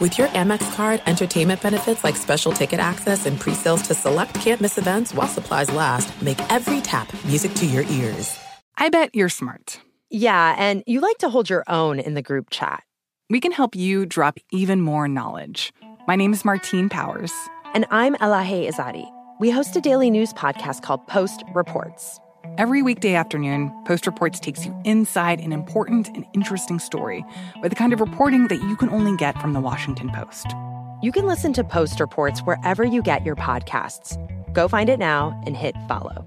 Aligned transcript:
With 0.00 0.16
your 0.16 0.28
Amex 0.28 0.76
card, 0.76 1.02
entertainment 1.06 1.60
benefits 1.60 2.04
like 2.04 2.14
special 2.14 2.52
ticket 2.52 2.78
access 2.78 3.26
and 3.26 3.38
pre-sales 3.38 3.82
to 3.82 3.94
select 3.94 4.32
campus 4.34 4.78
events 4.78 5.12
while 5.12 5.26
supplies 5.26 5.74
last, 5.74 6.22
make 6.22 6.38
every 6.52 6.80
tap 6.80 7.12
music 7.24 7.52
to 7.54 7.66
your 7.66 7.82
ears. 7.82 8.38
I 8.76 8.90
bet 8.90 9.12
you're 9.12 9.28
smart. 9.28 9.80
Yeah, 10.08 10.54
and 10.56 10.84
you 10.86 11.00
like 11.00 11.18
to 11.18 11.28
hold 11.28 11.50
your 11.50 11.64
own 11.66 11.98
in 11.98 12.14
the 12.14 12.22
group 12.22 12.48
chat. 12.48 12.84
We 13.28 13.40
can 13.40 13.50
help 13.50 13.74
you 13.74 14.06
drop 14.06 14.38
even 14.52 14.82
more 14.82 15.08
knowledge. 15.08 15.72
My 16.06 16.14
name 16.14 16.32
is 16.32 16.44
Martine 16.44 16.88
Powers. 16.88 17.32
And 17.74 17.84
I'm 17.90 18.14
Elahe 18.14 18.70
Izadi. 18.70 19.10
We 19.40 19.50
host 19.50 19.74
a 19.74 19.80
daily 19.80 20.10
news 20.10 20.32
podcast 20.32 20.82
called 20.82 21.04
Post 21.08 21.42
Reports. 21.54 22.20
Every 22.58 22.82
weekday 22.82 23.14
afternoon, 23.14 23.70
Post 23.84 24.04
Reports 24.04 24.40
takes 24.40 24.66
you 24.66 24.76
inside 24.84 25.38
an 25.38 25.52
important 25.52 26.08
and 26.08 26.24
interesting 26.34 26.80
story 26.80 27.24
with 27.62 27.70
the 27.70 27.76
kind 27.76 27.92
of 27.92 28.00
reporting 28.00 28.48
that 28.48 28.60
you 28.60 28.74
can 28.74 28.90
only 28.90 29.16
get 29.16 29.40
from 29.40 29.52
the 29.52 29.60
Washington 29.60 30.10
Post. 30.10 30.56
You 31.00 31.12
can 31.12 31.24
listen 31.24 31.52
to 31.52 31.62
Post 31.62 32.00
Reports 32.00 32.40
wherever 32.40 32.82
you 32.82 33.00
get 33.00 33.24
your 33.24 33.36
podcasts. 33.36 34.18
Go 34.54 34.66
find 34.66 34.90
it 34.90 34.98
now 34.98 35.40
and 35.46 35.56
hit 35.56 35.76
follow. 35.86 36.26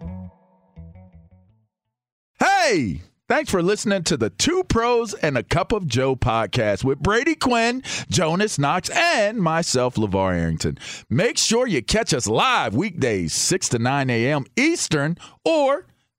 Hey! 2.39 3.01
Thanks 3.27 3.51
for 3.51 3.61
listening 3.61 4.03
to 4.03 4.15
the 4.15 4.29
Two 4.29 4.63
Pros 4.63 5.13
and 5.13 5.37
a 5.37 5.43
Cup 5.43 5.73
of 5.73 5.85
Joe 5.85 6.15
podcast 6.15 6.85
with 6.85 6.99
Brady 6.99 7.35
Quinn, 7.35 7.83
Jonas 8.09 8.57
Knox, 8.57 8.89
and 8.89 9.37
myself, 9.37 9.95
LeVar 9.95 10.33
Arrington. 10.33 10.77
Make 11.09 11.37
sure 11.37 11.67
you 11.67 11.81
catch 11.81 12.13
us 12.13 12.25
live 12.25 12.73
weekdays, 12.73 13.33
6 13.33 13.67
to 13.69 13.79
9 13.79 14.09
a.m. 14.09 14.45
Eastern 14.57 15.17
or 15.43 15.87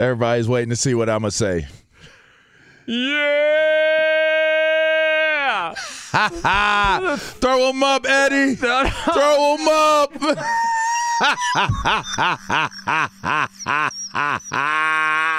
Everybody's 0.00 0.48
waiting 0.48 0.70
to 0.70 0.76
see 0.76 0.94
what 0.94 1.10
I'm 1.10 1.22
going 1.22 1.30
to 1.30 1.36
say. 1.36 1.66
Yeah! 2.86 3.78
Throw 7.16 7.70
him 7.70 7.82
up, 7.82 8.06
Eddie. 8.06 8.54
Throw 8.56 9.56
him 9.56 9.68
up. 9.68 10.12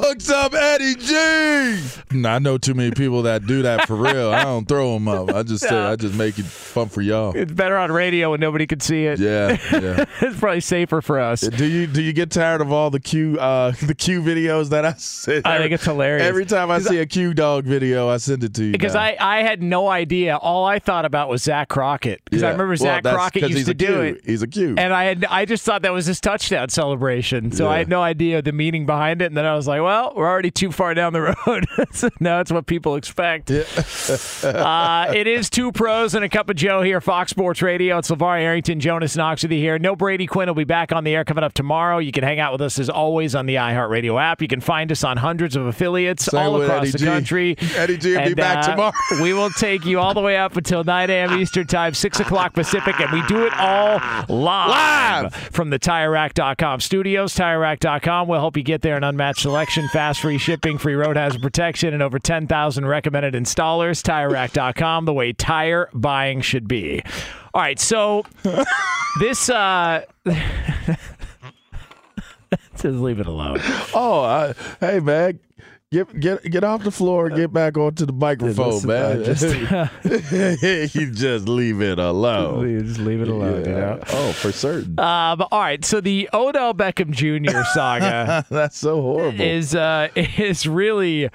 Hooks 0.00 0.30
up 0.30 0.54
Eddie 0.54 0.94
G. 0.94 2.26
I 2.26 2.38
know 2.38 2.58
too 2.58 2.74
many 2.74 2.90
people 2.90 3.22
that 3.22 3.46
do 3.46 3.62
that 3.62 3.86
for 3.86 3.96
real. 3.96 4.32
I 4.32 4.44
don't 4.44 4.66
throw 4.66 4.94
them 4.94 5.08
up. 5.08 5.30
I 5.30 5.42
just 5.42 5.62
say 5.64 5.76
I 5.76 5.96
just 5.96 6.14
make 6.14 6.38
it 6.38 6.44
fun 6.44 6.88
for 6.88 7.02
y'all. 7.02 7.34
It's 7.36 7.52
better 7.52 7.76
on 7.76 7.90
radio 7.92 8.30
when 8.30 8.40
nobody 8.40 8.66
can 8.66 8.80
see 8.80 9.04
it. 9.06 9.18
Yeah, 9.18 9.58
yeah. 9.72 10.04
it's 10.20 10.38
probably 10.38 10.60
safer 10.60 11.00
for 11.00 11.18
us. 11.18 11.40
Do 11.40 11.64
you 11.64 11.86
do 11.86 12.02
you 12.02 12.12
get 12.12 12.30
tired 12.30 12.60
of 12.60 12.72
all 12.72 12.90
the 12.90 13.00
Q 13.00 13.38
uh, 13.38 13.70
the 13.82 13.94
Q 13.94 14.22
videos 14.22 14.70
that 14.70 14.84
I 14.84 14.92
send? 14.94 15.46
I 15.46 15.58
think 15.58 15.72
it's 15.72 15.84
hilarious. 15.84 16.26
Every 16.26 16.44
time 16.46 16.70
I 16.70 16.78
see 16.80 16.98
a 16.98 17.06
Q 17.06 17.34
dog 17.34 17.64
video, 17.64 18.08
I 18.08 18.18
send 18.18 18.44
it 18.44 18.54
to 18.54 18.64
you. 18.64 18.72
Because 18.72 18.94
now. 18.94 19.00
I, 19.00 19.16
I 19.20 19.42
had 19.42 19.62
no 19.62 19.88
idea. 19.88 20.36
All 20.36 20.64
I 20.64 20.78
thought 20.78 21.04
about 21.04 21.28
was 21.28 21.42
Zach 21.42 21.68
Crockett. 21.68 22.22
Because 22.24 22.42
I 22.42 22.50
remember 22.50 22.72
Well, 22.72 22.76
Zach 22.76 23.02
Crockett 23.02 23.48
used 23.50 23.66
to 23.66 23.70
a 23.70 23.74
do 23.74 23.86
Q. 23.86 24.00
it. 24.00 24.20
He's 24.24 24.42
a 24.42 24.46
Q. 24.48 24.74
And 24.76 24.92
I 24.92 25.04
had 25.04 25.24
I 25.24 25.44
just 25.44 25.64
thought 25.64 25.82
that 25.82 25.92
was 25.92 26.06
his 26.06 26.20
touchdown 26.20 26.68
celebration. 26.68 27.52
So 27.52 27.68
I 27.68 27.78
had 27.78 27.88
no 27.88 28.02
idea 28.02 28.42
the 28.42 28.52
meaning 28.52 28.86
behind 28.86 29.22
it. 29.22 29.26
And 29.26 29.36
then 29.36 29.44
I 29.44 29.54
was 29.54 29.66
like, 29.66 29.80
well, 29.86 30.12
we're 30.16 30.28
already 30.28 30.50
too 30.50 30.72
far 30.72 30.94
down 30.94 31.12
the 31.12 31.20
road. 31.46 31.64
so 31.92 32.08
now 32.18 32.40
it's 32.40 32.50
what 32.50 32.66
people 32.66 32.96
expect. 32.96 33.50
uh, 34.44 35.12
it 35.14 35.28
is 35.28 35.48
two 35.48 35.70
pros 35.70 36.14
and 36.16 36.24
a 36.24 36.28
cup 36.28 36.50
of 36.50 36.56
Joe 36.56 36.82
here, 36.82 37.00
Fox 37.00 37.30
Sports 37.30 37.62
Radio. 37.62 37.98
It's 37.98 38.10
LeVar 38.10 38.40
Arrington, 38.40 38.80
Jonas 38.80 39.16
Knox 39.16 39.42
with 39.44 39.52
you 39.52 39.58
here. 39.58 39.78
No 39.78 39.94
Brady 39.94 40.26
Quinn 40.26 40.48
will 40.48 40.54
be 40.56 40.64
back 40.64 40.90
on 40.92 41.04
the 41.04 41.14
air 41.14 41.24
coming 41.24 41.44
up 41.44 41.52
tomorrow. 41.52 41.98
You 41.98 42.10
can 42.10 42.24
hang 42.24 42.40
out 42.40 42.50
with 42.50 42.62
us 42.62 42.80
as 42.80 42.90
always 42.90 43.36
on 43.36 43.46
the 43.46 43.54
iHeartRadio 43.54 44.20
app. 44.20 44.42
You 44.42 44.48
can 44.48 44.60
find 44.60 44.90
us 44.90 45.04
on 45.04 45.18
hundreds 45.18 45.54
of 45.54 45.66
affiliates 45.66 46.24
Same 46.24 46.40
all 46.40 46.60
across 46.60 46.82
Eddie 46.82 46.90
the 46.90 46.98
G. 46.98 47.04
country. 47.04 47.56
Eddie 47.76 47.96
G 47.96 48.16
will 48.16 48.24
be 48.24 48.34
back 48.34 48.64
uh, 48.64 48.70
tomorrow. 48.72 48.92
we 49.22 49.32
will 49.32 49.50
take 49.50 49.84
you 49.84 50.00
all 50.00 50.14
the 50.14 50.20
way 50.20 50.36
up 50.36 50.56
until 50.56 50.82
9 50.82 51.10
a.m. 51.10 51.34
Eastern 51.40 51.66
Time, 51.66 51.94
6 51.94 52.20
o'clock 52.20 52.54
Pacific, 52.54 52.98
and 53.00 53.12
we 53.12 53.22
do 53.26 53.46
it 53.46 53.52
all 53.56 53.98
live, 54.28 55.24
Live! 55.32 55.34
from 55.52 55.70
the 55.70 55.78
TireRack.com 55.78 56.80
studios. 56.80 57.34
TireRack.com 57.34 58.26
will 58.26 58.40
help 58.40 58.56
you 58.56 58.62
get 58.62 58.82
there 58.82 58.96
an 58.96 59.04
unmatched 59.04 59.42
selection, 59.42 59.75
fast 59.88 60.20
free 60.20 60.38
shipping, 60.38 60.78
free 60.78 60.94
road 60.94 61.16
hazard 61.16 61.42
protection, 61.42 61.92
and 61.94 62.02
over 62.02 62.18
10,000 62.18 62.86
recommended 62.86 63.34
installers. 63.34 64.02
TireRack.com, 64.02 65.04
the 65.04 65.12
way 65.12 65.32
tire 65.32 65.88
buying 65.92 66.40
should 66.40 66.66
be. 66.66 67.02
All 67.54 67.62
right, 67.62 67.78
so 67.78 68.24
this, 69.20 69.48
uh, 69.50 70.02
just 72.72 72.84
leave 72.84 73.20
it 73.20 73.26
alone. 73.26 73.60
Oh, 73.94 74.22
I, 74.24 74.54
hey 74.80 75.00
man, 75.00 75.38
get 75.92 76.20
get 76.20 76.42
get 76.50 76.64
off 76.64 76.82
the 76.82 76.90
floor, 76.90 77.26
and 77.26 77.36
get 77.36 77.52
back 77.52 77.76
onto 77.76 78.06
the 78.06 78.12
microphone, 78.12 78.82
Listen, 78.82 78.88
man. 78.88 79.24
Just- 79.24 80.94
you 80.94 81.10
just 81.10 81.48
leave 81.48 81.80
it 81.80 81.98
alone. 81.98 82.84
Just 82.84 83.00
leave 83.00 83.20
it 83.20 83.28
alone, 83.28 83.64
you 83.64 83.72
know? 83.72 84.00
Oh, 84.08 84.32
for 84.32 84.52
certain. 84.52 84.98
Um, 84.98 85.42
all 85.50 85.60
right, 85.60 85.84
so 85.84 86.00
the 86.00 86.28
Odell 86.32 86.74
Beckham 86.74 87.10
Jr. 87.10 87.62
saga 87.74 88.44
That's 88.50 88.78
so 88.78 89.00
horrible. 89.00 89.40
is 89.40 89.74
uh, 89.74 90.08
is 90.14 90.66
really 90.66 91.28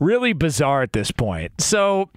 really 0.00 0.32
bizarre 0.32 0.82
at 0.82 0.92
this 0.92 1.10
point. 1.10 1.52
So 1.60 2.10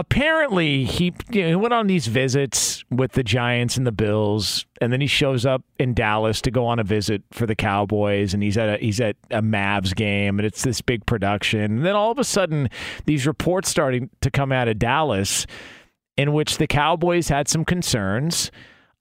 apparently 0.00 0.84
he 0.84 1.12
you 1.30 1.42
know, 1.42 1.48
he 1.48 1.54
went 1.54 1.74
on 1.74 1.86
these 1.86 2.06
visits 2.06 2.82
with 2.90 3.12
the 3.12 3.22
Giants 3.22 3.76
and 3.76 3.86
the 3.86 3.92
Bills, 3.92 4.64
and 4.80 4.90
then 4.90 5.02
he 5.02 5.06
shows 5.06 5.44
up 5.44 5.62
in 5.78 5.92
Dallas 5.92 6.40
to 6.40 6.50
go 6.50 6.66
on 6.66 6.78
a 6.78 6.84
visit 6.84 7.22
for 7.32 7.44
the 7.44 7.54
Cowboys, 7.54 8.32
and 8.32 8.42
he's 8.42 8.56
at 8.56 8.80
a, 8.80 8.82
he's 8.82 8.98
at 8.98 9.16
a 9.30 9.42
Mavs 9.42 9.94
game, 9.94 10.38
and 10.38 10.46
it's 10.46 10.62
this 10.62 10.80
big 10.80 11.04
production. 11.04 11.60
And 11.60 11.84
then 11.84 11.94
all 11.94 12.10
of 12.10 12.18
a 12.18 12.24
sudden, 12.24 12.70
these 13.04 13.26
reports 13.26 13.68
starting 13.68 14.08
to 14.22 14.30
come 14.30 14.52
out 14.52 14.68
of 14.68 14.78
Dallas, 14.78 15.46
in 16.16 16.32
which 16.32 16.56
the 16.56 16.66
Cowboys 16.66 17.28
had 17.28 17.46
some 17.46 17.66
concerns 17.66 18.50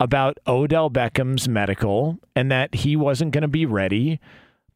about 0.02 0.38
Odell 0.48 0.90
Beckham's 0.90 1.48
medical 1.48 2.18
and 2.36 2.52
that 2.52 2.76
he 2.76 2.98
wasn't 2.98 3.32
going 3.32 3.42
to 3.42 3.48
be 3.48 3.66
ready 3.66 4.20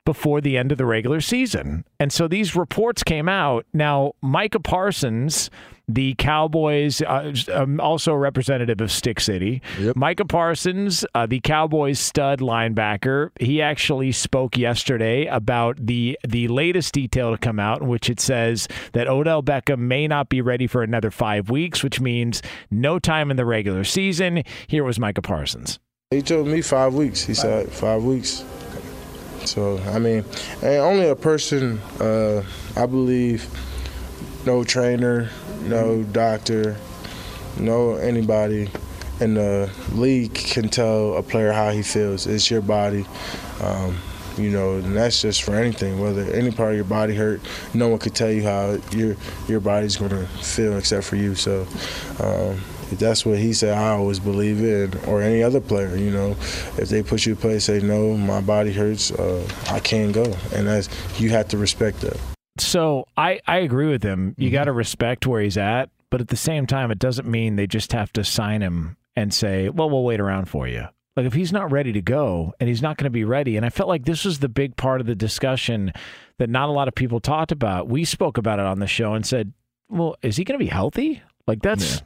before 0.06 0.41
the 0.41 0.58
end 0.58 0.72
of 0.72 0.78
the 0.78 0.86
regular 0.86 1.22
season. 1.22 1.86
And 2.00 2.12
so 2.12 2.28
these 2.28 2.56
reports 2.56 3.04
came 3.04 3.30
out. 3.30 3.66
Now, 3.74 4.13
Micah 4.22 4.60
Parsons, 4.60 5.50
the 5.88 6.16
Cowboys, 6.18 7.01
uh, 7.01 7.33
um, 7.54 7.80
also 7.80 8.13
a 8.13 8.18
representative 8.18 8.80
of 8.81 8.92
Stick 8.92 9.19
City, 9.19 9.62
Yep. 9.80 9.95
Micah 9.95 10.25
Parsons, 10.25 11.06
uh, 11.13 11.25
the 11.25 11.39
Cowboys 11.42 12.00
stud 12.00 12.39
linebacker, 12.39 13.30
he 13.39 13.62
actually 13.62 14.12
spoke 14.12 14.57
yesterday 14.57 15.25
about 15.25 15.78
the 15.86 16.18
the 16.28 16.48
latest 16.48 16.94
detail 16.94 17.31
to 17.31 17.38
come 17.38 17.60
out, 17.60 17.81
in 17.81 17.88
which 17.88 18.10
it 18.10 18.19
says 18.19 18.68
that 18.94 19.07
Odell 19.07 19.44
Beckham 19.44 19.80
may 19.80 20.07
not 20.07 20.30
be 20.30 20.42
ready 20.42 20.68
for 20.68 20.83
another 20.83 21.12
five 21.12 21.50
weeks, 21.50 21.83
which 21.83 22.00
means 22.00 22.42
no 22.72 22.98
time 23.00 23.30
in 23.30 23.38
the 23.38 23.45
regular 23.45 23.83
season. 23.83 24.44
Here 24.68 24.83
was 24.83 25.00
Micah 25.00 25.22
Parsons. 25.22 25.80
He 26.12 26.22
told 26.22 26.48
me 26.48 26.62
five 26.62 26.94
weeks. 26.94 27.25
He 27.25 27.33
said 27.33 27.69
five 27.69 28.04
weeks. 28.04 28.44
So 29.45 29.78
I 29.80 30.00
mean, 30.00 30.25
only 30.62 31.07
a 31.07 31.16
person, 31.16 31.80
uh, 32.00 32.44
I 32.75 32.86
believe, 32.86 33.48
no 34.45 34.63
trainer, 34.63 35.30
no 35.63 36.04
doctor, 36.04 36.78
no 37.60 37.95
anybody 37.95 38.69
in 39.19 39.36
the 39.36 39.72
league 39.94 40.34
can 40.34 40.69
tell 40.69 41.18
a 41.18 41.24
player 41.24 41.51
how 41.51 41.72
he 41.72 41.81
feels. 41.81 42.28
It's 42.28 42.50
your 42.50 42.62
body. 42.62 43.06
Um, 43.62 43.98
you 44.38 44.50
know, 44.50 44.78
and 44.78 44.95
that's 44.95 45.22
just 45.22 45.44
for 45.44 45.54
anything, 45.54 46.00
whether 46.00 46.24
any 46.34 46.50
part 46.50 46.72
of 46.72 46.75
your 46.75 46.86
body 46.86 47.13
hurt, 47.13 47.40
no 47.75 47.88
one 47.88 48.00
could 48.00 48.16
tell 48.16 48.31
you 48.31 48.42
how 48.42 48.80
your 48.92 49.16
your 49.48 49.60
body's 49.60 49.95
gonna 49.95 50.25
feel 50.42 50.78
except 50.78 51.06
for 51.06 51.16
you. 51.16 51.36
So. 51.36 51.68
Um, 52.19 52.60
if 52.94 53.00
that's 53.00 53.25
what 53.25 53.38
he 53.38 53.54
said, 53.54 53.78
I 53.78 53.90
always 53.90 54.19
believe 54.19 54.63
it, 54.63 55.07
or 55.07 55.22
any 55.22 55.44
other 55.44 55.60
player. 55.60 55.95
You 55.95 56.12
know, 56.12 56.31
if 56.78 56.90
they 56.90 57.04
put 57.04 57.25
you 57.25 57.36
to 57.36 57.42
play, 57.42 57.60
say 57.60 57.80
no, 57.80 58.16
my 58.16 58.42
body 58.42 58.72
hurts, 58.72 59.12
uh, 59.12 59.48
I 59.69 59.80
can't 59.80 60.13
go, 60.13 60.24
and 60.54 60.68
that's 60.68 60.90
you 61.19 61.30
have 61.31 61.48
to 61.50 61.57
respect 61.57 62.01
that. 62.01 62.18
So 62.60 63.07
I, 63.18 63.42
I 63.48 63.57
agree 63.57 63.88
with 63.88 64.04
him. 64.04 64.36
You 64.38 64.51
got 64.51 64.66
to 64.66 64.72
respect 64.72 65.25
where 65.25 65.42
he's 65.42 65.57
at, 65.57 65.90
but 66.12 66.22
at 66.22 66.28
the 66.28 66.38
same 66.38 66.68
time, 66.68 66.92
it 66.92 67.00
doesn't 67.00 67.28
mean 67.28 67.56
they 67.56 67.66
just 67.66 67.92
have 67.94 68.13
to 68.13 68.24
sign 68.24 68.62
him 68.62 68.95
and 69.16 69.34
say, 69.34 69.69
well, 69.69 69.90
we'll 69.90 70.04
wait 70.04 70.19
around 70.19 70.45
for 70.45 70.68
you. 70.68 70.88
Like 71.16 71.25
if 71.25 71.34
he's 71.34 71.51
not 71.51 71.72
ready 71.72 71.92
to 71.94 72.01
go 72.01 72.54
and 72.60 72.69
he's 72.69 72.81
not 72.81 72.98
going 72.98 73.06
to 73.06 73.12
be 73.12 73.24
ready, 73.24 73.57
and 73.57 73.66
I 73.66 73.69
felt 73.69 73.90
like 73.90 74.06
this 74.06 74.24
was 74.24 74.40
the 74.40 74.50
big 74.50 74.75
part 74.75 75.01
of 75.01 75.07
the 75.07 75.16
discussion 75.16 75.94
that 76.38 76.50
not 76.50 76.69
a 76.69 76.72
lot 76.72 76.88
of 76.88 76.95
people 76.95 77.19
talked 77.19 77.51
about. 77.51 77.88
We 77.88 78.06
spoke 78.06 78.38
about 78.38 78.60
it 78.60 78.66
on 78.66 78.80
the 78.80 78.88
show 78.88 79.13
and 79.13 79.25
said, 79.25 79.54
well, 79.90 80.16
is 80.22 80.38
he 80.38 80.44
going 80.44 80.60
to 80.60 80.63
be 80.63 80.69
healthy? 80.69 81.24
Like 81.48 81.62
that's. 81.63 82.04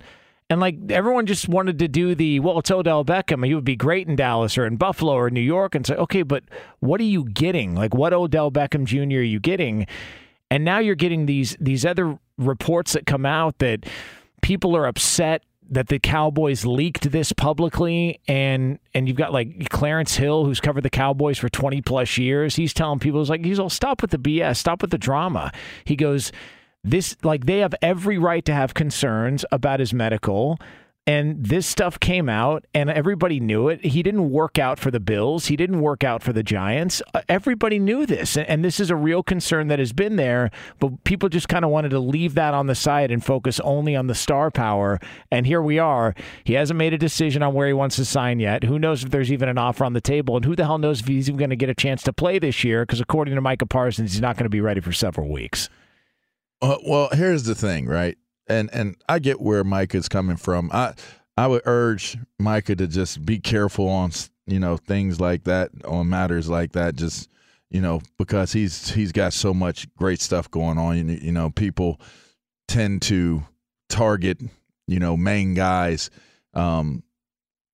And 0.49 0.61
like 0.61 0.77
everyone 0.89 1.25
just 1.25 1.49
wanted 1.49 1.79
to 1.79 1.87
do 1.89 2.15
the 2.15 2.39
well, 2.39 2.59
it's 2.59 2.71
Odell 2.71 3.03
Beckham. 3.03 3.45
He 3.45 3.53
would 3.53 3.65
be 3.65 3.75
great 3.75 4.07
in 4.07 4.15
Dallas 4.15 4.57
or 4.57 4.65
in 4.65 4.77
Buffalo 4.77 5.13
or 5.13 5.29
New 5.29 5.41
York, 5.41 5.75
and 5.75 5.85
say, 5.85 5.95
okay, 5.95 6.23
but 6.23 6.43
what 6.79 7.01
are 7.01 7.05
you 7.05 7.25
getting? 7.25 7.75
Like, 7.75 7.93
what 7.93 8.13
Odell 8.13 8.49
Beckham 8.49 8.85
Jr. 8.85 9.19
are 9.19 9.23
you 9.23 9.39
getting? 9.39 9.87
And 10.49 10.63
now 10.63 10.79
you're 10.79 10.95
getting 10.95 11.25
these 11.25 11.57
these 11.59 11.85
other 11.85 12.17
reports 12.37 12.93
that 12.93 13.05
come 13.05 13.25
out 13.25 13.57
that 13.59 13.85
people 14.41 14.75
are 14.77 14.85
upset 14.85 15.43
that 15.69 15.87
the 15.87 15.99
Cowboys 15.99 16.65
leaked 16.65 17.11
this 17.11 17.33
publicly 17.33 18.19
and 18.27 18.79
and 18.93 19.07
you've 19.07 19.17
got 19.17 19.33
like 19.33 19.69
Clarence 19.69 20.15
Hill 20.15 20.45
who's 20.45 20.61
covered 20.61 20.83
the 20.83 20.89
Cowboys 20.89 21.37
for 21.37 21.49
20 21.49 21.81
plus 21.81 22.17
years. 22.17 22.55
He's 22.55 22.73
telling 22.73 22.99
people 22.99 23.19
he's 23.19 23.29
like 23.29 23.43
he's 23.43 23.59
all 23.59 23.69
stop 23.69 24.01
with 24.01 24.11
the 24.11 24.19
BS, 24.19 24.57
stop 24.57 24.81
with 24.81 24.91
the 24.91 24.97
drama. 24.97 25.51
He 25.83 25.95
goes 25.95 26.31
this 26.89 27.17
like 27.23 27.45
they 27.45 27.59
have 27.59 27.75
every 27.81 28.17
right 28.17 28.43
to 28.45 28.53
have 28.53 28.73
concerns 28.73 29.45
about 29.51 29.79
his 29.79 29.93
medical 29.93 30.59
and 31.07 31.41
this 31.41 31.65
stuff 31.65 32.01
came 32.01 32.27
out 32.27 32.65
and 32.73 32.89
everybody 32.89 33.39
knew 33.39 33.69
it. 33.69 33.83
He 33.83 34.03
didn't 34.03 34.29
work 34.29 34.59
out 34.59 34.77
for 34.77 34.91
the 34.91 34.99
bills. 34.99 35.45
He 35.45 35.55
didn't 35.55 35.79
work 35.79 36.03
out 36.03 36.21
for 36.21 36.33
the 36.33 36.43
giants. 36.43 37.01
Uh, 37.13 37.21
everybody 37.29 37.79
knew 37.79 38.05
this 38.05 38.35
and 38.35 38.63
this 38.63 38.77
is 38.81 38.89
a 38.89 38.95
real 38.95 39.23
concern 39.23 39.69
that 39.69 39.79
has 39.79 39.93
been 39.93 40.17
there 40.17 40.51
but 40.79 41.01
people 41.05 41.29
just 41.29 41.47
kind 41.47 41.63
of 41.63 41.71
wanted 41.71 41.89
to 41.89 41.99
leave 41.99 42.33
that 42.33 42.53
on 42.53 42.67
the 42.67 42.75
side 42.75 43.09
and 43.09 43.23
focus 43.23 43.61
only 43.61 43.95
on 43.95 44.07
the 44.07 44.15
star 44.15 44.51
power 44.51 44.99
and 45.31 45.47
here 45.47 45.61
we 45.61 45.79
are. 45.79 46.13
He 46.43 46.53
hasn't 46.53 46.77
made 46.77 46.93
a 46.93 46.97
decision 46.97 47.41
on 47.41 47.53
where 47.53 47.67
he 47.67 47.73
wants 47.73 47.95
to 47.95 48.05
sign 48.05 48.41
yet. 48.41 48.65
Who 48.65 48.77
knows 48.77 49.05
if 49.05 49.09
there's 49.09 49.31
even 49.31 49.47
an 49.47 49.57
offer 49.57 49.85
on 49.85 49.93
the 49.93 50.01
table 50.01 50.35
and 50.35 50.43
who 50.43 50.57
the 50.57 50.65
hell 50.65 50.77
knows 50.77 50.99
if 50.99 51.07
he's 51.07 51.29
even 51.29 51.39
going 51.39 51.51
to 51.51 51.55
get 51.55 51.69
a 51.69 51.75
chance 51.75 52.03
to 52.03 52.11
play 52.11 52.37
this 52.37 52.65
year 52.65 52.85
because 52.85 52.99
according 52.99 53.33
to 53.35 53.41
micah 53.41 53.65
parsons 53.65 54.11
he's 54.11 54.21
not 54.21 54.35
going 54.35 54.45
to 54.45 54.49
be 54.49 54.61
ready 54.61 54.81
for 54.81 54.91
several 54.91 55.29
weeks 55.29 55.69
Uh, 56.61 56.77
well, 56.85 57.09
here's 57.11 57.43
the 57.43 57.55
thing, 57.55 57.85
right? 57.85 58.17
And 58.47 58.69
and 58.73 58.95
I 59.07 59.19
get 59.19 59.41
where 59.41 59.63
Micah's 59.63 60.09
coming 60.09 60.37
from. 60.37 60.69
I 60.73 60.93
I 61.37 61.47
would 61.47 61.61
urge 61.65 62.17
Micah 62.39 62.75
to 62.75 62.87
just 62.87 63.25
be 63.25 63.39
careful 63.39 63.87
on 63.87 64.11
you 64.47 64.59
know 64.59 64.77
things 64.77 65.19
like 65.19 65.43
that, 65.43 65.69
on 65.85 66.09
matters 66.09 66.49
like 66.49 66.71
that. 66.71 66.95
Just 66.95 67.29
you 67.69 67.81
know 67.81 68.01
because 68.17 68.53
he's 68.53 68.89
he's 68.89 69.11
got 69.11 69.33
so 69.33 69.53
much 69.53 69.93
great 69.95 70.19
stuff 70.19 70.49
going 70.49 70.77
on. 70.77 70.97
You, 71.09 71.19
you 71.21 71.31
know, 71.31 71.51
people 71.51 72.01
tend 72.67 73.01
to 73.03 73.43
target 73.89 74.39
you 74.87 74.99
know 74.99 75.15
main 75.15 75.53
guys 75.53 76.09
um, 76.53 77.03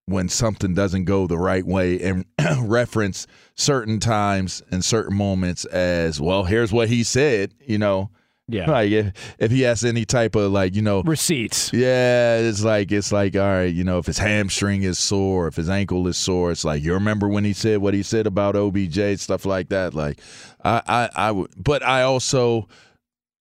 when 0.07 0.27
something 0.27 0.73
doesn't 0.73 1.05
go 1.05 1.27
the 1.27 1.37
right 1.37 1.65
way 1.65 2.01
and 2.01 2.25
reference 2.63 3.27
certain 3.55 3.99
times 4.01 4.61
and 4.71 4.83
certain 4.83 5.15
moments 5.15 5.63
as 5.65 6.19
well. 6.19 6.43
Here's 6.43 6.73
what 6.73 6.89
he 6.89 7.03
said. 7.03 7.53
You 7.65 7.77
know. 7.77 8.09
Yeah. 8.53 8.69
Like 8.69 8.91
if, 8.91 9.35
if 9.39 9.51
he 9.51 9.61
has 9.61 9.83
any 9.83 10.05
type 10.05 10.35
of 10.35 10.51
like 10.51 10.75
you 10.75 10.81
know 10.81 11.01
receipts. 11.03 11.71
Yeah 11.73 12.37
it's 12.37 12.63
like 12.63 12.91
it's 12.91 13.11
like 13.11 13.35
all 13.35 13.41
right 13.41 13.73
you 13.73 13.83
know 13.83 13.97
if 13.97 14.05
his 14.05 14.17
hamstring 14.17 14.83
is 14.83 14.99
sore 14.99 15.47
if 15.47 15.55
his 15.55 15.69
ankle 15.69 16.07
is 16.07 16.17
sore 16.17 16.51
it's 16.51 16.63
like 16.63 16.83
you 16.83 16.93
remember 16.93 17.27
when 17.27 17.43
he 17.43 17.53
said 17.53 17.79
what 17.79 17.93
he 17.93 18.03
said 18.03 18.27
about 18.27 18.55
OBJ 18.55 19.19
stuff 19.19 19.45
like 19.45 19.69
that? 19.69 19.93
Like 19.93 20.19
I 20.63 20.81
I 20.87 21.09
I 21.27 21.31
would 21.31 21.51
but 21.57 21.83
I 21.83 22.03
also 22.03 22.67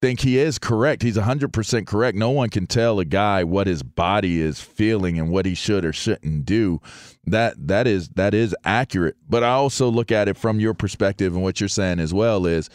think 0.02 0.20
he 0.20 0.36
is 0.36 0.58
correct. 0.58 1.00
He's 1.00 1.16
100% 1.16 1.86
correct. 1.86 2.18
No 2.18 2.30
one 2.30 2.50
can 2.50 2.66
tell 2.66 2.98
a 2.98 3.04
guy 3.04 3.44
what 3.44 3.68
his 3.68 3.84
body 3.84 4.40
is 4.40 4.60
feeling 4.60 5.16
and 5.18 5.30
what 5.30 5.46
he 5.46 5.54
should 5.54 5.84
or 5.84 5.92
shouldn't 5.92 6.44
do. 6.44 6.80
That 7.24 7.54
that 7.68 7.86
is 7.86 8.08
that 8.10 8.34
is 8.34 8.54
accurate. 8.64 9.16
But 9.28 9.44
I 9.44 9.50
also 9.50 9.88
look 9.88 10.10
at 10.10 10.28
it 10.28 10.36
from 10.36 10.58
your 10.58 10.74
perspective 10.74 11.34
and 11.34 11.42
what 11.42 11.60
you're 11.60 11.68
saying 11.68 12.00
as 12.00 12.12
well 12.12 12.44
is 12.46 12.68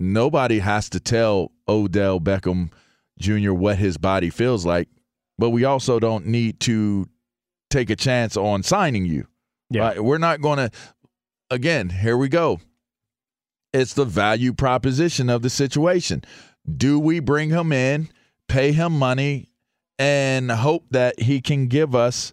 nobody 0.00 0.58
has 0.58 0.88
to 0.90 1.00
tell 1.00 1.52
Odell 1.68 2.20
Beckham 2.20 2.70
Jr. 3.18 3.52
what 3.52 3.76
his 3.76 3.98
body 3.98 4.30
feels 4.30 4.64
like, 4.64 4.88
but 5.38 5.50
we 5.50 5.64
also 5.64 6.00
don't 6.00 6.26
need 6.26 6.58
to 6.60 7.08
take 7.68 7.90
a 7.90 7.96
chance 7.96 8.36
on 8.36 8.62
signing 8.62 9.06
you. 9.06 9.26
Yeah. 9.70 9.82
Right? 9.82 10.04
We're 10.04 10.18
not 10.18 10.40
going 10.40 10.58
to, 10.58 10.70
again, 11.50 11.90
here 11.90 12.16
we 12.16 12.28
go. 12.28 12.60
It's 13.72 13.94
the 13.94 14.04
value 14.04 14.52
proposition 14.52 15.30
of 15.30 15.42
the 15.42 15.50
situation. 15.50 16.24
Do 16.76 16.98
we 16.98 17.20
bring 17.20 17.50
him 17.50 17.70
in, 17.70 18.08
pay 18.48 18.72
him 18.72 18.98
money, 18.98 19.50
and 19.98 20.50
hope 20.50 20.86
that 20.90 21.20
he 21.20 21.40
can 21.40 21.68
give 21.68 21.94
us, 21.94 22.32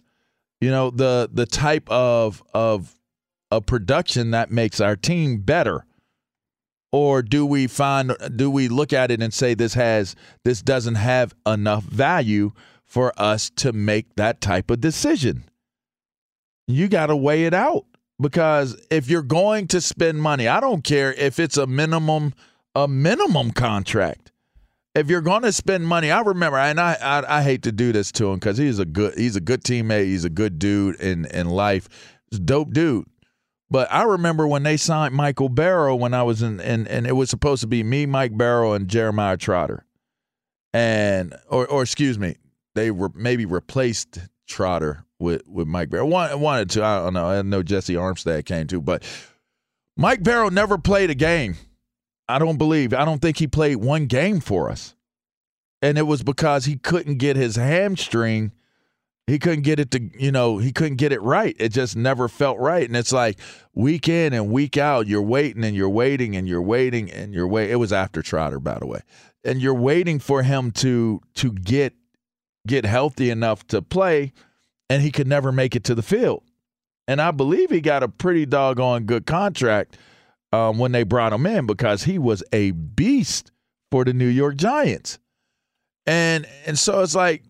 you 0.60 0.70
know, 0.70 0.90
the 0.90 1.28
the 1.32 1.46
type 1.46 1.88
of 1.90 2.42
of 2.54 2.98
a 3.50 3.60
production 3.60 4.32
that 4.32 4.50
makes 4.50 4.80
our 4.80 4.96
team 4.96 5.38
better? 5.38 5.84
Or 6.92 7.22
do 7.22 7.44
we 7.44 7.66
find 7.66 8.16
do 8.34 8.50
we 8.50 8.68
look 8.68 8.92
at 8.92 9.10
it 9.10 9.22
and 9.22 9.32
say 9.32 9.54
this 9.54 9.74
has 9.74 10.16
this 10.44 10.62
doesn't 10.62 10.94
have 10.94 11.34
enough 11.46 11.84
value 11.84 12.52
for 12.84 13.12
us 13.20 13.50
to 13.50 13.72
make 13.72 14.14
that 14.16 14.40
type 14.40 14.70
of 14.70 14.80
decision? 14.80 15.44
You 16.66 16.88
got 16.88 17.06
to 17.06 17.16
weigh 17.16 17.44
it 17.44 17.54
out 17.54 17.84
because 18.20 18.76
if 18.90 19.08
you're 19.08 19.22
going 19.22 19.68
to 19.68 19.80
spend 19.80 20.20
money 20.20 20.48
i 20.48 20.60
don't 20.60 20.82
care 20.82 21.12
if 21.14 21.38
it's 21.38 21.56
a 21.56 21.66
minimum 21.66 22.34
a 22.74 22.86
minimum 22.86 23.50
contract. 23.50 24.30
If 24.94 25.08
you're 25.08 25.20
going 25.20 25.42
to 25.42 25.52
spend 25.52 25.86
money 25.86 26.10
i 26.10 26.20
remember 26.20 26.58
and 26.58 26.80
i 26.80 26.96
i, 27.00 27.38
I 27.38 27.42
hate 27.42 27.62
to 27.62 27.72
do 27.72 27.92
this 27.92 28.10
to 28.12 28.28
him 28.28 28.36
because 28.36 28.58
he's 28.58 28.78
a 28.78 28.84
good 28.84 29.16
he's 29.16 29.36
a 29.36 29.40
good 29.40 29.62
teammate 29.62 30.06
he's 30.06 30.24
a 30.24 30.30
good 30.30 30.58
dude 30.58 30.96
in 31.00 31.26
in 31.26 31.48
life. 31.48 31.88
Dope 32.30 32.72
dude 32.72 33.06
but 33.70 33.92
I 33.92 34.04
remember 34.04 34.46
when 34.46 34.62
they 34.62 34.76
signed 34.76 35.14
Michael 35.14 35.48
Barrow 35.48 35.94
when 35.94 36.14
I 36.14 36.22
was 36.22 36.42
in, 36.42 36.60
and 36.60 36.88
and 36.88 37.06
it 37.06 37.12
was 37.12 37.30
supposed 37.30 37.60
to 37.60 37.66
be 37.66 37.82
me, 37.82 38.06
Mike 38.06 38.36
Barrow, 38.36 38.72
and 38.72 38.88
Jeremiah 38.88 39.36
Trotter, 39.36 39.84
and 40.72 41.34
or 41.48 41.66
or 41.66 41.82
excuse 41.82 42.18
me, 42.18 42.36
they 42.74 42.90
were 42.90 43.10
maybe 43.14 43.44
replaced 43.44 44.20
Trotter 44.46 45.04
with 45.18 45.46
with 45.46 45.66
Mike 45.68 45.90
Barrow. 45.90 46.06
Wanted, 46.06 46.36
wanted 46.36 46.70
to, 46.70 46.84
I 46.84 46.98
don't 47.00 47.14
know. 47.14 47.26
I 47.26 47.42
know 47.42 47.62
Jessie 47.62 47.94
Armstead 47.94 48.46
came 48.46 48.66
too, 48.66 48.80
but 48.80 49.04
Mike 49.96 50.22
Barrow 50.22 50.48
never 50.48 50.78
played 50.78 51.10
a 51.10 51.14
game. 51.14 51.56
I 52.28 52.38
don't 52.38 52.58
believe. 52.58 52.94
I 52.94 53.04
don't 53.04 53.20
think 53.20 53.38
he 53.38 53.46
played 53.46 53.76
one 53.76 54.06
game 54.06 54.40
for 54.40 54.70
us, 54.70 54.94
and 55.82 55.98
it 55.98 56.06
was 56.06 56.22
because 56.22 56.64
he 56.64 56.76
couldn't 56.76 57.16
get 57.16 57.36
his 57.36 57.56
hamstring 57.56 58.52
he 59.28 59.38
couldn't 59.38 59.62
get 59.62 59.78
it 59.78 59.90
to 59.90 60.10
you 60.18 60.32
know 60.32 60.56
he 60.58 60.72
couldn't 60.72 60.96
get 60.96 61.12
it 61.12 61.20
right. 61.20 61.54
It 61.58 61.68
just 61.68 61.96
never 61.96 62.28
felt 62.28 62.58
right. 62.58 62.86
And 62.86 62.96
it's 62.96 63.12
like 63.12 63.38
week 63.74 64.08
in 64.08 64.32
and 64.32 64.50
week 64.50 64.76
out 64.78 65.06
you're 65.06 65.22
waiting 65.22 65.64
and 65.64 65.76
you're 65.76 65.90
waiting 65.90 66.34
and 66.34 66.48
you're 66.48 66.62
waiting 66.62 67.12
and 67.12 67.34
you're 67.34 67.46
wait 67.46 67.70
it 67.70 67.76
was 67.76 67.92
after 67.92 68.22
trotter 68.22 68.58
by 68.58 68.78
the 68.78 68.86
way. 68.86 69.00
And 69.44 69.60
you're 69.60 69.74
waiting 69.74 70.18
for 70.18 70.42
him 70.42 70.70
to 70.72 71.20
to 71.34 71.52
get 71.52 71.94
get 72.66 72.86
healthy 72.86 73.28
enough 73.30 73.66
to 73.68 73.82
play 73.82 74.32
and 74.88 75.02
he 75.02 75.10
could 75.10 75.28
never 75.28 75.52
make 75.52 75.76
it 75.76 75.84
to 75.84 75.94
the 75.94 76.02
field. 76.02 76.42
And 77.06 77.20
i 77.20 77.30
believe 77.30 77.70
he 77.70 77.80
got 77.82 78.02
a 78.02 78.08
pretty 78.08 78.46
doggone 78.46 79.04
good 79.04 79.26
contract 79.26 79.98
um, 80.52 80.78
when 80.78 80.92
they 80.92 81.02
brought 81.02 81.34
him 81.34 81.44
in 81.44 81.66
because 81.66 82.04
he 82.04 82.18
was 82.18 82.42
a 82.52 82.70
beast 82.70 83.52
for 83.90 84.04
the 84.06 84.14
new 84.14 84.26
york 84.26 84.56
giants. 84.56 85.18
And 86.06 86.46
and 86.64 86.78
so 86.78 87.02
it's 87.02 87.14
like 87.14 87.42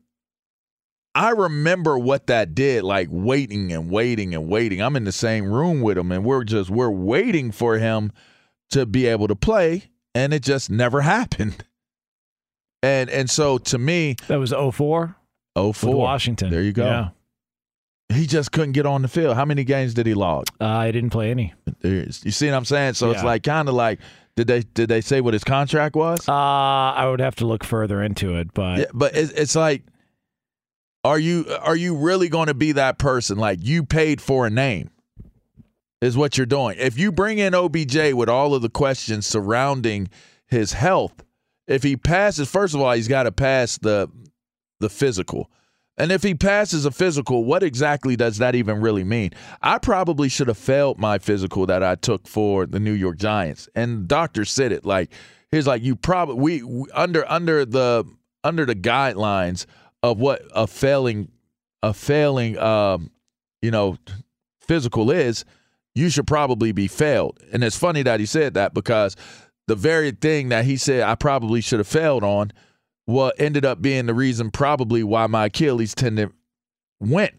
I 1.15 1.31
remember 1.31 1.99
what 1.99 2.27
that 2.29 2.55
did, 2.55 2.85
like 2.85 3.09
waiting 3.11 3.73
and 3.73 3.91
waiting 3.91 4.35
and 4.35 4.49
waiting. 4.49 4.81
I'm 4.81 4.95
in 4.97 5.05
the 5.05 5.13
same 5.13 5.51
room 5.51 5.81
with 5.81 5.99
him, 5.99 6.13
and 6.13 6.25
we're 6.25 6.45
just 6.45 6.71
we're 6.71 6.91
waiting 6.91 7.51
for 7.51 7.79
him 7.79 8.13
to 8.71 8.87
be 8.87 9.07
able 9.07 9.29
to 9.29 9.37
play, 9.37 9.91
and 10.15 10.33
it 10.33 10.43
just 10.43 10.71
never 10.71 11.01
happened. 11.03 11.65
And 12.83 13.11
and 13.11 13.29
so 13.29 13.59
to 13.59 13.79
me, 13.79 14.17
that 14.29 14.39
was 14.39 14.53
04 14.53 15.17
oh 15.57 15.69
with 15.69 15.77
four, 15.77 15.97
Washington. 15.97 16.51
There 16.51 16.63
you 16.63 16.73
go. 16.73 16.85
Yeah. 16.87 17.09
He 18.11 18.27
just 18.27 18.53
couldn't 18.53 18.73
get 18.73 18.87
on 18.87 19.03
the 19.03 19.09
field. 19.09 19.37
How 19.37 19.45
many 19.45 19.65
games 19.65 19.93
did 19.93 20.07
he 20.07 20.15
log? 20.15 20.47
Uh, 20.61 20.67
I 20.67 20.93
didn't 20.93 21.11
play 21.11 21.31
any. 21.31 21.53
There's, 21.81 22.25
you 22.25 22.31
see 22.31 22.47
what 22.47 22.55
I'm 22.55 22.65
saying? 22.65 22.95
So 22.95 23.11
it's 23.11 23.23
like 23.23 23.43
kind 23.43 23.69
of 23.69 23.75
like 23.75 23.99
did 24.37 24.47
they 24.47 24.63
did 24.63 24.89
they 24.89 25.01
say 25.01 25.21
what 25.21 25.35
his 25.35 25.43
contract 25.43 25.97
was? 25.97 26.29
Uh, 26.29 26.33
I 26.33 27.07
would 27.11 27.21
have 27.21 27.35
to 27.37 27.45
look 27.47 27.65
further 27.65 28.01
into 28.03 28.37
it, 28.37 28.55
but 28.55 28.79
Yeah, 28.79 28.85
but 28.95 29.17
it's, 29.17 29.33
it's 29.33 29.57
like, 29.57 29.83
are 31.09 31.19
you 31.19 31.47
are 31.63 31.77
you 31.77 31.97
really 31.97 32.29
going 32.29 32.49
to 32.49 32.55
be 32.55 32.73
that 32.73 32.99
person? 32.99 33.39
Like 33.39 33.61
you 33.63 33.83
paid 33.83 34.21
for 34.21 34.47
a 34.47 34.51
name, 34.51 34.91
is 36.03 36.19
what 36.19 36.37
you're 36.37 36.47
doing. 36.47 36.77
If 36.79 36.99
you 36.99 37.11
bring 37.11 37.39
in 37.39 37.55
OBJ 37.55 38.13
with 38.13 38.29
all 38.29 38.55
of 38.55 38.61
the 38.61 38.69
questions 38.69 39.27
surrounding 39.27 40.11
his 40.47 40.75
health, 40.75 41.25
if 41.67 41.83
he 41.83 41.97
passes, 41.97 42.51
first 42.51 42.75
of 42.75 42.83
all, 42.83 42.93
he's 42.93 43.09
got 43.09 43.23
to 43.23 43.33
pass 43.33 43.79
the 43.79 44.11
the 44.81 44.91
physical. 44.91 45.51
And 45.97 46.13
if 46.13 46.23
he 46.23 46.35
passes 46.35 46.85
a 46.85 46.91
physical, 46.91 47.43
what 47.43 47.63
exactly 47.63 48.15
does 48.15 48.37
that 48.39 48.55
even 48.55 48.81
really 48.81 49.03
mean? 49.03 49.31
I 49.63 49.79
probably 49.79 50.29
should 50.29 50.47
have 50.47 50.59
failed 50.59 50.99
my 50.99 51.19
physical 51.19 51.67
that 51.67 51.83
I 51.83 51.95
took 51.95 52.29
for 52.29 52.67
the 52.67 52.79
New 52.79 52.93
York 52.93 53.17
Giants. 53.17 53.69
And 53.75 54.07
doctor 54.07 54.45
said 54.45 54.73
it 54.73 54.85
like 54.85 55.11
he's 55.51 55.67
like 55.67 55.83
you 55.83 55.97
probably 55.97 56.37
we, 56.37 56.63
we 56.63 56.91
under 56.93 57.25
under 57.31 57.65
the 57.65 58.05
under 58.45 58.67
the 58.67 58.77
guidelines 58.77 59.65
of 60.03 60.19
what 60.19 60.43
a 60.55 60.67
failing 60.67 61.31
a 61.83 61.95
failing 61.95 62.59
um 62.59 63.11
you 63.63 63.71
know 63.71 63.97
physical 64.61 65.11
is, 65.11 65.45
you 65.95 66.11
should 66.11 66.27
probably 66.27 66.73
be 66.73 66.87
failed. 66.87 67.39
And 67.53 67.65
it's 67.65 67.77
funny 67.77 68.03
that 68.03 68.21
he 68.21 68.27
said 68.27 68.55
that 68.55 68.75
because 68.75 69.17
the 69.67 69.75
very 69.75 70.11
thing 70.13 70.51
that 70.51 70.65
he 70.65 70.77
said 70.77 71.03
I 71.03 71.15
probably 71.15 71.61
should 71.61 71.81
have 71.81 71.89
failed 71.89 72.23
on 72.23 72.53
what 73.07 73.35
ended 73.39 73.65
up 73.65 73.81
being 73.81 74.07
the 74.07 74.15
reason 74.15 74.51
probably 74.51 75.03
why 75.03 75.27
my 75.27 75.47
Achilles 75.47 75.95
tendon 75.95 76.33
went. 77.01 77.35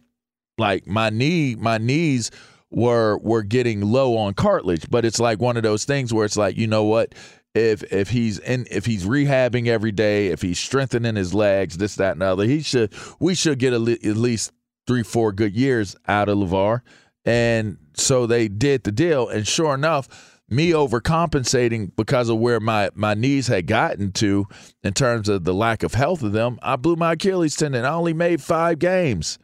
Like 0.57 0.87
my 0.87 1.09
knee, 1.09 1.55
my 1.55 1.77
knees 1.77 2.31
were 2.71 3.17
were 3.19 3.43
getting 3.43 3.81
low 3.81 4.17
on 4.17 4.33
cartilage, 4.33 4.89
but 4.89 5.05
it's 5.05 5.19
like 5.19 5.39
one 5.39 5.57
of 5.57 5.63
those 5.63 5.85
things 5.85 6.13
where 6.13 6.25
it's 6.25 6.37
like, 6.37 6.57
you 6.57 6.67
know 6.67 6.83
what? 6.83 7.13
If 7.55 7.83
if 7.91 8.09
he's 8.09 8.37
in 8.39 8.67
if 8.69 8.85
he's 8.85 9.05
rehabbing 9.05 9.67
every 9.67 9.91
day, 9.91 10.27
if 10.27 10.41
he's 10.41 10.59
strengthening 10.59 11.15
his 11.15 11.33
legs, 11.33 11.77
this, 11.77 11.95
that, 11.95 12.13
and 12.13 12.23
other, 12.23 12.45
he 12.45 12.61
should 12.61 12.93
we 13.19 13.33
should 13.33 13.59
get 13.59 13.73
at 13.73 13.81
least 13.81 14.51
three, 14.89 15.03
four 15.03 15.31
good 15.31 15.55
years 15.55 15.95
out 16.07 16.29
of 16.29 16.37
LeVar. 16.37 16.81
And 17.23 17.77
so 17.93 18.25
they 18.25 18.47
did 18.47 18.83
the 18.83 18.91
deal. 18.91 19.27
And 19.27 19.47
sure 19.47 19.75
enough, 19.75 20.41
me 20.49 20.71
overcompensating 20.71 21.91
because 21.95 22.27
of 22.27 22.39
where 22.39 22.59
my, 22.59 22.89
my 22.95 23.13
knees 23.13 23.45
had 23.47 23.67
gotten 23.67 24.11
to 24.13 24.47
in 24.83 24.93
terms 24.93 25.29
of 25.29 25.43
the 25.43 25.53
lack 25.53 25.83
of 25.83 25.93
health 25.93 26.23
of 26.23 26.31
them, 26.31 26.57
I 26.63 26.75
blew 26.75 26.95
my 26.95 27.13
Achilles 27.13 27.55
tendon. 27.55 27.85
I 27.85 27.93
only 27.93 28.13
made 28.13 28.41
five 28.41 28.79
games. 28.79 29.37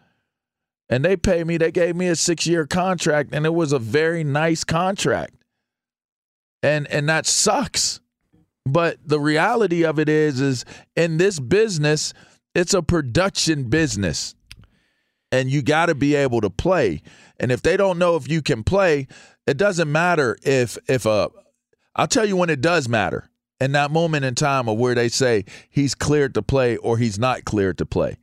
And 0.90 1.06
they 1.06 1.16
paid 1.16 1.46
me, 1.46 1.58
they 1.58 1.72
gave 1.72 1.96
me 1.96 2.08
a 2.08 2.16
six 2.16 2.46
year 2.48 2.66
contract, 2.66 3.30
and 3.34 3.46
it 3.46 3.54
was 3.54 3.72
a 3.72 3.80
very 3.80 4.24
nice 4.24 4.64
contract. 4.64 5.36
And 6.66 6.88
and 6.88 7.08
that 7.10 7.28
sucks. 7.28 8.00
But 8.66 8.98
the 9.06 9.20
reality 9.20 9.86
of 9.86 10.00
it 10.00 10.10
is, 10.10 10.42
is 10.42 10.66
in 10.96 11.18
this 11.18 11.40
business, 11.40 12.12
it's 12.56 12.74
a 12.74 12.82
production 12.82 13.66
business. 13.66 14.34
And 15.32 15.52
you 15.52 15.62
gotta 15.62 15.94
be 15.94 16.16
able 16.16 16.42
to 16.42 16.50
play. 16.50 17.04
And 17.40 17.52
if 17.52 17.62
they 17.62 17.78
don't 17.78 18.00
know 18.00 18.16
if 18.16 18.28
you 18.28 18.42
can 18.42 18.64
play, 18.64 19.08
it 19.46 19.58
doesn't 19.58 19.92
matter 19.92 20.38
if 20.42 20.76
if 20.88 21.06
a 21.06 21.30
I'll 21.96 22.08
tell 22.08 22.26
you 22.26 22.36
when 22.36 22.50
it 22.50 22.62
does 22.62 22.90
matter. 22.90 23.30
In 23.62 23.72
that 23.74 23.92
moment 23.92 24.26
in 24.26 24.34
time 24.34 24.68
of 24.68 24.78
where 24.80 24.96
they 24.96 25.08
say 25.08 25.46
he's 25.70 25.94
cleared 25.94 26.34
to 26.34 26.42
play 26.42 26.78
or 26.78 26.98
he's 26.98 27.20
not 27.20 27.46
cleared 27.46 27.78
to 27.78 27.86
play. 27.86 28.18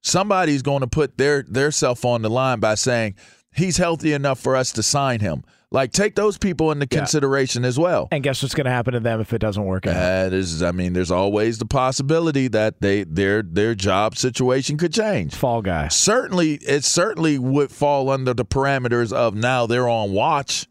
Somebody's 0.00 0.62
going 0.62 0.80
to 0.80 0.86
put 0.86 1.18
their 1.18 1.42
their 1.42 1.72
self 1.72 2.04
on 2.04 2.22
the 2.22 2.30
line 2.30 2.60
by 2.60 2.76
saying 2.76 3.16
he's 3.52 3.78
healthy 3.78 4.12
enough 4.12 4.38
for 4.38 4.54
us 4.54 4.70
to 4.72 4.82
sign 4.84 5.18
him. 5.18 5.42
Like 5.72 5.92
take 5.92 6.16
those 6.16 6.36
people 6.36 6.72
into 6.72 6.86
Yeah. 6.90 6.98
consideration 6.98 7.64
as 7.64 7.78
well. 7.78 8.08
And 8.10 8.24
guess 8.24 8.42
what's 8.42 8.54
going 8.56 8.64
to 8.64 8.72
happen 8.72 8.92
to 8.94 9.00
them 9.00 9.20
if 9.20 9.32
it 9.32 9.38
doesn't 9.38 9.64
work 9.64 9.86
out? 9.86 9.94
That 9.94 10.32
is, 10.32 10.62
I 10.64 10.72
mean, 10.72 10.94
there's 10.94 11.12
always 11.12 11.58
the 11.58 11.64
possibility 11.66 12.48
that 12.48 12.80
they 12.80 13.04
their 13.04 13.42
their 13.42 13.76
job 13.76 14.16
situation 14.16 14.76
could 14.78 14.92
change. 14.92 15.34
Fall 15.34 15.62
guy. 15.62 15.86
Certainly, 15.88 16.54
it 16.62 16.82
certainly 16.84 17.38
would 17.38 17.70
fall 17.70 18.10
under 18.10 18.34
the 18.34 18.44
parameters 18.44 19.12
of 19.12 19.34
now 19.36 19.66
they're 19.66 19.88
on 19.88 20.10
watch. 20.12 20.66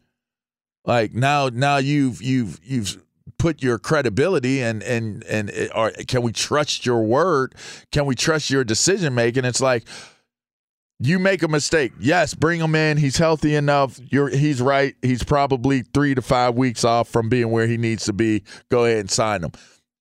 Like 0.84 1.14
now, 1.14 1.48
now 1.48 1.78
you've 1.78 2.20
you've 2.22 2.60
you've 2.62 3.02
put 3.38 3.62
your 3.62 3.78
credibility 3.78 4.60
and 4.62 4.82
and 4.82 5.24
and 5.24 5.48
it- 5.48 5.70
or 5.74 5.92
can 6.08 6.20
we 6.20 6.32
trust 6.32 6.84
your 6.84 7.02
word? 7.02 7.54
Can 7.90 8.04
we 8.04 8.14
trust 8.14 8.50
your 8.50 8.64
decision 8.64 9.14
making? 9.14 9.46
It's 9.46 9.62
like 9.62 9.84
you 11.00 11.18
make 11.18 11.42
a 11.42 11.48
mistake. 11.48 11.92
Yes, 11.98 12.34
bring 12.34 12.60
him 12.60 12.74
in. 12.74 12.98
He's 12.98 13.16
healthy 13.16 13.54
enough. 13.54 13.98
You're 14.10 14.28
he's 14.28 14.60
right. 14.60 14.94
He's 15.02 15.24
probably 15.24 15.82
three 15.82 16.14
to 16.14 16.22
five 16.22 16.54
weeks 16.54 16.84
off 16.84 17.08
from 17.08 17.28
being 17.28 17.50
where 17.50 17.66
he 17.66 17.78
needs 17.78 18.04
to 18.04 18.12
be. 18.12 18.42
Go 18.68 18.84
ahead 18.84 18.98
and 18.98 19.10
sign 19.10 19.42
him. 19.42 19.52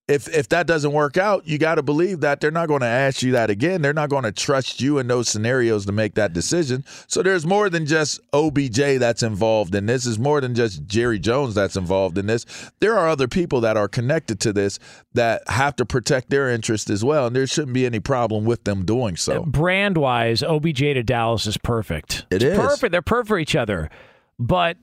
If 0.10 0.28
if 0.28 0.50
that 0.50 0.66
doesn't 0.66 0.92
work 0.92 1.18
out, 1.18 1.48
you 1.48 1.60
got 1.60 1.76
to 1.76 1.84
believe 1.84 2.22
that 2.22 2.42
they're 2.42 2.50
not 2.50 2.68
going 2.68 2.82
to 2.82 2.88
ask 2.88 3.22
you 3.22 3.32
that 3.34 3.52
again. 3.52 3.84
They're 3.84 3.94
not 3.94 4.10
going 4.10 4.24
to 4.24 4.32
trust 4.32 4.82
you 4.82 4.98
in 4.98 5.08
those 5.08 5.30
scenarios 5.30 5.86
to 5.86 5.92
make 5.92 6.16
that 6.16 6.34
decision. 6.34 6.84
So 7.06 7.22
there's 7.22 7.46
more 7.46 7.70
than 7.70 7.86
just 7.86 8.20
OBJ 8.34 8.98
that's 8.98 9.22
involved 9.22 9.76
in 9.76 9.86
this. 9.86 10.06
There's 10.06 10.18
more 10.18 10.42
than 10.42 10.56
just 10.56 10.88
Jerry 10.88 11.20
Jones 11.20 11.54
that's 11.54 11.76
involved 11.76 12.18
in 12.18 12.26
this. 12.26 12.46
There 12.80 12.98
are 12.98 13.08
other 13.08 13.28
people 13.28 13.62
that 13.62 13.78
are 13.78 13.88
connected 13.88 14.40
to 14.40 14.52
this 14.52 14.80
that 15.14 15.48
have 15.48 15.76
to 15.76 15.86
protect 15.86 16.32
their 16.32 16.50
interest 16.50 16.90
as 16.90 17.06
well, 17.06 17.28
and 17.28 17.36
there 17.36 17.46
shouldn't 17.46 17.74
be 17.74 17.86
any 17.86 18.00
problem 18.00 18.46
with 18.46 18.64
them 18.64 18.86
doing 18.86 19.16
so. 19.16 19.44
Brand 19.44 19.96
wise, 19.96 20.42
OBJ 20.42 20.80
to 20.80 21.04
Dallas 21.04 21.46
is 21.46 21.58
perfect. 21.58 22.26
It 22.32 22.42
it's 22.42 22.46
is. 22.46 22.58
perfect. 22.58 22.92
They're 22.92 23.04
perfect 23.04 23.28
for 23.28 23.38
each 23.38 23.56
other. 23.56 23.92
But 24.40 24.78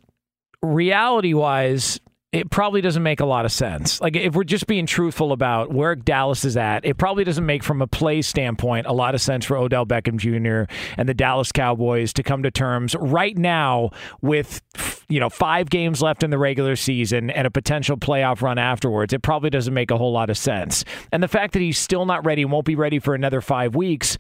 reality 0.63 1.35
wise, 1.35 1.99
it 2.33 2.51
probably 2.51 2.81
doesn't 2.81 3.03
make 3.03 3.21
a 3.21 3.25
lot 3.25 3.45
of 3.45 3.53
sense. 3.53 4.01
Like 4.01 4.17
if 4.17 4.35
we're 4.35 4.45
just 4.45 4.67
being 4.67 4.85
truthful 4.85 5.33
about 5.33 5.73
where 5.73 5.95
Dallas 5.95 6.45
is 6.45 6.57
at, 6.57 6.85
it 6.85 6.99
probably 6.99 7.25
doesn't 7.25 7.47
make 7.47 7.63
from 7.63 7.81
a 7.81 7.87
play 7.87 8.21
standpoint 8.21 8.87
a 8.87 8.93
lot 8.93 9.15
of 9.15 9.21
sense 9.21 9.45
for 9.45 9.57
Odell 9.57 9.87
Beckham 9.87 10.17
Jr. 10.17 10.71
and 10.99 11.09
the 11.09 11.15
Dallas 11.15 11.53
Cowboys 11.53 12.13
to 12.15 12.23
come 12.23 12.43
to 12.43 12.51
terms 12.51 12.97
right 12.99 13.39
now 13.39 13.91
with 14.21 14.61
you 15.09 15.21
know 15.21 15.31
5 15.31 15.71
games 15.71 16.03
left 16.03 16.23
in 16.25 16.31
the 16.31 16.39
regular 16.39 16.75
season 16.77 17.31
and 17.31 17.47
a 17.47 17.51
potential 17.51 17.97
playoff 17.97 18.43
run 18.43 18.59
afterwards. 18.59 19.13
It 19.13 19.23
probably 19.23 19.51
doesn't 19.51 19.73
make 19.73 19.91
a 19.91 19.97
whole 19.97 20.13
lot 20.13 20.29
of 20.29 20.37
sense. 20.37 20.85
And 21.13 21.23
the 21.23 21.29
fact 21.29 21.53
that 21.53 21.61
he's 21.61 21.79
still 21.79 22.07
not 22.07 22.27
ready, 22.27 22.45
won't 22.45 22.67
be 22.67 22.75
ready 22.75 22.99
for 22.99 23.15
another 23.15 23.41
5 23.41 23.77
weeks, 23.77 24.19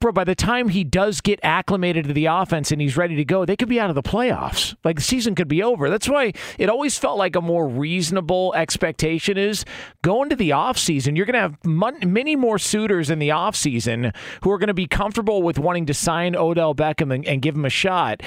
bro, 0.00 0.12
by 0.12 0.24
the 0.24 0.34
time 0.34 0.68
he 0.68 0.84
does 0.84 1.20
get 1.20 1.40
acclimated 1.42 2.06
to 2.06 2.12
the 2.12 2.26
offense 2.26 2.70
and 2.70 2.80
he's 2.80 2.96
ready 2.96 3.16
to 3.16 3.24
go, 3.24 3.44
they 3.44 3.56
could 3.56 3.68
be 3.68 3.80
out 3.80 3.90
of 3.90 3.96
the 3.96 4.02
playoffs. 4.02 4.76
Like 4.84 4.96
the 4.96 5.02
season 5.02 5.34
could 5.34 5.48
be 5.48 5.62
over. 5.62 5.90
That's 5.90 6.08
why 6.08 6.32
it 6.58 6.68
always 6.68 6.98
felt 6.98 7.18
like 7.18 7.34
a 7.34 7.40
more 7.40 7.66
reasonable 7.66 8.54
expectation 8.54 9.36
is 9.36 9.64
going 10.02 10.30
to 10.30 10.36
the 10.36 10.50
offseason. 10.50 11.16
You're 11.16 11.26
going 11.26 11.34
to 11.34 11.40
have 11.40 11.64
mon- 11.64 12.12
many 12.12 12.36
more 12.36 12.58
suitors 12.58 13.10
in 13.10 13.18
the 13.18 13.30
offseason 13.30 14.14
who 14.42 14.50
are 14.50 14.58
going 14.58 14.68
to 14.68 14.74
be 14.74 14.86
comfortable 14.86 15.42
with 15.42 15.58
wanting 15.58 15.86
to 15.86 15.94
sign 15.94 16.36
Odell 16.36 16.74
Beckham 16.74 17.12
and, 17.12 17.26
and 17.26 17.42
give 17.42 17.56
him 17.56 17.64
a 17.64 17.70
shot. 17.70 18.22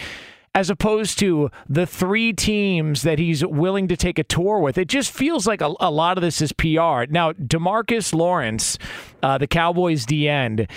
As 0.54 0.70
opposed 0.70 1.18
to 1.20 1.50
the 1.70 1.86
three 1.86 2.34
teams 2.34 3.04
that 3.04 3.20
he's 3.20 3.46
willing 3.46 3.88
to 3.88 3.96
take 3.96 4.20
a 4.20 4.24
tour 4.24 4.60
with, 4.60 4.78
it 4.78 4.90
just 4.90 5.10
feels 5.10 5.48
like 5.48 5.62
a, 5.62 5.74
a 5.80 5.90
lot 5.90 6.18
of 6.18 6.22
this 6.22 6.42
is 6.42 6.52
PR. 6.52 7.06
Now, 7.10 7.32
Demarcus 7.32 8.14
Lawrence, 8.14 8.78
uh, 9.24 9.38
the 9.38 9.48
Cowboys 9.48 10.06
D 10.06 10.28
end, 10.28 10.68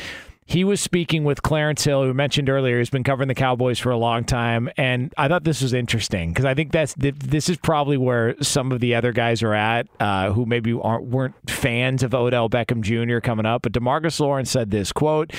he 0.46 0.62
was 0.62 0.80
speaking 0.80 1.24
with 1.24 1.42
Clarence 1.42 1.84
Hill, 1.84 2.04
who 2.04 2.12
mentioned 2.12 2.50
earlier, 2.50 2.78
he's 2.78 2.90
been 2.90 3.04
covering 3.04 3.28
the 3.28 3.34
Cowboys 3.34 3.78
for 3.78 3.90
a 3.90 3.96
long 3.96 4.24
time, 4.24 4.68
and 4.76 5.12
I 5.16 5.28
thought 5.28 5.44
this 5.44 5.62
was 5.62 5.72
interesting 5.72 6.30
because 6.30 6.44
I 6.44 6.54
think 6.54 6.70
that's 6.70 6.94
this 6.98 7.48
is 7.48 7.56
probably 7.56 7.96
where 7.96 8.34
some 8.42 8.70
of 8.70 8.80
the 8.80 8.94
other 8.94 9.12
guys 9.12 9.42
are 9.42 9.54
at, 9.54 9.88
uh, 10.00 10.32
who 10.32 10.44
maybe 10.44 10.72
aren't 10.72 11.06
weren't 11.06 11.34
fans 11.48 12.02
of 12.02 12.14
Odell 12.14 12.50
Beckham 12.50 12.82
Jr. 12.82 13.20
coming 13.20 13.46
up. 13.46 13.62
But 13.62 13.72
Demarcus 13.72 14.20
Lawrence 14.20 14.50
said 14.50 14.70
this 14.70 14.92
quote. 14.92 15.32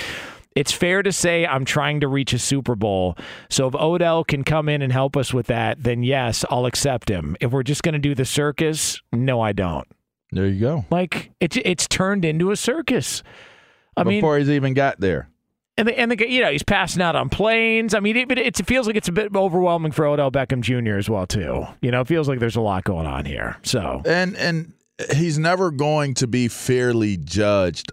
It's 0.56 0.72
fair 0.72 1.02
to 1.02 1.12
say 1.12 1.46
I'm 1.46 1.66
trying 1.66 2.00
to 2.00 2.08
reach 2.08 2.32
a 2.32 2.38
Super 2.38 2.74
Bowl. 2.74 3.16
So 3.50 3.68
if 3.68 3.74
Odell 3.74 4.24
can 4.24 4.42
come 4.42 4.70
in 4.70 4.80
and 4.80 4.90
help 4.90 5.14
us 5.14 5.34
with 5.34 5.48
that, 5.48 5.82
then 5.82 6.02
yes, 6.02 6.46
I'll 6.50 6.64
accept 6.64 7.10
him. 7.10 7.36
If 7.42 7.52
we're 7.52 7.62
just 7.62 7.82
going 7.82 7.92
to 7.92 7.98
do 7.98 8.14
the 8.14 8.24
circus, 8.24 8.98
no, 9.12 9.38
I 9.42 9.52
don't. 9.52 9.86
There 10.32 10.46
you 10.46 10.58
go. 10.58 10.84
Like 10.90 11.30
it's 11.40 11.58
it's 11.64 11.86
turned 11.86 12.24
into 12.24 12.50
a 12.50 12.56
circus. 12.56 13.22
I 13.96 14.04
mean, 14.04 14.18
Before 14.18 14.38
he's 14.38 14.50
even 14.50 14.74
got 14.74 15.00
there. 15.00 15.28
and 15.78 15.88
the, 15.88 15.98
and 15.98 16.10
the, 16.10 16.30
you 16.30 16.40
know 16.42 16.50
he's 16.52 16.62
passing 16.62 17.02
out 17.02 17.16
on 17.16 17.28
planes. 17.28 17.94
I 17.94 18.00
mean, 18.00 18.16
it, 18.16 18.28
but 18.28 18.38
it 18.38 18.56
feels 18.66 18.86
like 18.86 18.96
it's 18.96 19.08
a 19.08 19.12
bit 19.12 19.34
overwhelming 19.34 19.92
for 19.92 20.06
Odell 20.06 20.30
Beckham 20.30 20.60
Jr. 20.60 20.96
as 20.96 21.08
well 21.08 21.26
too. 21.26 21.64
You 21.80 21.90
know, 21.90 22.00
it 22.02 22.06
feels 22.06 22.28
like 22.28 22.38
there's 22.38 22.56
a 22.56 22.60
lot 22.60 22.84
going 22.84 23.06
on 23.06 23.24
here. 23.24 23.56
So 23.62 24.02
and 24.04 24.36
and 24.36 24.72
he's 25.14 25.38
never 25.38 25.70
going 25.70 26.14
to 26.14 26.26
be 26.26 26.48
fairly 26.48 27.16
judged 27.16 27.90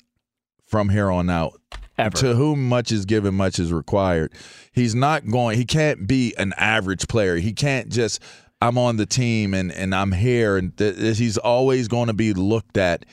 from 0.66 0.90
here 0.90 1.10
on 1.12 1.30
out. 1.30 1.60
Ever. 1.98 2.18
To 2.18 2.34
whom 2.34 2.68
much 2.68 2.92
is 2.92 3.06
given, 3.06 3.36
much 3.36 3.60
is 3.60 3.72
required. 3.72 4.34
He's 4.72 4.96
not 4.96 5.28
going. 5.28 5.60
He 5.60 5.66
can't 5.66 6.08
be 6.08 6.34
an 6.40 6.54
average 6.58 7.08
player. 7.08 7.36
He 7.38 7.54
can't 7.54 7.90
just. 7.90 8.20
I'm 8.60 8.78
on 8.78 8.98
the 8.98 9.06
team 9.06 9.54
and 9.54 9.72
and 9.72 9.94
I'm 9.94 10.12
here, 10.12 10.58
and 10.58 10.76
th- 10.76 11.18
he's 11.18 11.38
always 11.38 11.88
going 11.88 12.08
to 12.08 12.14
be 12.14 12.34
looked 12.34 12.78
at 12.78 13.06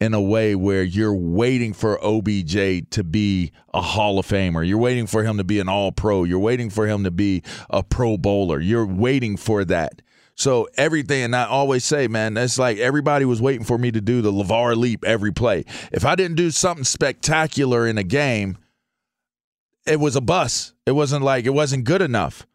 in 0.00 0.12
a 0.12 0.20
way 0.20 0.54
where 0.54 0.82
you're 0.82 1.14
waiting 1.14 1.72
for 1.72 1.98
OBJ 2.04 2.90
to 2.90 3.04
be 3.04 3.52
a 3.72 3.80
Hall 3.80 4.18
of 4.18 4.26
Famer. 4.26 4.66
You're 4.66 4.78
waiting 4.78 5.06
for 5.06 5.24
him 5.24 5.38
to 5.38 5.44
be 5.44 5.58
an 5.58 5.68
All 5.68 5.92
Pro. 5.92 6.24
You're 6.24 6.38
waiting 6.38 6.68
for 6.68 6.86
him 6.86 7.04
to 7.04 7.10
be 7.10 7.42
a 7.70 7.82
Pro 7.82 8.18
Bowler. 8.18 8.60
You're 8.60 8.86
waiting 8.86 9.36
for 9.36 9.64
that. 9.64 10.02
So 10.34 10.68
everything, 10.76 11.24
and 11.24 11.34
I 11.36 11.46
always 11.46 11.82
say, 11.82 12.08
man, 12.08 12.36
it's 12.36 12.58
like 12.58 12.76
everybody 12.76 13.24
was 13.24 13.40
waiting 13.40 13.64
for 13.64 13.78
me 13.78 13.90
to 13.90 14.02
do 14.02 14.20
the 14.20 14.30
LeVar 14.30 14.76
leap 14.76 15.02
every 15.02 15.32
play. 15.32 15.64
If 15.92 16.04
I 16.04 16.14
didn't 16.14 16.36
do 16.36 16.50
something 16.50 16.84
spectacular 16.84 17.86
in 17.86 17.96
a 17.96 18.02
game, 18.02 18.58
it 19.86 19.98
was 19.98 20.14
a 20.14 20.20
bust. 20.20 20.74
It 20.84 20.92
wasn't 20.92 21.24
like 21.24 21.46
it 21.46 21.54
wasn't 21.54 21.84
good 21.84 22.02
enough. 22.02 22.46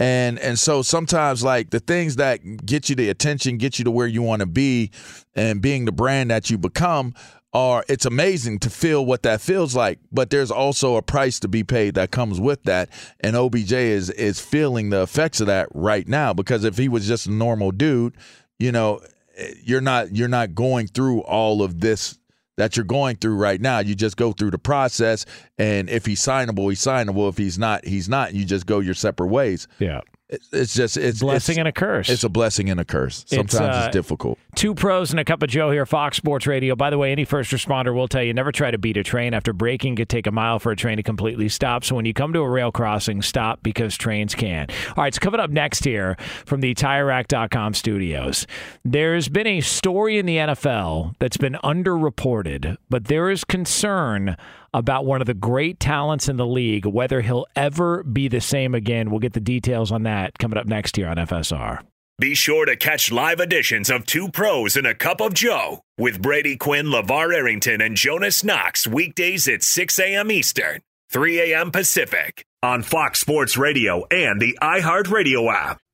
And 0.00 0.38
and 0.38 0.58
so 0.58 0.82
sometimes 0.82 1.42
like 1.42 1.70
the 1.70 1.80
things 1.80 2.16
that 2.16 2.64
get 2.64 2.88
you 2.88 2.94
the 2.94 3.08
attention, 3.08 3.58
get 3.58 3.78
you 3.78 3.84
to 3.84 3.90
where 3.90 4.06
you 4.06 4.22
want 4.22 4.40
to 4.40 4.46
be, 4.46 4.90
and 5.34 5.60
being 5.60 5.84
the 5.86 5.92
brand 5.92 6.30
that 6.30 6.50
you 6.50 6.58
become 6.58 7.14
are 7.54 7.84
it's 7.88 8.04
amazing 8.04 8.58
to 8.58 8.68
feel 8.68 9.06
what 9.06 9.22
that 9.22 9.40
feels 9.40 9.74
like 9.74 9.98
but 10.12 10.28
there's 10.28 10.50
also 10.50 10.96
a 10.96 11.02
price 11.02 11.40
to 11.40 11.48
be 11.48 11.64
paid 11.64 11.94
that 11.94 12.10
comes 12.10 12.38
with 12.38 12.62
that. 12.64 12.90
And 13.20 13.34
obj 13.36 13.72
is 13.72 14.10
is 14.10 14.40
feeling 14.40 14.90
the 14.90 15.02
effects 15.02 15.40
of 15.40 15.46
that 15.46 15.68
right 15.72 16.06
now 16.06 16.34
because 16.34 16.64
if 16.64 16.76
he 16.76 16.88
was 16.88 17.06
just 17.08 17.26
a 17.26 17.32
normal 17.32 17.70
dude 17.70 18.14
you 18.58 18.70
know 18.70 19.00
eh, 19.36 19.54
you're 19.62 19.80
not 19.80 20.14
you're 20.14 20.28
not 20.28 20.54
going 20.54 20.88
through 20.88 21.20
all 21.22 21.62
of 21.62 21.80
this 21.80 22.18
that 22.58 22.76
you're 22.76 22.84
going 22.84 23.16
through 23.16 23.36
right 23.36 23.60
now. 23.60 23.78
You 23.78 23.94
just 23.94 24.16
go 24.16 24.32
through 24.32 24.50
the 24.50 24.58
process 24.58 25.24
and 25.56 25.88
if 25.88 26.04
he's 26.04 26.20
signable 26.20 26.68
he's 26.68 26.80
signable. 26.80 27.28
If 27.30 27.38
he's 27.38 27.58
not 27.58 27.84
he's 27.86 28.08
not. 28.08 28.34
You 28.34 28.44
just 28.44 28.66
go 28.66 28.80
your 28.80 28.94
separate 28.94 29.28
ways. 29.28 29.66
Yeah. 29.78 30.00
It's- 30.28 30.48
it's 30.52 30.74
just 30.74 30.96
it's 30.96 31.20
Blessing 31.20 31.54
it's, 31.54 31.58
and 31.58 31.68
a 31.68 31.72
curse. 31.72 32.10
it's 32.10 32.22
a 32.22 32.28
blessing 32.28 32.68
and 32.68 32.78
a 32.78 32.84
curse 32.84 33.24
sometimes 33.26 33.54
it's, 33.54 33.62
uh, 33.62 33.88
difficult 33.90 34.38
Two 34.54 34.74
pros 34.74 35.12
and 35.12 35.20
a 35.20 35.24
cup 35.24 35.42
of 35.44 35.48
Joe 35.48 35.70
here, 35.70 35.86
Fox 35.86 36.16
Sports 36.16 36.44
Radio. 36.44 36.74
By 36.74 36.90
the 36.90 36.98
way, 36.98 37.12
any 37.12 37.24
first 37.24 37.52
responder 37.52 37.94
will 37.94 38.08
tell 38.08 38.24
you 38.24 38.34
never 38.34 38.50
try 38.50 38.72
to 38.72 38.78
beat 38.78 38.96
a 38.96 39.04
train. 39.04 39.32
After 39.32 39.52
braking, 39.52 39.92
it 39.92 39.96
could 39.98 40.08
take 40.08 40.26
a 40.26 40.32
mile 40.32 40.58
for 40.58 40.72
a 40.72 40.76
train 40.76 40.96
to 40.96 41.02
completely 41.04 41.48
stop. 41.48 41.84
So 41.84 41.94
when 41.94 42.04
you 42.06 42.12
come 42.12 42.32
to 42.32 42.40
a 42.40 42.48
rail 42.50 42.72
crossing, 42.72 43.22
stop 43.22 43.62
because 43.62 43.96
trains 43.96 44.34
can. 44.34 44.66
All 44.96 45.04
right, 45.04 45.14
so 45.14 45.20
coming 45.20 45.38
up 45.38 45.50
next 45.50 45.84
here 45.84 46.16
from 46.44 46.60
the 46.60 46.74
TireRack.com 46.74 47.74
studios, 47.74 48.48
there's 48.84 49.28
been 49.28 49.46
a 49.46 49.60
story 49.60 50.18
in 50.18 50.26
the 50.26 50.38
NFL 50.38 51.14
that's 51.20 51.36
been 51.36 51.56
underreported, 51.62 52.76
but 52.90 53.04
there 53.04 53.30
is 53.30 53.44
concern 53.44 54.36
about 54.78 55.04
one 55.04 55.20
of 55.20 55.26
the 55.26 55.34
great 55.34 55.80
talents 55.80 56.28
in 56.28 56.36
the 56.36 56.46
league, 56.46 56.86
whether 56.86 57.20
he'll 57.20 57.46
ever 57.56 58.04
be 58.04 58.28
the 58.28 58.40
same 58.40 58.74
again. 58.74 59.10
We'll 59.10 59.18
get 59.18 59.32
the 59.32 59.40
details 59.40 59.90
on 59.90 60.04
that 60.04 60.38
coming 60.38 60.56
up 60.56 60.66
next 60.66 60.96
here 60.96 61.08
on 61.08 61.16
FSR. 61.16 61.80
Be 62.20 62.34
sure 62.34 62.64
to 62.64 62.76
catch 62.76 63.12
live 63.12 63.38
editions 63.40 63.90
of 63.90 64.06
Two 64.06 64.28
Pros 64.28 64.76
and 64.76 64.86
a 64.86 64.94
Cup 64.94 65.20
of 65.20 65.34
Joe 65.34 65.82
with 65.98 66.22
Brady 66.22 66.56
Quinn, 66.56 66.86
LeVar 66.86 67.34
Arrington, 67.34 67.80
and 67.80 67.96
Jonas 67.96 68.42
Knox 68.42 68.86
weekdays 68.86 69.46
at 69.46 69.62
6 69.62 69.98
a.m. 69.98 70.30
Eastern, 70.30 70.80
3 71.10 71.52
a.m. 71.52 71.70
Pacific 71.70 72.44
on 72.62 72.82
Fox 72.82 73.20
Sports 73.20 73.56
Radio 73.56 74.04
and 74.10 74.40
the 74.40 74.58
iHeartRadio 74.60 75.52
app. 75.52 75.80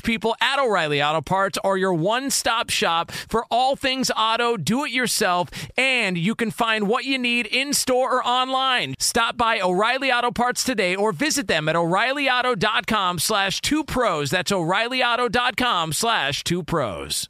people 0.00 0.36
at 0.40 0.58
O'Reilly 0.58 1.02
Auto 1.02 1.20
Parts 1.20 1.58
are 1.64 1.76
your 1.76 1.94
one 1.94 2.30
stop 2.30 2.70
shop 2.70 3.10
for 3.10 3.44
all 3.50 3.76
things 3.76 4.10
auto, 4.16 4.56
do 4.56 4.84
it 4.84 4.90
yourself, 4.90 5.50
and 5.76 6.16
you 6.16 6.34
can 6.34 6.50
find 6.50 6.88
what 6.88 7.04
you 7.04 7.18
need 7.18 7.46
in 7.46 7.72
store 7.72 8.16
or 8.16 8.26
online. 8.26 8.94
Stop 8.98 9.36
by 9.36 9.60
O'Reilly 9.60 10.12
Auto 10.12 10.30
Parts 10.30 10.64
today 10.64 10.94
or 10.94 11.12
visit 11.12 11.48
them 11.48 11.68
at 11.68 11.76
o'ReillyAuto.com 11.76 13.18
slash 13.18 13.60
two 13.60 13.84
pros. 13.84 14.30
That's 14.30 14.52
o'ReillyAuto.com 14.52 15.92
slash 15.92 16.44
two 16.44 16.62
pros. 16.62 17.28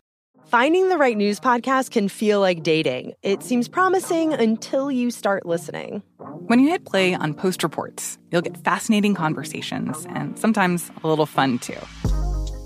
Finding 0.48 0.88
the 0.88 0.96
right 0.96 1.16
news 1.16 1.38
podcast 1.40 1.90
can 1.90 2.08
feel 2.08 2.40
like 2.40 2.62
dating. 2.62 3.12
It 3.22 3.42
seems 3.42 3.68
promising 3.68 4.32
until 4.32 4.90
you 4.90 5.10
start 5.10 5.44
listening. 5.44 6.02
When 6.46 6.58
you 6.58 6.70
hit 6.70 6.86
play 6.86 7.12
on 7.14 7.34
Post 7.34 7.62
Reports, 7.62 8.18
you'll 8.32 8.40
get 8.40 8.56
fascinating 8.56 9.14
conversations 9.14 10.06
and 10.08 10.38
sometimes 10.38 10.90
a 11.04 11.06
little 11.06 11.26
fun 11.26 11.58
too. 11.58 11.76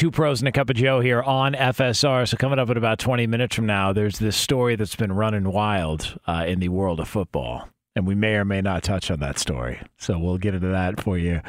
Two 0.00 0.10
pros 0.10 0.40
and 0.40 0.48
a 0.48 0.52
cup 0.52 0.70
of 0.70 0.76
Joe 0.76 1.00
here 1.00 1.20
on 1.20 1.52
FSR. 1.52 2.26
So 2.26 2.38
coming 2.38 2.58
up 2.58 2.70
in 2.70 2.78
about 2.78 2.98
20 2.98 3.26
minutes 3.26 3.54
from 3.54 3.66
now, 3.66 3.92
there's 3.92 4.18
this 4.18 4.34
story 4.34 4.74
that's 4.74 4.96
been 4.96 5.12
running 5.12 5.52
wild 5.52 6.18
uh, 6.26 6.46
in 6.48 6.58
the 6.58 6.70
world 6.70 7.00
of 7.00 7.06
football. 7.06 7.68
And 8.00 8.06
we 8.06 8.14
may 8.14 8.36
or 8.36 8.46
may 8.46 8.62
not 8.62 8.82
touch 8.82 9.10
on 9.10 9.20
that 9.20 9.38
story. 9.38 9.78
So 9.98 10.18
we'll 10.18 10.38
get 10.38 10.54
into 10.54 10.68
that 10.68 11.02
for 11.02 11.18
you 11.18 11.42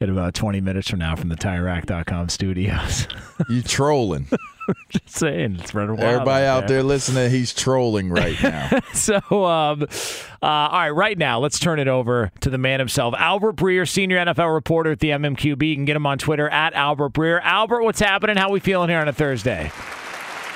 in 0.00 0.08
about 0.08 0.32
20 0.32 0.58
minutes 0.62 0.88
from 0.88 1.00
now 1.00 1.14
from 1.16 1.28
the 1.28 1.36
TireRack.com 1.36 2.30
studios. 2.30 3.06
you 3.50 3.60
trolling 3.60 4.26
Just 4.88 5.10
saying, 5.10 5.58
it's 5.60 5.74
running 5.74 5.96
wild. 5.96 6.08
everybody 6.08 6.46
out 6.46 6.66
there 6.66 6.82
listening 6.82 7.30
he's 7.30 7.52
trolling 7.52 8.08
right 8.08 8.36
now 8.42 8.80
so, 8.94 9.16
um, 9.44 9.82
uh, 9.82 10.46
all 10.46 10.80
right, 10.80 10.90
right 10.90 11.18
now, 11.18 11.40
let's 11.40 11.58
turn 11.58 11.78
it 11.78 11.88
over 11.88 12.30
to 12.40 12.48
the 12.48 12.58
man 12.58 12.78
himself, 12.78 13.14
Albert 13.18 13.56
Breer, 13.56 13.86
senior 13.86 14.16
NFL 14.16 14.54
reporter 14.54 14.92
at 14.92 15.00
the 15.00 15.10
MMQB. 15.10 15.68
You 15.68 15.74
can 15.74 15.84
get 15.84 15.94
him 15.96 16.06
on 16.06 16.16
Twitter 16.16 16.48
at 16.48 16.72
Albert 16.72 17.12
Breer. 17.12 17.38
Albert, 17.42 17.82
what's 17.82 18.00
happening? 18.00 18.36
How 18.36 18.50
we 18.50 18.60
feeling 18.60 18.88
here 18.88 18.98
on 18.98 19.08
a 19.08 19.12
Thursday? 19.12 19.70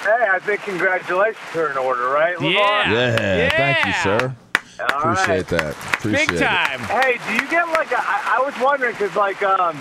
Hey, 0.03 0.29
I 0.33 0.39
think 0.39 0.63
congratulations 0.63 1.57
are 1.57 1.71
in 1.71 1.77
order, 1.77 2.09
right? 2.09 2.37
LeVar? 2.37 2.55
Yeah. 2.55 2.91
yeah, 2.91 3.49
thank 3.51 3.87
you 3.87 3.93
sir 4.03 4.37
All 4.83 4.99
appreciate 5.13 5.29
right. 5.29 5.47
that 5.49 5.77
appreciate 5.97 6.29
Big 6.29 6.37
it. 6.37 6.41
time. 6.45 6.81
Hey, 6.81 7.19
do 7.29 7.35
you 7.35 7.51
get 7.51 7.67
like 7.69 7.91
a, 7.93 7.99
I, 7.99 8.39
I 8.39 8.43
was 8.45 8.55
wondering 8.61 8.93
because 8.93 9.15
like 9.17 9.43
um, 9.43 9.79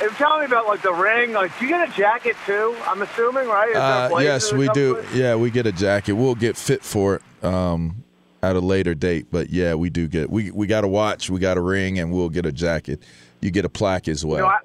they 0.00 0.06
were 0.06 0.14
telling 0.14 0.40
me 0.40 0.46
about 0.46 0.66
like 0.66 0.82
the 0.82 0.92
ring. 0.92 1.32
Like, 1.32 1.56
do 1.58 1.64
you 1.66 1.70
get 1.70 1.88
a 1.88 1.92
jacket 1.92 2.36
too? 2.46 2.76
I'm 2.86 3.02
assuming, 3.02 3.48
right? 3.48 3.68
Is 3.68 3.74
there 3.74 3.82
Uh, 4.12 4.18
yes, 4.20 4.52
we 4.52 4.68
do. 4.70 4.96
something? 5.02 5.18
Yeah, 5.20 5.34
we 5.36 5.50
get 5.50 5.66
a 5.66 5.72
jacket. 5.72 6.12
We'll 6.12 6.34
get 6.36 6.56
fit 6.56 6.82
for 6.84 7.16
it 7.16 7.44
um, 7.44 8.04
at 8.42 8.54
a 8.56 8.60
later 8.60 8.94
date. 8.94 9.26
But 9.30 9.50
yeah, 9.50 9.74
we 9.74 9.90
do 9.90 10.06
get. 10.08 10.30
We 10.30 10.50
we 10.50 10.66
got 10.66 10.84
a 10.84 10.88
watch. 10.88 11.28
We 11.30 11.40
got 11.40 11.56
a 11.56 11.60
ring, 11.62 11.98
and 11.98 12.12
we'll 12.12 12.28
get 12.30 12.46
a 12.46 12.52
jacket. 12.52 13.02
You 13.40 13.50
get 13.50 13.64
a 13.64 13.68
plaque 13.68 14.08
as 14.08 14.24
well. 14.24 14.36
You 14.38 14.42
know, 14.42 14.48
I, 14.48 14.58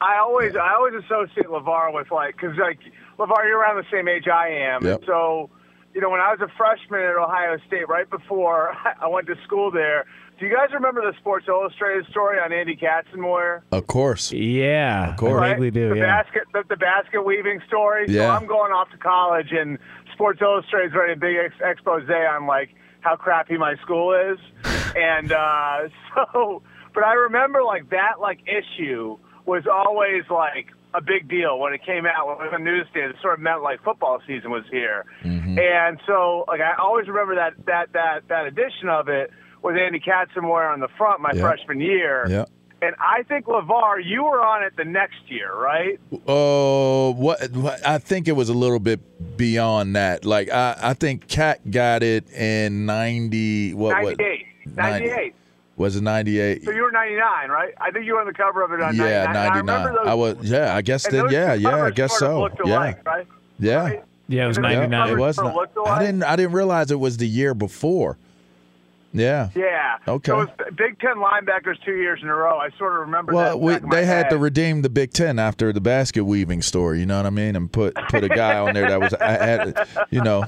I 0.00 0.18
always 0.18 0.54
I 0.56 0.74
always 0.74 0.94
associate 0.94 1.46
LeVar 1.46 1.94
with 1.94 2.10
like 2.10 2.36
because 2.36 2.56
like 2.58 2.78
LeVar, 3.18 3.44
you're 3.46 3.58
around 3.58 3.76
the 3.76 3.86
same 3.90 4.08
age 4.08 4.28
I 4.28 4.48
am, 4.48 4.84
Yep. 4.84 4.98
and 4.98 5.06
so 5.06 5.50
you 5.96 6.02
know 6.02 6.10
when 6.10 6.20
I 6.20 6.30
was 6.30 6.40
a 6.42 6.52
freshman 6.58 7.00
at 7.00 7.16
Ohio 7.16 7.56
State, 7.66 7.88
right 7.88 8.08
before 8.08 8.76
I 9.00 9.08
went 9.08 9.26
to 9.28 9.34
school 9.44 9.70
there. 9.70 10.04
Do 10.38 10.46
you 10.46 10.54
guys 10.54 10.68
remember 10.74 11.00
the 11.00 11.16
Sports 11.16 11.46
Illustrated 11.48 12.04
story 12.10 12.38
on 12.38 12.52
Andy 12.52 12.76
Katzenmoyer? 12.76 13.62
of 13.72 13.86
course. 13.86 14.30
Yeah, 14.30 15.12
of 15.12 15.16
course. 15.16 15.32
I 15.32 15.34
right? 15.34 15.50
vaguely 15.52 15.70
do. 15.70 15.88
the 15.88 15.96
yeah. 15.96 16.22
basket, 16.22 16.42
the, 16.52 16.64
the 16.68 16.76
basket 16.76 17.22
weaving 17.22 17.62
story. 17.66 18.04
Yeah. 18.08 18.20
So 18.20 18.28
I'm 18.28 18.46
going 18.46 18.72
off 18.72 18.90
to 18.90 18.98
college, 18.98 19.52
and 19.52 19.78
Sports 20.12 20.42
Illustrated's 20.42 20.94
writing 20.94 21.16
a 21.16 21.18
big 21.18 21.36
ex- 21.36 21.62
expose 21.64 22.06
on 22.10 22.46
like 22.46 22.74
how 23.00 23.16
crappy 23.16 23.56
my 23.56 23.76
school 23.76 24.12
is, 24.12 24.38
and 24.96 25.32
uh, 25.32 25.88
so 26.14 26.62
But 26.96 27.04
I 27.04 27.12
remember 27.12 27.62
like 27.62 27.90
that 27.90 28.20
like 28.20 28.40
issue 28.46 29.18
was 29.44 29.64
always 29.70 30.24
like 30.30 30.68
a 30.96 31.00
big 31.02 31.28
deal 31.28 31.58
when 31.58 31.72
it 31.74 31.82
came 31.84 32.06
out 32.06 32.26
when 32.26 32.36
it 32.36 32.50
was 32.50 32.52
on 32.54 32.64
newsstand. 32.64 33.10
It 33.10 33.16
sort 33.22 33.34
of 33.34 33.40
meant 33.40 33.62
like 33.62 33.82
football 33.84 34.18
season 34.26 34.50
was 34.50 34.64
here, 34.70 35.04
Mm-hmm. 35.24 35.58
and 35.58 35.98
so 36.06 36.44
like 36.48 36.60
I 36.60 36.74
always 36.80 37.06
remember 37.08 37.34
that 37.36 37.54
that 37.66 37.92
that 37.92 38.28
that 38.28 38.46
edition 38.46 38.88
of 38.88 39.08
it 39.08 39.30
with 39.62 39.76
Andy 39.76 40.00
Katzenmoyer 40.00 40.72
on 40.72 40.80
the 40.80 40.88
front 40.96 41.20
my 41.20 41.30
Yeah. 41.34 41.42
freshman 41.42 41.80
year. 41.80 42.26
Yeah. 42.28 42.44
And 42.82 42.94
I 43.00 43.22
think 43.22 43.46
LeVar, 43.46 44.04
you 44.04 44.22
were 44.24 44.42
on 44.44 44.62
it 44.62 44.74
the 44.76 44.84
next 44.84 45.16
year, 45.28 45.50
right? 45.54 45.98
Oh, 46.28 47.14
what, 47.14 47.50
what? 47.52 47.84
I 47.86 47.96
think 47.96 48.28
it 48.28 48.32
was 48.32 48.50
a 48.50 48.54
little 48.54 48.78
bit 48.78 49.00
beyond 49.38 49.96
that. 49.96 50.26
Like 50.26 50.50
I, 50.52 50.76
I 50.82 50.92
think 50.94 51.26
Cat 51.26 51.70
got 51.70 52.02
it 52.02 52.28
in 52.30 52.84
ninety. 52.84 53.72
What? 53.72 54.02
what 54.02 54.18
98. 54.18 54.46
98. 54.76 55.34
Was 55.76 55.96
it 55.96 56.02
ninety 56.02 56.40
eight? 56.40 56.64
So 56.64 56.70
you 56.70 56.82
were 56.82 56.90
99, 56.90 57.50
right? 57.50 57.74
I 57.78 57.90
think 57.90 58.06
you 58.06 58.14
were 58.14 58.20
on 58.20 58.26
the 58.26 58.32
cover 58.32 58.62
of 58.62 58.72
it 58.72 58.80
on 58.80 58.96
Yeah, 58.96 59.24
99. 59.26 59.32
ninety 59.66 59.72
I 59.72 59.92
those, 59.92 60.06
I 60.06 60.14
was. 60.14 60.36
Yeah, 60.50 60.74
I 60.74 60.80
guess 60.82 61.06
then. 61.06 61.28
Yeah, 61.30 61.52
yeah, 61.54 61.84
I 61.84 61.90
guess 61.90 62.18
so. 62.18 62.40
looked 62.40 62.60
Yeah, 62.64 62.76
alike, 62.78 63.06
right? 63.06 63.26
yeah. 63.58 64.00
Yeah, 64.28 64.44
it 64.44 64.46
was 64.48 64.54
Isn't 64.58 64.64
it 64.64 64.88
99. 64.88 65.10
It 65.10 65.18
was. 65.18 65.36
Not, 65.36 65.68
I 65.86 66.00
didn't. 66.00 66.22
I 66.24 66.34
didn't 66.36 66.52
realize 66.52 66.90
it 66.90 66.98
was 66.98 67.18
the 67.18 67.28
year 67.28 67.54
before. 67.54 68.18
Yeah. 69.18 69.50
Yeah. 69.54 69.98
Okay. 70.06 70.30
So 70.30 70.40
it 70.42 70.50
was 70.58 70.68
Big 70.76 70.98
Ten 71.00 71.16
linebackers 71.16 71.82
two 71.84 71.96
years 71.96 72.20
in 72.22 72.28
a 72.28 72.34
row. 72.34 72.58
I 72.58 72.70
sort 72.78 72.94
of 72.94 73.00
remember 73.00 73.32
Well, 73.32 73.50
that. 73.50 73.58
we, 73.58 73.72
back 73.74 73.82
in 73.82 73.88
my 73.88 73.96
they 73.96 74.06
had 74.06 74.30
to 74.30 74.38
redeem 74.38 74.82
the 74.82 74.90
Big 74.90 75.12
Ten 75.12 75.38
after 75.38 75.72
the 75.72 75.80
basket 75.80 76.24
weaving 76.24 76.62
story. 76.62 77.00
You 77.00 77.06
know 77.06 77.16
what 77.16 77.26
I 77.26 77.30
mean? 77.30 77.56
And 77.56 77.70
put 77.72 77.94
put 78.08 78.24
a 78.24 78.28
guy 78.28 78.58
on 78.58 78.74
there 78.74 78.88
that 78.88 79.00
was, 79.00 79.14
I 79.14 79.32
had, 79.32 79.88
you 80.10 80.22
know, 80.22 80.44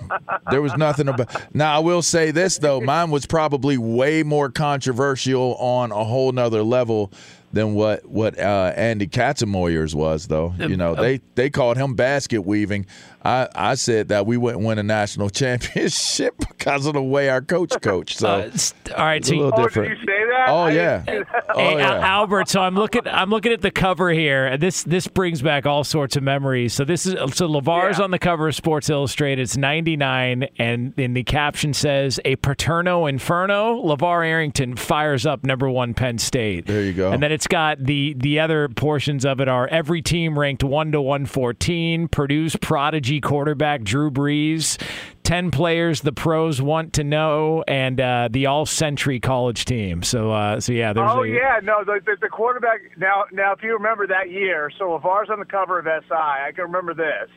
there 0.51 0.63
was 0.63 0.77
nothing 0.77 1.09
about. 1.09 1.55
Now 1.55 1.77
I 1.77 1.79
will 1.81 2.03
say 2.03 2.31
this 2.31 2.59
though, 2.59 2.81
mine 2.81 3.11
was 3.11 3.27
probably 3.27 3.79
way 3.79 4.23
more 4.23 4.51
controversial 4.51 5.55
on 5.57 5.91
a 5.93 6.05
whole 6.05 6.33
nother 6.33 6.63
level 6.63 7.13
than 7.53 7.75
what 7.75 8.05
what 8.07 8.39
uh, 8.39 8.73
Andy 8.77 9.07
Katzenmoyer's 9.07 9.95
was 9.95 10.27
though. 10.27 10.55
You 10.59 10.77
know, 10.77 10.95
they 10.95 11.21
they 11.35 11.49
called 11.51 11.77
him 11.79 11.95
basket 11.95 12.43
weaving. 12.43 12.87
I 13.25 13.49
I 13.55 13.75
said 13.75 14.09
that 14.09 14.27
we 14.27 14.37
wouldn't 14.37 14.65
win 14.65 14.79
a 14.79 14.83
national 14.83 15.31
championship 15.79 16.35
because 16.39 16.87
of 16.87 16.95
the 16.95 17.03
way 17.03 17.29
our 17.29 17.41
coach 17.43 17.73
coached. 17.83 18.19
So 18.19 18.29
Uh, 18.29 18.51
all 18.97 19.05
right, 19.05 19.17
it's 19.17 19.29
so 19.29 19.35
a 19.35 19.37
little 19.37 19.53
Oh, 19.59 19.63
different. 19.65 19.89
did 19.91 19.99
you 19.99 20.05
say 20.07 20.25
that? 20.31 20.47
Oh 20.49 20.67
yeah. 20.69 20.99
didn't. 21.05 21.29
Oh 21.55 21.77
yeah. 21.77 21.95
Al- 21.97 22.03
Albert. 22.03 22.49
So 22.49 22.61
I'm 22.61 22.75
looking. 22.75 23.03
I'm 23.07 23.31
looking 23.31 23.53
at 23.53 23.61
the 23.61 23.71
cover 23.71 24.11
here, 24.11 24.47
and 24.47 24.63
this 24.63 24.83
this 24.85 25.07
brings 25.09 25.43
back 25.43 25.67
all 25.67 25.85
sorts 25.85 26.17
of 26.17 26.23
memories. 26.23 26.73
So 26.73 26.85
this 26.85 27.07
is 27.07 27.15
so 27.35 27.49
LeVar's 27.49 27.99
Yeah. 27.99 28.05
on 28.05 28.11
the 28.11 28.19
cover 28.19 28.49
of 28.49 28.55
Sports 28.55 28.89
Illustrated. 28.91 29.43
It's 29.43 29.57
99, 29.57 30.47
and 30.59 30.93
in 30.99 31.15
the 31.15 31.25
caption 31.25 31.73
says 31.75 32.21
a 32.25 32.37
Paterno 32.37 33.07
Inferno. 33.07 33.83
LeVar 33.83 34.27
Arrington 34.27 34.77
fires 34.77 35.27
up 35.27 35.45
number 35.45 35.69
one 35.69 35.95
Penn 35.95 36.19
State. 36.19 36.67
There 36.67 36.83
you 36.83 36.93
go. 36.93 37.11
And 37.13 37.23
then 37.23 37.33
it's 37.33 37.47
got 37.47 37.83
the 37.85 38.15
the 38.17 38.41
other 38.41 38.69
portions 38.69 39.25
of 39.25 39.41
it 39.41 39.49
are 39.49 39.67
every 39.69 40.03
team 40.03 40.39
ranked 40.39 40.63
one 40.63 40.93
to 40.93 41.01
114. 41.01 42.09
Purdue's 42.09 42.57
prodigy 42.57 43.08
quarterback 43.21 43.83
Drew 43.83 44.11
Brees. 44.11 44.81
10 45.25 45.51
players 45.51 46.01
the 46.01 46.13
pros 46.13 46.63
want 46.63 46.95
to 46.95 47.05
know, 47.05 47.63
and 47.69 48.01
uh, 48.01 48.29
the 48.31 48.47
all 48.47 48.65
century 48.65 49.21
college 49.21 49.67
team. 49.67 50.03
So, 50.03 50.33
uh, 50.33 50.59
so 50.59 50.73
yeah, 50.73 50.95
there's 50.95 51.11
Oh 51.13 51.23
a, 51.23 51.29
yeah, 51.29 51.61
no, 51.63 51.85
the, 51.85 52.01
the 52.03 52.17
the 52.19 52.29
quarterback. 52.31 52.81
Now, 52.97 53.25
now, 53.31 53.53
if 53.53 53.63
you 53.63 53.75
remember 53.75 54.07
that 54.07 54.31
year, 54.31 54.71
so 54.79 54.93
LeVar's 54.93 55.29
on 55.29 55.39
the 55.39 55.45
cover 55.45 55.79
of 55.79 55.85
SI. 55.85 56.15
I 56.15 56.51
can 56.55 56.65
remember 56.65 56.95
this. 56.95 57.29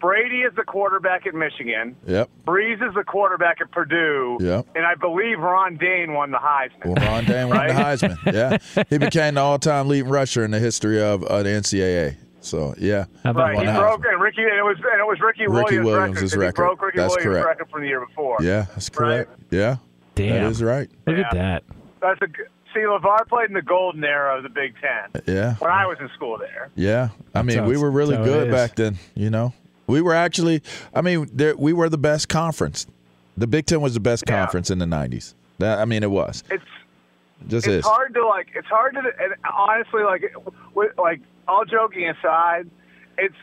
Brady 0.00 0.42
is 0.42 0.54
the 0.54 0.64
quarterback 0.64 1.26
at 1.26 1.34
Michigan. 1.34 1.96
Yep. 2.06 2.28
Brees 2.46 2.74
is 2.86 2.94
the 2.94 3.04
quarterback 3.04 3.60
at 3.60 3.70
Purdue. 3.70 4.38
Yep. 4.40 4.66
And 4.74 4.84
I 4.84 4.94
believe 4.94 5.38
Ron 5.38 5.76
Dayne 5.76 6.12
won 6.12 6.30
the 6.30 6.38
Heisman. 6.38 6.86
Well, 6.86 7.06
Ron 7.06 7.24
Dayne 7.24 7.48
won 7.48 7.68
the 7.68 7.72
Heisman. 7.74 8.32
Yeah, 8.32 8.84
he 8.90 8.98
became 8.98 9.34
the 9.34 9.40
all-time 9.40 9.88
leading 9.88 10.10
rusher 10.10 10.44
in 10.44 10.50
the 10.50 10.58
history 10.58 11.02
of 11.02 11.22
uh, 11.24 11.42
the 11.42 11.50
NCAA. 11.50 12.16
So 12.44 12.74
yeah, 12.78 13.06
How 13.24 13.30
about 13.30 13.54
Right, 13.54 13.58
he 13.58 13.64
broke 13.74 14.02
Heisman. 14.02 14.12
and 14.12 14.20
Ricky, 14.22 14.42
and 14.42 14.52
it 14.58 14.62
was 14.64 14.76
and 14.76 15.00
it 15.00 15.06
was 15.06 15.18
Ricky, 15.20 15.46
Ricky 15.46 15.78
Williams' 15.78 15.84
Williams' 15.86 16.20
record. 16.20 16.32
and 16.34 16.40
record. 16.40 16.52
He 16.52 16.54
broke 16.66 16.82
Ricky 16.82 16.98
That's 16.98 17.10
Williams' 17.16 17.24
correct. 17.32 17.46
record 17.46 17.70
from 17.70 17.80
the 17.82 17.88
year 17.88 18.06
before. 18.06 18.36
Yeah, 18.42 18.66
that's 18.68 18.88
correct. 18.90 19.30
Yeah, 19.50 19.76
Damn. 20.14 20.42
that 20.44 20.50
is 20.50 20.62
right. 20.62 20.90
Look 21.06 21.16
at 21.16 21.32
that. 21.32 21.64
That's 22.00 22.20
a 22.22 22.26
g- 22.26 22.34
see. 22.74 22.80
LeVar 22.80 23.26
played 23.28 23.48
in 23.48 23.54
the 23.54 23.62
golden 23.62 24.04
era 24.04 24.36
of 24.36 24.42
the 24.42 24.50
Big 24.50 24.74
Ten 24.80 25.22
Yeah, 25.26 25.54
when 25.54 25.70
I 25.70 25.86
was 25.86 25.96
in 26.00 26.08
school 26.10 26.36
there. 26.38 26.68
yeah. 26.74 27.08
I 27.34 27.42
mean, 27.42 27.58
how 27.58 27.64
we 27.66 27.76
were 27.78 27.90
really 27.90 28.16
that's 28.16 28.28
good 28.28 28.50
back 28.50 28.74
then. 28.76 28.98
You 29.14 29.30
know, 29.30 29.54
we 29.86 30.02
were 30.02 30.12
actually. 30.14 30.62
I 30.94 31.00
mean, 31.00 31.28
there, 31.32 31.56
we 31.56 31.72
were 31.72 31.88
the 31.88 31.96
best 31.98 32.28
conference. 32.28 32.86
The 33.38 33.46
Big 33.46 33.64
Ten 33.66 33.80
was 33.80 33.94
the 33.94 34.00
best 34.00 34.24
Yeah. 34.28 34.38
conference 34.40 34.70
in 34.70 34.78
the 34.80 34.86
'90s. 34.86 35.34
That 35.60 35.78
I 35.78 35.86
mean, 35.86 36.02
it 36.02 36.10
was. 36.10 36.44
It's 36.50 36.62
Just 37.48 37.66
it's 37.66 37.78
is. 37.78 37.84
hard 37.86 38.12
to 38.14 38.26
like. 38.26 38.48
It's 38.54 38.68
hard 38.68 38.94
to 38.94 39.00
and 39.00 39.34
honestly 39.50 40.02
like 40.02 40.30
with, 40.74 40.92
like 40.98 41.20
all 41.48 41.64
joking 41.64 42.08
aside, 42.08 42.70
it's 43.18 43.34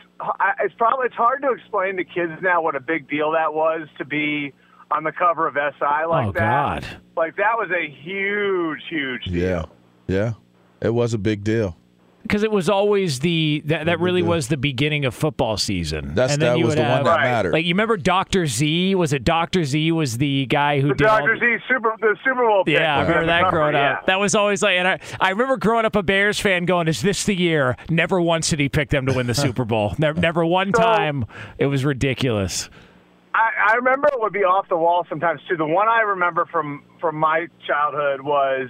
it's 0.60 0.74
probably 0.76 1.06
it's 1.06 1.14
hard 1.14 1.42
to 1.42 1.52
explain 1.52 1.96
to 1.96 2.04
kids 2.04 2.32
now 2.42 2.62
what 2.62 2.76
a 2.76 2.80
big 2.80 3.08
deal 3.08 3.32
that 3.32 3.54
was 3.54 3.88
to 3.98 4.04
be 4.04 4.52
on 4.90 5.04
the 5.04 5.12
cover 5.12 5.46
of 5.46 5.54
SI 5.54 6.06
like 6.06 6.28
Oh, 6.28 6.32
that. 6.32 6.82
God. 6.82 6.86
Like 7.16 7.36
that 7.36 7.56
was 7.56 7.70
a 7.70 7.88
huge, 7.90 8.80
huge 8.90 9.24
deal. 9.24 9.70
Yeah, 10.08 10.14
yeah. 10.14 10.32
It 10.80 10.90
was 10.94 11.14
a 11.14 11.18
big 11.18 11.44
deal. 11.44 11.76
Because 12.22 12.42
it 12.42 12.50
was 12.50 12.68
always 12.68 13.20
the 13.20 13.62
that, 13.66 13.86
that 13.86 13.94
mm-hmm. 13.96 14.04
really 14.04 14.22
was 14.22 14.48
the 14.48 14.56
beginning 14.56 15.04
of 15.04 15.14
football 15.14 15.56
season. 15.56 16.14
That's 16.14 16.34
and 16.34 16.42
then 16.42 16.52
that 16.52 16.58
you 16.58 16.66
was 16.66 16.74
the 16.74 16.84
have, 16.84 16.98
one 16.98 17.04
that 17.04 17.16
Right. 17.16 17.24
mattered. 17.24 17.52
Like 17.52 17.64
you 17.64 17.74
remember 17.74 17.96
Doctor 17.96 18.46
Z? 18.46 18.94
Was 18.94 19.12
it 19.12 19.24
Doctor 19.24 19.64
Z? 19.64 19.92
Was 19.92 20.18
the 20.18 20.46
guy 20.46 20.80
who 20.80 20.88
The 20.88 20.94
did 20.94 21.04
Dr. 21.04 21.38
Z 21.38 21.56
Super 21.68 21.94
the 22.00 22.16
Super 22.24 22.46
Bowl 22.46 22.64
pick. 22.64 22.74
Yeah, 22.74 22.96
I 22.98 23.02
remember 23.02 23.26
that 23.26 23.42
cover, 23.44 23.56
growing 23.56 23.74
yeah. 23.74 23.92
up. 23.94 24.06
That 24.06 24.20
was 24.20 24.34
always 24.34 24.62
like, 24.62 24.76
and 24.76 24.88
I, 24.88 24.98
I 25.20 25.30
remember 25.30 25.56
growing 25.56 25.84
up 25.84 25.96
a 25.96 26.02
Bears 26.02 26.38
fan 26.40 26.64
going, 26.64 26.88
"Is 26.88 27.02
this 27.02 27.24
the 27.24 27.34
year?" 27.34 27.76
Never 27.90 28.20
once 28.20 28.50
did 28.50 28.60
he 28.60 28.68
pick 28.68 28.90
them 28.90 29.06
to 29.06 29.12
win 29.12 29.26
the 29.26 29.34
Super 29.42 29.64
Bowl. 29.64 29.94
Never, 29.98 30.20
never 30.20 30.44
one 30.46 30.72
So- 30.74 30.82
time. 30.82 31.26
It 31.58 31.66
was 31.66 31.84
ridiculous. 31.84 32.70
I, 33.34 33.72
I 33.72 33.74
remember 33.76 34.08
it 34.08 34.20
would 34.20 34.32
be 34.34 34.44
off 34.44 34.68
the 34.68 34.76
wall 34.76 35.06
sometimes 35.08 35.40
too. 35.48 35.56
The 35.56 35.66
one 35.66 35.88
I 35.88 36.00
remember 36.02 36.44
from 36.52 36.84
from 37.00 37.16
my 37.16 37.46
childhood 37.66 38.20
was 38.20 38.68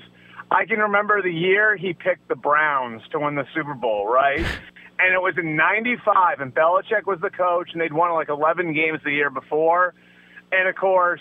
I 0.53 0.65
can 0.67 0.79
remember 0.79 1.23
the 1.23 1.33
year 1.33 1.77
he 1.77 1.93
picked 1.95 2.29
the 2.29 2.37
Browns 2.37 3.03
to 3.13 3.19
win 3.19 3.35
the 3.37 3.47
Super 3.55 3.75
Bowl, 3.75 4.07
right? 4.07 4.41
and 4.99 5.15
it 5.15 5.21
was 5.21 5.35
in 5.39 5.57
'95, 5.57 6.41
and 6.41 6.55
Belichick 6.55 7.07
was 7.07 7.19
the 7.21 7.31
coach, 7.31 7.71
and 7.73 7.81
they'd 7.81 7.93
won 7.93 8.13
like 8.13 8.29
11 8.29 8.75
games 8.75 9.01
the 9.05 9.13
year 9.13 9.31
before, 9.31 9.95
and 10.53 10.69
of 10.69 10.77
course. 10.77 11.21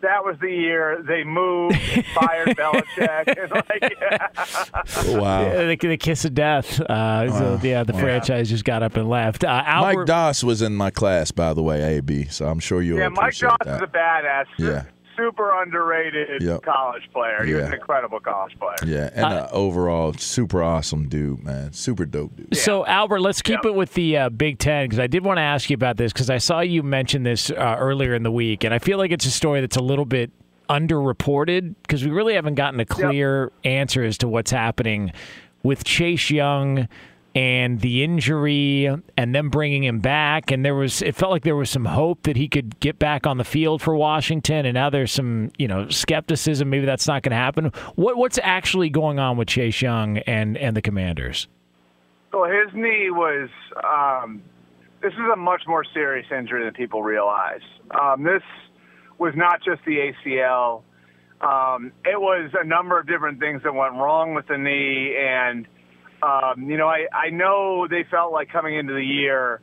That 0.00 0.24
was 0.24 0.34
the 0.40 0.50
year 0.50 1.00
they 1.06 1.22
moved, 1.22 1.76
and 1.76 2.04
fired 2.06 2.48
Belichick, 2.56 3.38
and 3.40 3.52
like, 3.52 5.16
wow. 5.16 5.48
The, 5.48 5.76
the 5.76 5.96
kiss 5.96 6.24
of 6.24 6.34
death. 6.34 6.80
Uh, 6.80 7.30
so, 7.30 7.60
yeah, 7.62 7.84
the 7.84 7.92
franchise 7.92 8.48
just 8.48 8.64
got 8.64 8.82
up 8.82 8.96
and 8.96 9.08
left. 9.08 9.44
Uh, 9.44 9.62
Mike 9.80 10.04
Doss 10.06 10.42
was 10.42 10.60
in 10.60 10.74
my 10.74 10.90
class, 10.90 11.30
by 11.30 11.54
the 11.54 11.62
way, 11.62 11.98
AB. 11.98 12.24
So 12.30 12.48
I'm 12.48 12.58
sure 12.58 12.82
you'll 12.82 12.98
yeah, 12.98 13.10
Mike 13.10 13.26
Doss 13.26 13.38
Jones 13.38 13.56
that. 13.64 13.76
is 13.76 13.82
a 13.82 13.86
badass, 13.86 14.46
Yeah. 14.58 14.84
Super 15.16 15.52
underrated 15.62 16.42
Yep. 16.42 16.62
college 16.62 17.02
player. 17.12 17.44
He 17.44 17.52
was 17.54 17.62
Yeah. 17.62 17.66
an 17.68 17.74
incredible 17.74 18.20
college 18.20 18.56
player. 18.58 18.76
Yeah, 18.86 19.10
and 19.14 19.24
uh, 19.24 19.48
overall, 19.52 20.12
super 20.14 20.62
awesome 20.62 21.08
dude, 21.08 21.42
man. 21.44 21.72
Super 21.72 22.04
dope 22.06 22.36
dude. 22.36 22.56
So, 22.56 22.84
Albert, 22.86 23.20
let's 23.20 23.42
keep 23.42 23.64
it 23.64 23.74
with 23.74 23.94
the 23.94 24.16
uh, 24.16 24.28
Big 24.30 24.58
Ten 24.58 24.86
because 24.86 24.98
I 24.98 25.06
did 25.06 25.24
want 25.24 25.38
to 25.38 25.42
ask 25.42 25.68
you 25.70 25.74
about 25.74 25.96
this 25.96 26.12
because 26.12 26.30
I 26.30 26.38
saw 26.38 26.60
you 26.60 26.82
mention 26.82 27.22
this 27.22 27.50
uh, 27.50 27.76
earlier 27.78 28.14
in 28.14 28.22
the 28.22 28.32
week, 28.32 28.64
and 28.64 28.72
I 28.74 28.78
feel 28.78 28.98
like 28.98 29.10
it's 29.12 29.26
a 29.26 29.30
story 29.30 29.60
that's 29.60 29.76
a 29.76 29.82
little 29.82 30.04
bit 30.06 30.30
underreported 30.70 31.74
because 31.82 32.04
we 32.04 32.10
really 32.10 32.34
haven't 32.34 32.54
gotten 32.54 32.80
a 32.80 32.84
clear 32.86 33.52
answer 33.64 34.02
as 34.02 34.18
to 34.18 34.28
what's 34.28 34.50
happening 34.50 35.12
with 35.62 35.84
Chase 35.84 36.30
Young 36.30 36.88
and 37.34 37.80
the 37.80 38.04
injury 38.04 38.94
and 39.16 39.34
them 39.34 39.48
bringing 39.48 39.84
him 39.84 40.00
back 40.00 40.50
and 40.50 40.64
there 40.64 40.74
was 40.74 41.00
it 41.02 41.14
felt 41.14 41.30
like 41.30 41.42
there 41.42 41.56
was 41.56 41.70
some 41.70 41.86
hope 41.86 42.22
that 42.22 42.36
he 42.36 42.48
could 42.48 42.78
get 42.80 42.98
back 42.98 43.26
on 43.26 43.38
the 43.38 43.44
field 43.44 43.80
for 43.80 43.96
Washington 43.96 44.66
and 44.66 44.74
now 44.74 44.90
there's 44.90 45.12
some 45.12 45.50
you 45.58 45.66
know 45.66 45.88
skepticism 45.88 46.68
maybe 46.68 46.84
that's 46.84 47.06
not 47.06 47.22
going 47.22 47.30
to 47.30 47.36
happen 47.36 47.66
what 47.94 48.16
what's 48.16 48.38
actually 48.42 48.90
going 48.90 49.18
on 49.18 49.36
with 49.36 49.48
Chase 49.48 49.80
Young 49.80 50.18
and 50.18 50.56
and 50.58 50.76
the 50.76 50.82
Commanders 50.82 51.48
well 52.32 52.44
his 52.44 52.72
knee 52.74 53.10
was. 53.10 53.48
Um, 53.82 54.42
this 55.02 55.12
is 55.12 55.20
a 55.32 55.36
much 55.36 55.62
more 55.66 55.84
serious 55.92 56.26
injury 56.30 56.64
than 56.64 56.72
people 56.74 57.02
realize. 57.02 57.60
Um, 57.90 58.22
this 58.22 58.42
was 59.18 59.34
not 59.36 59.62
just 59.62 59.84
the 59.84 60.12
ACL. 60.26 60.82
Um, 61.40 61.92
it 62.04 62.20
was 62.20 62.50
a 62.54 62.64
number 62.64 62.98
of 63.00 63.08
different 63.08 63.40
things 63.40 63.62
that 63.64 63.74
went 63.74 63.94
wrong 63.94 64.32
with 64.32 64.46
the 64.46 64.56
knee, 64.56 65.16
and 65.20 65.66
um, 66.22 66.70
you 66.70 66.76
know, 66.76 66.86
I 66.86 67.06
I 67.12 67.30
know 67.30 67.88
they 67.88 68.04
felt 68.10 68.32
like 68.32 68.48
coming 68.50 68.76
into 68.76 68.92
the 68.92 69.04
year, 69.04 69.60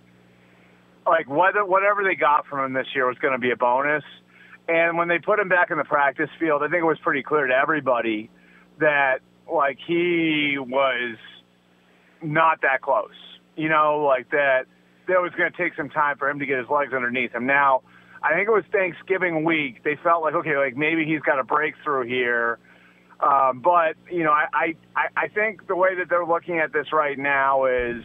like 1.07 1.27
whether 1.29 1.63
whatever 1.65 2.03
they 2.03 2.15
got 2.15 2.45
from 2.47 2.65
him 2.65 2.73
this 2.73 2.87
year 2.93 3.07
was 3.07 3.17
going 3.19 3.33
to 3.33 3.39
be 3.39 3.51
a 3.51 3.55
bonus. 3.55 4.03
And 4.67 4.97
when 4.97 5.07
they 5.07 5.17
put 5.17 5.39
him 5.39 5.49
back 5.49 5.71
in 5.71 5.77
the 5.77 5.83
practice 5.83 6.29
field, 6.39 6.61
I 6.61 6.67
think 6.67 6.81
it 6.81 6.85
was 6.85 6.99
pretty 7.01 7.23
clear 7.23 7.47
to 7.47 7.53
everybody 7.53 8.29
that 8.79 9.19
like 9.51 9.77
he 9.87 10.57
was 10.59 11.17
not 12.21 12.61
that 12.61 12.81
close. 12.81 13.15
You 13.55 13.69
know, 13.69 14.05
like 14.05 14.29
that 14.31 14.65
that 15.07 15.21
was 15.21 15.31
going 15.37 15.51
to 15.51 15.57
take 15.57 15.75
some 15.75 15.89
time 15.89 16.17
for 16.17 16.29
him 16.29 16.39
to 16.39 16.45
get 16.45 16.59
his 16.59 16.67
legs 16.69 16.93
underneath 16.93 17.33
him. 17.33 17.45
Now, 17.45 17.81
I 18.21 18.33
think 18.33 18.47
it 18.47 18.51
was 18.51 18.65
Thanksgiving 18.71 19.45
week. 19.45 19.83
They 19.83 19.97
felt 20.03 20.23
like 20.23 20.35
okay, 20.35 20.57
like 20.57 20.75
maybe 20.75 21.05
he's 21.05 21.21
got 21.21 21.39
a 21.39 21.43
breakthrough 21.43 22.05
here. 22.05 22.59
Um, 23.19 23.61
but 23.61 23.95
you 24.09 24.23
know, 24.23 24.31
I, 24.31 24.75
I 24.95 25.07
I 25.15 25.27
think 25.27 25.67
the 25.67 25.75
way 25.75 25.95
that 25.95 26.09
they're 26.09 26.25
looking 26.25 26.59
at 26.59 26.71
this 26.71 26.93
right 26.93 27.17
now 27.19 27.65
is 27.65 28.03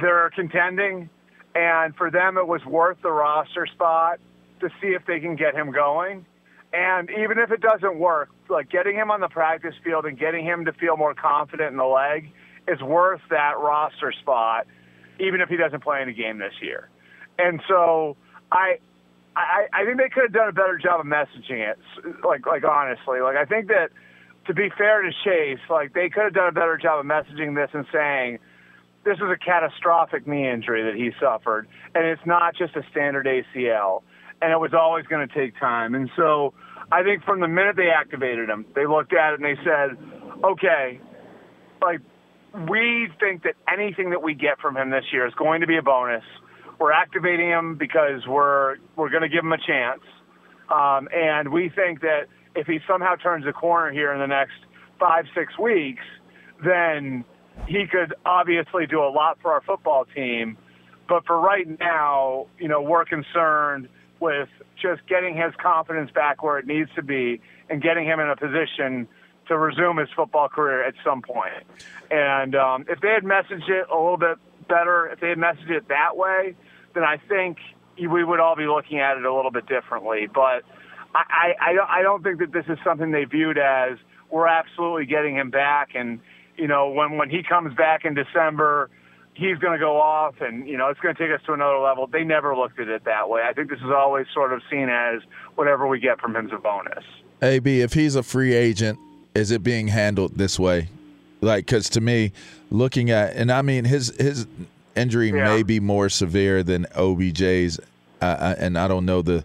they're 0.00 0.30
contending, 0.34 1.10
and 1.54 1.94
for 1.96 2.10
them 2.10 2.38
it 2.38 2.46
was 2.46 2.64
worth 2.64 2.98
the 3.02 3.10
roster 3.10 3.66
spot 3.66 4.18
to 4.60 4.68
see 4.80 4.88
if 4.88 5.02
they 5.06 5.20
can 5.20 5.36
get 5.36 5.54
him 5.54 5.70
going. 5.70 6.24
And 6.72 7.10
even 7.10 7.38
if 7.38 7.50
it 7.50 7.60
doesn't 7.60 7.98
work, 7.98 8.30
like 8.48 8.70
getting 8.70 8.94
him 8.94 9.10
on 9.10 9.20
the 9.20 9.28
practice 9.28 9.74
field 9.84 10.06
and 10.06 10.18
getting 10.18 10.44
him 10.44 10.64
to 10.66 10.72
feel 10.72 10.96
more 10.96 11.14
confident 11.14 11.72
in 11.72 11.76
the 11.76 11.84
leg 11.84 12.30
is 12.68 12.80
worth 12.80 13.20
that 13.30 13.58
roster 13.58 14.12
spot, 14.12 14.66
even 15.18 15.40
if 15.40 15.48
he 15.48 15.56
doesn't 15.56 15.82
play 15.82 16.00
in 16.00 16.08
a 16.08 16.12
game 16.12 16.38
this 16.38 16.54
year. 16.62 16.88
And 17.38 17.60
so 17.68 18.16
I 18.52 18.78
I, 19.36 19.66
I 19.72 19.84
think 19.84 19.98
they 19.98 20.08
could 20.08 20.24
have 20.24 20.32
done 20.32 20.48
a 20.48 20.52
better 20.52 20.78
job 20.78 21.00
of 21.00 21.06
messaging 21.06 21.68
it. 21.68 21.78
Like, 22.24 22.46
like 22.46 22.64
honestly, 22.64 23.20
like 23.20 23.36
I 23.36 23.44
think 23.44 23.68
that 23.68 23.90
to 24.46 24.54
be 24.54 24.68
fair 24.76 25.02
to 25.02 25.10
Chase, 25.24 25.60
like 25.68 25.94
they 25.94 26.08
could 26.08 26.24
have 26.24 26.34
done 26.34 26.48
a 26.48 26.52
better 26.52 26.76
job 26.76 27.00
of 27.00 27.06
messaging 27.06 27.54
this 27.54 27.70
and 27.72 27.86
saying 27.92 28.38
this 29.04 29.16
is 29.16 29.30
a 29.30 29.36
catastrophic 29.36 30.26
knee 30.26 30.48
injury 30.48 30.82
that 30.82 30.94
he 30.94 31.10
suffered, 31.20 31.68
and 31.94 32.04
it's 32.04 32.24
not 32.26 32.54
just 32.56 32.76
a 32.76 32.82
standard 32.90 33.26
ACL, 33.26 34.02
and 34.42 34.52
it 34.52 34.58
was 34.58 34.74
always 34.74 35.06
going 35.06 35.26
to 35.26 35.34
take 35.34 35.58
time. 35.58 35.94
And 35.94 36.10
so 36.16 36.52
I 36.92 37.02
think 37.02 37.24
from 37.24 37.40
the 37.40 37.48
minute 37.48 37.76
they 37.76 37.88
activated 37.88 38.48
him, 38.48 38.66
they 38.74 38.86
looked 38.86 39.12
at 39.12 39.34
it 39.34 39.40
and 39.40 39.44
they 39.44 39.62
said, 39.62 39.96
okay, 40.44 41.00
like 41.80 42.00
we 42.68 43.08
think 43.20 43.44
that 43.44 43.54
anything 43.72 44.10
that 44.10 44.22
we 44.22 44.34
get 44.34 44.58
from 44.60 44.76
him 44.76 44.90
this 44.90 45.04
year 45.12 45.26
is 45.26 45.34
going 45.34 45.60
to 45.60 45.66
be 45.66 45.76
a 45.76 45.82
bonus 45.82 46.24
we're 46.80 46.92
activating 46.92 47.48
him 47.48 47.76
because 47.76 48.26
we're 48.26 48.78
we're 48.96 49.10
going 49.10 49.22
to 49.22 49.28
give 49.28 49.44
him 49.44 49.52
a 49.52 49.58
chance, 49.58 50.00
um, 50.70 51.08
and 51.14 51.52
we 51.52 51.68
think 51.68 52.00
that 52.00 52.22
if 52.56 52.66
he 52.66 52.78
somehow 52.88 53.14
turns 53.16 53.44
the 53.44 53.52
corner 53.52 53.92
here 53.92 54.12
in 54.12 54.18
the 54.18 54.26
next 54.26 54.54
five 54.98 55.26
six 55.34 55.56
weeks, 55.58 56.02
then 56.64 57.24
he 57.68 57.84
could 57.86 58.14
obviously 58.24 58.86
do 58.86 59.00
a 59.00 59.10
lot 59.10 59.38
for 59.42 59.52
our 59.52 59.60
football 59.60 60.06
team. 60.06 60.56
But 61.06 61.26
for 61.26 61.38
right 61.38 61.66
now, 61.78 62.46
you 62.58 62.68
know, 62.68 62.80
we're 62.80 63.04
concerned 63.04 63.88
with 64.20 64.48
just 64.80 65.06
getting 65.06 65.36
his 65.36 65.52
confidence 65.60 66.10
back 66.12 66.42
where 66.42 66.58
it 66.58 66.66
needs 66.66 66.90
to 66.94 67.02
be 67.02 67.40
and 67.68 67.82
getting 67.82 68.06
him 68.06 68.20
in 68.20 68.28
a 68.30 68.36
position 68.36 69.06
to 69.48 69.58
resume 69.58 69.98
his 69.98 70.08
football 70.14 70.48
career 70.48 70.84
at 70.86 70.94
some 71.04 71.20
point. 71.20 71.66
And 72.10 72.54
um, 72.54 72.86
if 72.88 73.00
they 73.00 73.08
had 73.08 73.24
messaged 73.24 73.68
it 73.68 73.86
a 73.90 73.96
little 73.96 74.16
bit 74.16 74.38
better, 74.68 75.08
if 75.08 75.20
they 75.20 75.28
had 75.28 75.38
messaged 75.38 75.70
it 75.70 75.88
that 75.88 76.16
way, 76.16 76.54
then 76.94 77.04
I 77.04 77.18
think 77.28 77.58
we 77.98 78.24
would 78.24 78.40
all 78.40 78.56
be 78.56 78.66
looking 78.66 78.98
at 78.98 79.16
it 79.16 79.24
a 79.24 79.34
little 79.34 79.50
bit 79.50 79.66
differently. 79.66 80.26
But 80.32 80.64
I, 81.14 81.54
I, 81.60 81.98
I 81.98 82.02
don't 82.02 82.22
think 82.22 82.38
that 82.38 82.52
this 82.52 82.64
is 82.68 82.78
something 82.84 83.10
they 83.10 83.24
viewed 83.24 83.58
as 83.58 83.98
we're 84.30 84.46
absolutely 84.46 85.06
getting 85.06 85.36
him 85.36 85.50
back. 85.50 85.90
And, 85.94 86.20
you 86.56 86.68
know, 86.68 86.90
when, 86.90 87.16
when 87.16 87.30
he 87.30 87.42
comes 87.42 87.74
back 87.74 88.04
in 88.04 88.14
December, 88.14 88.90
he's 89.34 89.58
going 89.58 89.72
to 89.72 89.84
go 89.84 90.00
off 90.00 90.40
and, 90.40 90.68
you 90.68 90.76
know, 90.76 90.88
it's 90.88 91.00
going 91.00 91.14
to 91.14 91.20
take 91.20 91.34
us 91.34 91.44
to 91.46 91.52
another 91.52 91.78
level. 91.78 92.06
They 92.06 92.24
never 92.24 92.56
looked 92.56 92.78
at 92.78 92.88
it 92.88 93.04
that 93.04 93.28
way. 93.28 93.42
I 93.42 93.52
think 93.52 93.70
this 93.70 93.80
is 93.80 93.90
always 93.94 94.26
sort 94.32 94.52
of 94.52 94.62
seen 94.70 94.88
as 94.88 95.20
whatever 95.54 95.86
we 95.86 95.98
get 95.98 96.20
from 96.20 96.34
him's 96.34 96.52
a 96.52 96.58
bonus. 96.58 97.04
AB, 97.42 97.80
if 97.80 97.94
he's 97.94 98.14
a 98.14 98.22
free 98.22 98.54
agent, 98.54 98.98
is 99.34 99.50
it 99.50 99.62
being 99.62 99.88
handled 99.88 100.36
this 100.36 100.58
way? 100.58 100.88
Like, 101.40 101.66
because 101.66 101.88
to 101.90 102.00
me, 102.00 102.32
looking 102.70 103.10
at, 103.10 103.34
and 103.34 103.50
I 103.50 103.62
mean, 103.62 103.84
his 103.84 104.14
his 104.18 104.46
injury 104.96 105.30
yeah. 105.30 105.44
may 105.44 105.62
be 105.62 105.80
more 105.80 106.08
severe 106.08 106.62
than 106.62 106.86
OBJ's, 106.96 107.80
uh, 108.20 108.54
and 108.58 108.78
I 108.78 108.88
don't 108.88 109.06
know 109.06 109.22
the 109.22 109.44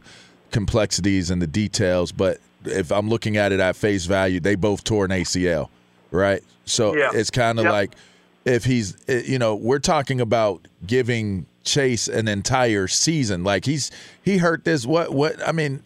complexities 0.51 1.29
and 1.29 1.41
the 1.41 1.47
details, 1.47 2.11
but 2.11 2.39
if 2.65 2.91
I'm 2.91 3.09
looking 3.09 3.37
at 3.37 3.51
it 3.51 3.59
at 3.59 3.75
face 3.75 4.05
value, 4.05 4.39
they 4.39 4.55
both 4.55 4.83
tore 4.83 5.05
an 5.05 5.11
ACL, 5.11 5.69
right? 6.11 6.41
So 6.65 6.95
yeah. 6.95 7.11
it's 7.13 7.29
kind 7.29 7.59
of 7.59 7.65
yep. 7.65 7.73
like 7.73 7.95
if 8.45 8.65
he's, 8.65 8.97
eh, 9.07 9.23
you 9.25 9.39
know, 9.39 9.55
we're 9.55 9.79
talking 9.79 10.21
about 10.21 10.67
giving 10.85 11.45
Chase 11.63 12.07
an 12.07 12.27
entire 12.27 12.87
season. 12.87 13.43
Like 13.43 13.65
he's 13.65 13.91
he 14.23 14.37
hurt 14.37 14.63
this. 14.65 14.85
What 14.85 15.11
what? 15.11 15.45
I 15.47 15.51
mean, 15.51 15.83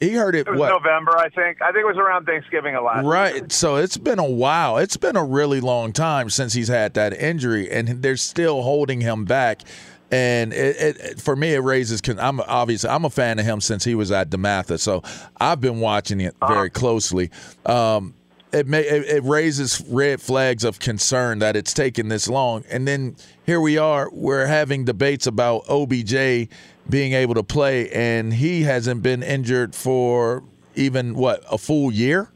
he 0.00 0.12
heard 0.12 0.34
it. 0.34 0.46
it 0.46 0.50
was 0.50 0.58
what 0.58 0.68
November, 0.68 1.16
I 1.16 1.28
think. 1.28 1.60
I 1.62 1.72
think 1.72 1.82
it 1.82 1.86
was 1.86 1.96
around 1.96 2.26
Thanksgiving 2.26 2.74
a 2.74 2.82
lot. 2.82 3.04
Right. 3.04 3.50
So 3.50 3.76
it's 3.76 3.96
been 3.96 4.18
a 4.18 4.28
while. 4.28 4.78
It's 4.78 4.96
been 4.96 5.16
a 5.16 5.24
really 5.24 5.60
long 5.60 5.92
time 5.92 6.30
since 6.30 6.52
he's 6.52 6.68
had 6.68 6.94
that 6.94 7.12
injury, 7.12 7.70
and 7.70 8.02
they're 8.02 8.16
still 8.16 8.62
holding 8.62 9.00
him 9.00 9.24
back. 9.24 9.62
And 10.10 10.52
it, 10.52 10.98
it, 11.00 11.20
for 11.20 11.34
me, 11.34 11.54
it 11.54 11.60
raises. 11.60 12.02
I'm 12.18 12.40
obviously 12.40 12.90
I'm 12.90 13.04
a 13.04 13.10
fan 13.10 13.38
of 13.38 13.46
him 13.46 13.60
since 13.60 13.82
he 13.82 13.94
was 13.94 14.12
at 14.12 14.28
DeMatha, 14.28 14.78
so 14.78 15.02
I've 15.40 15.60
been 15.60 15.80
watching 15.80 16.20
it 16.20 16.34
uh-huh. 16.40 16.52
very 16.52 16.70
closely. 16.70 17.30
Um, 17.64 18.14
it, 18.52 18.66
may, 18.66 18.82
it, 18.82 19.06
it 19.06 19.24
raises 19.24 19.82
red 19.88 20.20
flags 20.20 20.64
of 20.64 20.78
concern 20.78 21.38
that 21.38 21.56
it's 21.56 21.72
taken 21.72 22.08
this 22.08 22.28
long, 22.28 22.64
and 22.70 22.86
then 22.86 23.16
here 23.46 23.60
we 23.60 23.78
are. 23.78 24.10
We're 24.12 24.46
having 24.46 24.84
debates 24.84 25.26
about 25.26 25.64
OBJ 25.68 26.48
being 26.88 27.12
able 27.12 27.34
to 27.34 27.42
play, 27.42 27.88
and 27.90 28.34
he 28.34 28.62
hasn't 28.62 29.02
been 29.02 29.22
injured 29.22 29.74
for 29.74 30.42
even 30.74 31.14
what 31.14 31.42
a 31.50 31.58
full 31.58 31.92
year. 31.92 32.30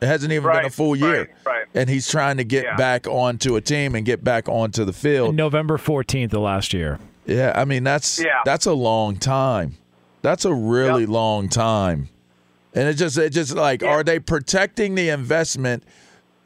It 0.00 0.06
hasn't 0.06 0.32
even 0.32 0.44
right, 0.44 0.58
been 0.58 0.66
a 0.66 0.70
full 0.70 0.96
year, 0.96 1.30
right, 1.44 1.56
right. 1.58 1.66
and 1.74 1.90
he's 1.90 2.08
trying 2.08 2.38
to 2.38 2.44
get 2.44 2.64
yeah. 2.64 2.76
back 2.76 3.06
onto 3.06 3.56
a 3.56 3.60
team 3.60 3.94
and 3.94 4.06
get 4.06 4.24
back 4.24 4.48
onto 4.48 4.84
the 4.84 4.94
field. 4.94 5.34
November 5.34 5.76
fourteenth 5.76 6.32
of 6.32 6.40
last 6.40 6.72
year. 6.72 6.98
Yeah, 7.26 7.52
I 7.54 7.64
mean 7.66 7.84
that's 7.84 8.18
yeah. 8.18 8.40
that's 8.44 8.66
a 8.66 8.72
long 8.72 9.16
time. 9.16 9.76
That's 10.22 10.44
a 10.44 10.54
really 10.54 11.02
yep. 11.02 11.10
long 11.10 11.48
time, 11.48 12.08
and 12.74 12.88
it 12.88 12.94
just 12.94 13.18
it 13.18 13.30
just 13.30 13.54
like 13.54 13.82
yeah. 13.82 13.90
are 13.90 14.02
they 14.02 14.18
protecting 14.18 14.94
the 14.94 15.10
investment? 15.10 15.84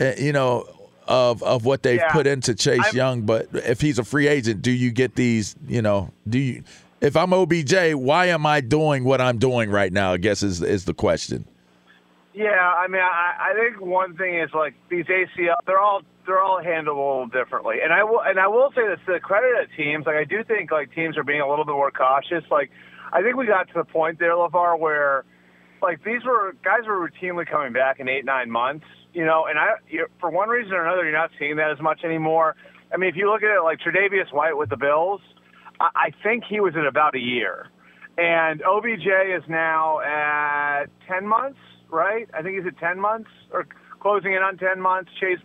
Eh, 0.01 0.16
you 0.18 0.33
know, 0.33 0.66
of 1.07 1.42
of 1.42 1.64
what 1.64 1.83
they've 1.83 2.01
yeah. 2.01 2.12
put 2.12 2.27
into 2.27 2.55
Chase 2.55 2.81
I'm, 2.88 2.97
Young. 2.97 3.23
But 3.23 3.49
if 3.53 3.81
he's 3.81 3.99
a 3.99 4.05
free 4.05 4.27
agent, 4.27 4.62
do 4.62 4.70
you 4.70 4.90
get 4.90 5.14
these? 5.14 5.55
You 5.68 5.83
know, 5.83 6.11
do 6.29 6.38
you? 6.38 6.64
If 7.04 7.18
I'm 7.18 7.34
OBJ, 7.34 7.92
why 7.92 8.26
am 8.26 8.46
I 8.46 8.62
doing 8.62 9.04
what 9.04 9.20
I'm 9.20 9.36
doing 9.36 9.70
right 9.70 9.92
now? 9.92 10.14
I 10.14 10.16
guess 10.16 10.42
is 10.42 10.62
is 10.62 10.86
the 10.86 10.94
question. 10.94 11.44
Yeah, 12.32 12.48
I 12.48 12.88
mean, 12.88 13.02
I, 13.02 13.50
I 13.50 13.54
think 13.54 13.80
one 13.80 14.16
thing 14.16 14.40
is 14.40 14.48
like 14.54 14.74
these 14.88 15.04
ACL, 15.04 15.56
they're 15.66 15.78
all 15.78 16.00
they're 16.26 16.40
all 16.40 16.62
little 16.64 17.26
differently. 17.26 17.76
And 17.84 17.92
I 17.92 18.02
will 18.04 18.22
and 18.22 18.40
I 18.40 18.48
will 18.48 18.72
say 18.74 18.88
this 18.88 18.98
to 19.04 19.12
the 19.12 19.20
credit 19.20 19.52
of 19.62 19.68
teams, 19.76 20.06
like 20.06 20.16
I 20.16 20.24
do 20.24 20.42
think 20.44 20.70
like 20.72 20.94
teams 20.94 21.18
are 21.18 21.24
being 21.24 21.42
a 21.42 21.48
little 21.48 21.66
bit 21.66 21.72
more 21.74 21.90
cautious. 21.90 22.42
Like 22.50 22.70
I 23.12 23.20
think 23.20 23.36
we 23.36 23.46
got 23.46 23.68
to 23.68 23.74
the 23.74 23.84
point 23.84 24.18
there, 24.18 24.32
LeVar, 24.32 24.78
where 24.80 25.26
like 25.82 26.02
these 26.04 26.24
were 26.24 26.54
guys 26.64 26.86
were 26.86 27.06
routinely 27.06 27.46
coming 27.46 27.74
back 27.74 28.00
in 28.00 28.08
eight 28.08 28.24
nine 28.24 28.50
months 28.50 28.86
you 29.14 29.24
know, 29.24 29.46
and 29.48 29.58
I, 29.58 29.74
for 30.18 30.28
one 30.28 30.48
reason 30.48 30.72
or 30.72 30.84
another, 30.84 31.04
you're 31.04 31.12
not 31.12 31.30
seeing 31.38 31.56
that 31.56 31.70
as 31.70 31.80
much 31.80 32.02
anymore. 32.02 32.56
I 32.92 32.96
mean, 32.96 33.08
if 33.08 33.16
you 33.16 33.30
look 33.30 33.42
at 33.42 33.56
it 33.56 33.62
like 33.62 33.78
Tre'Davious 33.78 34.32
White 34.32 34.56
with 34.56 34.70
the 34.70 34.76
Bills, 34.76 35.20
I, 35.80 36.10
think 36.22 36.44
he 36.48 36.60
was 36.60 36.74
at 36.76 36.87
about 36.87 37.14
a 37.14 37.20
year, 37.20 37.68
and 38.16 38.62
OBJ 38.62 39.06
is 39.37 39.42
now 39.48 40.00
at 40.00 40.87
ten 41.08 41.26
months, 41.26 41.58
right? 41.90 42.28
I 42.32 42.42
think 42.42 42.56
he's 42.58 42.66
at 42.66 42.78
ten 42.78 43.00
months 43.00 43.30
or 43.50 43.66
closing 44.00 44.32
in 44.32 44.42
on 44.42 44.56
ten 44.56 44.80
months. 44.80 45.10
Chase 45.20 45.40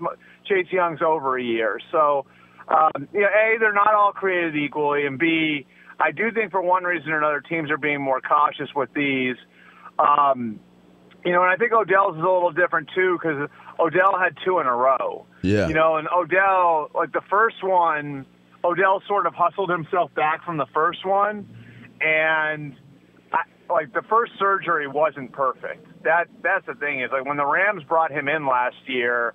Chase 0.46 0.68
Young's 0.72 1.02
over 1.02 1.38
a 1.38 1.44
year, 1.44 1.80
so 1.92 2.26
um, 2.68 3.08
you 3.14 3.22
know, 3.22 3.28
a 3.28 3.58
they're 3.60 3.74
not 3.74 3.94
all 3.94 4.12
created 4.12 4.56
equally, 4.56 5.06
and 5.06 5.18
b 5.18 5.66
I 6.00 6.12
do 6.12 6.32
think 6.32 6.52
for 6.52 6.62
one 6.62 6.84
reason 6.84 7.12
or 7.12 7.18
another, 7.18 7.42
teams 7.42 7.70
are 7.72 7.78
being 7.78 8.02
more 8.02 8.22
cautious 8.22 8.70
with 8.76 8.90
these. 8.94 9.36
Um, 9.98 10.60
you 11.26 11.34
know, 11.34 11.44
and 11.44 11.52
I 11.52 11.58
think 11.58 11.74
Odell's 11.74 12.16
is 12.16 12.22
a 12.22 12.26
little 12.26 12.52
different 12.52 12.90
too 12.96 13.18
because 13.22 13.50
Odell 13.80 14.18
had 14.18 14.38
two 14.46 14.60
in 14.60 14.68
a 14.68 14.76
row. 14.76 15.26
Yeah. 15.42 15.68
You 15.68 15.74
know, 15.74 15.98
and 15.98 16.08
Odell, 16.16 16.90
like 16.96 17.12
the 17.12 17.22
first 17.30 17.64
one, 17.64 18.26
Odell 18.64 19.02
sort 19.08 19.26
of 19.26 19.34
hustled 19.34 19.70
himself 19.70 20.14
back 20.14 20.44
from 20.44 20.58
the 20.58 20.66
first 20.74 21.06
one, 21.06 21.48
and 22.02 22.76
I, 23.32 23.44
like 23.72 23.94
the 23.94 24.02
first 24.10 24.34
surgery 24.38 24.88
wasn't 24.88 25.32
perfect. 25.32 25.86
That 26.04 26.28
that's 26.44 26.66
the 26.66 26.76
thing 26.76 27.02
is 27.02 27.10
like 27.12 27.26
when 27.26 27.38
the 27.38 27.46
Rams 27.46 27.84
brought 27.84 28.12
him 28.12 28.28
in 28.28 28.46
last 28.46 28.78
year 28.88 29.34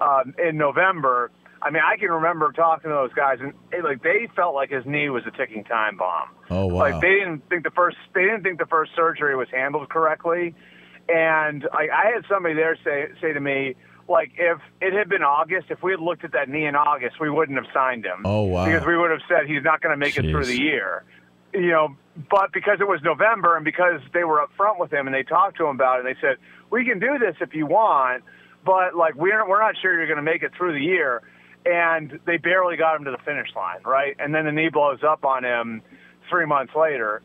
um, 0.00 0.34
in 0.38 0.56
November. 0.56 1.30
I 1.62 1.70
mean, 1.70 1.82
I 1.82 1.96
can 1.96 2.10
remember 2.10 2.52
talking 2.52 2.90
to 2.90 2.94
those 2.94 3.12
guys, 3.14 3.38
and 3.40 3.54
like 3.82 4.02
they 4.02 4.28
felt 4.36 4.54
like 4.54 4.70
his 4.70 4.84
knee 4.84 5.08
was 5.08 5.22
a 5.26 5.30
ticking 5.30 5.64
time 5.64 5.96
bomb. 5.96 6.28
Oh 6.50 6.66
wow! 6.66 6.80
Like 6.80 7.00
they 7.00 7.14
didn't 7.14 7.48
think 7.48 7.64
the 7.64 7.70
first 7.70 7.96
they 8.14 8.22
didn't 8.22 8.42
think 8.42 8.58
the 8.58 8.66
first 8.66 8.90
surgery 8.94 9.34
was 9.36 9.48
handled 9.50 9.88
correctly, 9.88 10.54
and 11.08 11.66
I, 11.72 11.88
I 11.88 12.12
had 12.14 12.24
somebody 12.28 12.54
there 12.54 12.76
say 12.84 13.06
say 13.20 13.32
to 13.32 13.40
me, 13.40 13.76
like 14.08 14.32
if 14.36 14.58
it 14.80 14.92
had 14.92 15.08
been 15.08 15.22
August, 15.22 15.66
if 15.70 15.82
we 15.82 15.92
had 15.92 16.00
looked 16.00 16.24
at 16.24 16.32
that 16.32 16.48
knee 16.48 16.66
in 16.66 16.76
August, 16.76 17.20
we 17.20 17.30
wouldn't 17.30 17.56
have 17.56 17.72
signed 17.72 18.04
him. 18.04 18.22
Oh 18.24 18.42
wow! 18.42 18.66
Because 18.66 18.86
we 18.86 18.96
would 18.96 19.10
have 19.10 19.20
said 19.28 19.46
he's 19.46 19.62
not 19.62 19.80
going 19.80 19.92
to 19.92 19.96
make 19.96 20.14
Jeez. 20.14 20.28
it 20.28 20.30
through 20.30 20.46
the 20.46 20.58
year. 20.58 21.04
You 21.52 21.70
know, 21.70 21.96
but 22.30 22.52
because 22.52 22.78
it 22.80 22.88
was 22.88 23.00
November 23.02 23.56
and 23.56 23.64
because 23.64 24.00
they 24.12 24.24
were 24.24 24.44
upfront 24.44 24.78
with 24.78 24.92
him 24.92 25.06
and 25.06 25.14
they 25.14 25.22
talked 25.22 25.56
to 25.58 25.64
him 25.64 25.76
about 25.76 26.00
it, 26.00 26.06
and 26.06 26.14
they 26.14 26.20
said 26.20 26.36
we 26.70 26.84
can 26.84 26.98
do 26.98 27.18
this 27.18 27.36
if 27.40 27.54
you 27.54 27.66
want, 27.66 28.24
but 28.64 28.96
like 28.96 29.14
we're 29.14 29.48
we're 29.48 29.60
not 29.60 29.76
sure 29.80 29.96
you're 29.96 30.06
going 30.06 30.16
to 30.16 30.22
make 30.22 30.42
it 30.42 30.52
through 30.56 30.72
the 30.72 30.84
year. 30.84 31.22
And 31.66 32.20
they 32.26 32.36
barely 32.36 32.76
got 32.76 32.96
him 32.96 33.04
to 33.04 33.10
the 33.10 33.22
finish 33.24 33.48
line, 33.56 33.80
right? 33.86 34.14
And 34.18 34.34
then 34.34 34.44
the 34.44 34.52
knee 34.52 34.68
blows 34.68 34.98
up 35.02 35.24
on 35.24 35.44
him 35.44 35.80
three 36.28 36.44
months 36.44 36.74
later. 36.76 37.22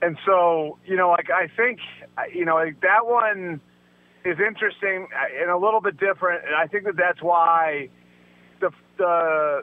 And 0.00 0.16
so, 0.24 0.78
you 0.86 0.96
know, 0.96 1.10
like 1.10 1.28
I 1.30 1.48
think, 1.54 1.80
you 2.32 2.44
know, 2.44 2.54
like 2.54 2.80
that 2.80 3.06
one, 3.06 3.60
is 4.24 4.38
interesting 4.40 5.06
and 5.40 5.50
a 5.50 5.56
little 5.56 5.80
bit 5.80 5.98
different, 5.98 6.44
and 6.46 6.54
I 6.54 6.66
think 6.66 6.84
that 6.84 6.96
that's 6.96 7.22
why 7.22 7.88
the 8.60 8.70
the 8.96 9.60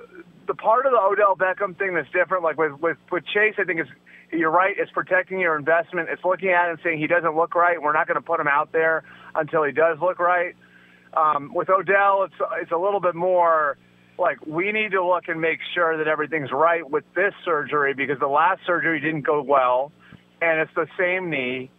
the 0.47 0.54
part 0.54 0.86
of 0.86 0.91
the 0.91 1.00
Odell 1.00 1.36
Beckham 1.36 1.78
thing 1.78 1.93
that's 1.95 2.10
different, 2.12 2.43
like 2.43 2.58
with 2.58 2.74
with 2.80 2.97
with 3.12 3.24
Chase, 3.26 3.56
I 3.58 3.63
think 3.63 3.82
is 3.82 3.88
you're 4.32 4.52
right. 4.52 4.76
It's 4.78 4.91
protecting 4.91 5.39
your 5.39 5.58
investment. 5.58 6.10
It's 6.10 6.24
looking 6.24 6.50
at 6.50 6.69
him 6.69 6.78
saying 6.84 7.00
he 7.00 7.08
doesn't 7.08 7.36
look 7.36 7.56
right. 7.56 7.82
We're 7.82 7.93
not 7.93 8.08
going 8.08 8.15
to 8.15 8.21
put 8.21 8.39
him 8.39 8.47
out 8.47 8.71
there 8.71 9.04
until 9.36 9.63
he 9.63 9.71
does 9.71 9.97
look 10.02 10.19
right. 10.19 10.56
Um, 11.15 11.54
with 11.54 11.69
Odell, 11.69 12.24
it's 12.24 12.36
it's 12.62 12.71
a 12.71 12.78
little 12.78 13.02
bit 13.02 13.15
more 13.15 13.78
like 14.17 14.45
we 14.45 14.71
need 14.71 14.91
to 14.91 15.04
look 15.04 15.28
and 15.28 15.41
make 15.41 15.60
sure 15.74 15.97
that 15.97 16.08
everything's 16.08 16.52
right 16.52 16.88
with 16.89 17.04
this 17.15 17.34
surgery 17.43 17.93
because 17.93 18.19
the 18.19 18.28
last 18.28 18.62
surgery 18.65 19.00
didn't 19.02 19.26
go 19.26 19.41
well, 19.41 19.91
and 20.41 20.62
it's 20.62 20.71
the 20.76 20.88
same 20.97 21.30
knee, 21.30 21.71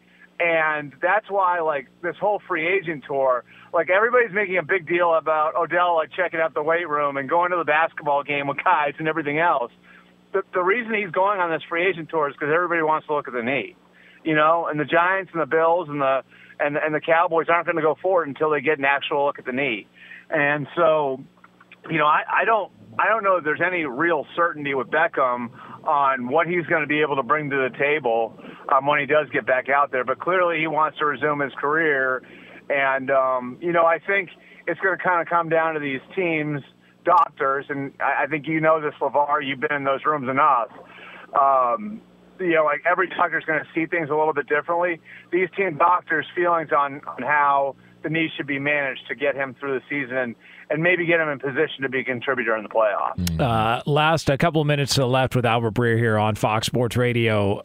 and 0.43 0.93
that's 1.01 1.31
why 1.31 1.61
like 1.61 1.87
this 2.03 2.17
whole 2.21 2.43
free 2.49 2.67
agent 2.67 3.05
tour, 3.07 3.45
like 3.73 3.91
everybody's 3.91 4.35
making 4.35 4.59
a 4.59 4.63
big 4.63 4.89
deal 4.89 5.15
about 5.15 5.55
Odell 5.55 5.95
like 5.95 6.11
checking 6.17 6.41
out 6.41 6.53
the 6.53 6.63
weight 6.63 6.89
room 6.89 7.17
and 7.17 7.29
going 7.29 7.53
to 7.53 7.57
the 7.57 7.65
basketball 7.65 8.25
game 8.25 8.49
with 8.49 8.59
guys 8.65 8.95
and 8.99 9.07
everything 9.07 9.39
else. 9.39 9.71
The 10.33 10.43
the 10.53 10.63
reason 10.63 10.95
he's 10.95 11.13
going 11.13 11.39
on 11.39 11.51
this 11.51 11.63
free 11.69 11.87
agent 11.89 12.09
tour 12.11 12.29
is 12.29 12.35
because 12.35 12.53
everybody 12.53 12.83
wants 12.83 13.07
to 13.07 13.15
look 13.15 13.29
at 13.29 13.35
the 13.35 13.43
knee, 13.43 13.77
you 14.25 14.35
know, 14.35 14.67
and 14.69 14.81
the 14.81 14.85
Giants 14.85 15.31
and 15.33 15.41
the 15.41 15.47
Bills 15.47 15.89
and 15.89 16.01
the 16.01 16.23
and 16.59 16.77
and 16.77 16.93
the 16.93 17.01
Cowboys 17.01 17.47
aren't 17.49 17.67
going 17.67 17.77
to 17.77 17.83
go 17.83 17.97
forward 18.03 18.27
until 18.27 18.51
they 18.51 18.61
get 18.61 18.79
an 18.79 18.85
actual 18.85 19.27
look 19.27 19.39
at 19.39 19.45
the 19.45 19.53
knee, 19.53 19.87
and 20.29 20.67
so 20.75 21.23
you 21.91 21.99
know, 21.99 22.07
I, 22.07 22.23
I 22.43 22.45
don't 22.45 22.73
I 22.99 23.09
don't 23.09 23.25
know 23.25 23.37
if 23.37 23.45
there's 23.45 23.61
any 23.65 23.85
real 23.85 24.27
certainty 24.37 24.75
with 24.75 24.89
Beckham 24.89 25.51
on 25.85 26.29
what 26.29 26.47
he's 26.47 26.67
going 26.67 26.83
to 26.83 26.87
be 26.87 27.01
able 27.01 27.17
to 27.17 27.23
bring 27.23 27.49
to 27.51 27.57
the 27.57 27.77
table 27.79 28.39
um, 28.69 28.87
when 28.87 29.01
he 29.01 29.07
does 29.07 29.29
get 29.33 29.47
back 29.47 29.69
out 29.69 29.91
there. 29.91 30.05
But 30.05 30.21
clearly, 30.21 30.59
he 30.61 30.67
wants 30.67 30.99
to 30.99 31.07
resume 31.07 31.41
his 31.41 31.53
career, 31.55 32.23
and 32.69 33.11
um, 33.11 33.59
you 33.61 33.73
know, 33.73 33.85
I 33.85 33.99
think 33.99 34.31
it's 34.67 34.81
going 34.81 34.97
to 34.97 35.03
kind 35.03 35.21
of 35.21 35.29
come 35.29 35.49
down 35.49 35.75
to 35.75 35.81
these 35.81 36.01
teams, 36.15 36.61
doctors, 37.05 37.67
and 37.69 37.93
I, 38.01 38.25
I 38.25 38.27
think 38.27 38.47
you 38.47 38.61
know 38.61 38.81
this, 38.81 38.95
Levar. 39.01 39.45
You've 39.45 39.61
been 39.61 39.73
in 39.73 39.85
those 39.85 40.05
rooms 40.05 40.29
enough. 40.29 40.69
Um, 41.39 42.03
you 42.39 42.55
know, 42.55 42.65
like 42.65 42.83
every 42.91 43.09
doctor's 43.09 43.45
going 43.45 43.61
to 43.61 43.69
see 43.75 43.87
things 43.87 44.11
a 44.11 44.15
little 44.15 44.35
bit 44.35 44.49
differently. 44.49 45.01
These 45.31 45.49
team 45.57 45.79
doctors' 45.79 46.27
feelings 46.37 46.71
on 46.77 47.01
on 47.07 47.23
how 47.23 47.77
the 48.03 48.11
knee 48.11 48.29
should 48.37 48.47
be 48.47 48.59
managed 48.59 49.07
to 49.09 49.15
get 49.15 49.35
him 49.35 49.55
through 49.59 49.79
the 49.79 49.85
season 49.89 50.35
and, 50.73 50.75
and 50.75 50.83
maybe 50.83 51.07
get 51.07 51.21
him 51.21 51.29
in 51.29 51.39
position 51.39 51.83
to 51.83 51.89
be 51.89 52.01
a 52.01 52.05
contributor 52.05 52.57
in 52.57 52.63
the 52.63 52.69
playoffs. 52.69 53.41
Uh, 53.41 53.83
last 53.87 54.31
a 54.31 54.39
couple 54.39 54.61
of 54.61 54.67
minutes 54.67 54.95
to 54.95 55.07
left 55.07 55.37
with 55.37 55.45
Albert 55.47 55.75
Breer 55.75 55.97
here 55.99 56.19
on 56.19 56.35
Fox 56.35 56.67
Sports 56.67 56.97
Radio. 56.97 57.63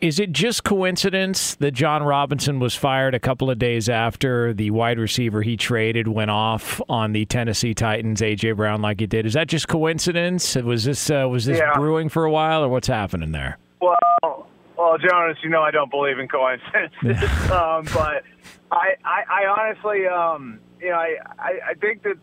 Is 0.00 0.20
it 0.20 0.32
just 0.32 0.62
coincidence 0.62 1.54
that 1.56 1.70
Jon 1.72 2.02
Robinson 2.02 2.58
was 2.60 2.74
fired 2.74 3.14
a 3.14 3.18
couple 3.18 3.50
of 3.50 3.58
days 3.58 3.88
after 3.88 4.52
the 4.52 4.70
wide 4.70 4.98
receiver 4.98 5.40
he 5.40 5.56
traded 5.56 6.06
went 6.06 6.30
off 6.30 6.82
on 6.88 7.12
the 7.12 7.24
Tennessee 7.24 7.72
Titans, 7.72 8.20
AJ 8.20 8.56
Brown, 8.56 8.82
like 8.82 9.00
he 9.00 9.06
did? 9.06 9.24
Is 9.24 9.32
that 9.32 9.48
just 9.48 9.68
coincidence? 9.68 10.54
Was 10.54 10.84
this 10.84 11.10
uh, 11.10 11.26
was 11.30 11.46
this 11.46 11.58
Yeah. 11.58 11.72
brewing 11.74 12.10
for 12.10 12.24
a 12.26 12.30
while, 12.30 12.62
or 12.62 12.68
what's 12.68 12.88
happening 12.88 13.32
there? 13.32 13.56
Well, 13.80 14.46
well, 14.76 14.98
Jonas, 14.98 15.38
you 15.42 15.48
know 15.48 15.62
I 15.62 15.70
don't 15.70 15.90
believe 15.90 16.18
in 16.18 16.28
coincidences, 16.28 17.22
um, 17.50 17.86
but 17.94 18.22
I, 18.70 18.94
I, 19.02 19.22
I 19.30 19.46
honestly, 19.58 20.06
um, 20.06 20.58
you 20.78 20.90
know, 20.90 20.96
I, 20.96 21.16
I, 21.38 21.52
I 21.70 21.74
think 21.74 22.02
that 22.02 22.16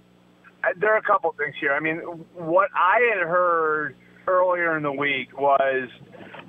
there 0.78 0.94
are 0.94 0.98
a 0.98 1.02
couple 1.04 1.34
things 1.38 1.56
here. 1.60 1.74
I 1.74 1.80
mean, 1.80 1.98
what 2.34 2.70
I 2.76 3.00
had 3.14 3.28
heard 3.28 3.96
earlier 4.28 4.78
in 4.78 4.84
the 4.84 4.92
week 4.92 5.38
was 5.38 5.90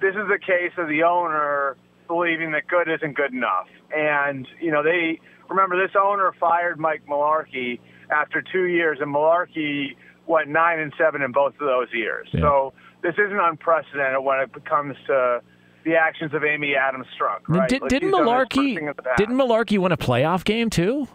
this 0.00 0.14
is 0.14 0.29
a 0.35 0.38
case 0.38 0.72
of 0.79 0.88
the 0.88 1.03
owner 1.03 1.77
believing 2.07 2.53
that 2.53 2.66
good 2.68 2.88
isn't 2.88 3.16
good 3.16 3.33
enough, 3.33 3.66
and 3.94 4.46
you 4.61 4.70
know 4.70 4.83
they 4.83 5.20
remember 5.48 5.77
this 5.81 5.94
owner 6.00 6.33
fired 6.38 6.79
Mike 6.79 7.03
Mularkey 7.09 7.81
after 8.11 8.42
two 8.42 8.64
years, 8.64 8.98
and 9.00 9.14
Mularkey 9.14 9.96
went 10.27 10.48
nine 10.48 10.79
and 10.81 10.92
seven 10.98 11.22
in 11.22 11.33
both 11.33 11.55
of 11.55 11.66
those 11.66 11.88
years. 11.92 12.29
So 12.33 12.72
this 13.03 13.14
isn't 13.14 13.38
unprecedented 13.38 14.22
when 14.22 14.40
it 14.40 14.64
comes 14.64 14.96
to 15.07 15.40
the 15.85 15.96
actions 15.96 16.33
of 16.33 16.44
Amy 16.44 16.74
Adams 16.77 17.07
Strunk. 17.18 17.40
Right? 17.46 17.68
Did, 17.68 17.83
Like, 17.83 17.90
didn't 17.90 18.09
she's 18.09 18.12
done 18.12 18.24
this 18.24 18.33
first 18.33 18.53
Mularkey 18.53 18.74
thing 18.77 18.87
in 18.88 18.92
the 18.96 19.03
past. 19.03 19.18
didn't 19.18 19.37
Mularkey 19.37 19.79
win 19.79 19.92
a 19.92 19.96
playoff 19.98 20.44
game 20.44 20.70
too? 20.70 21.09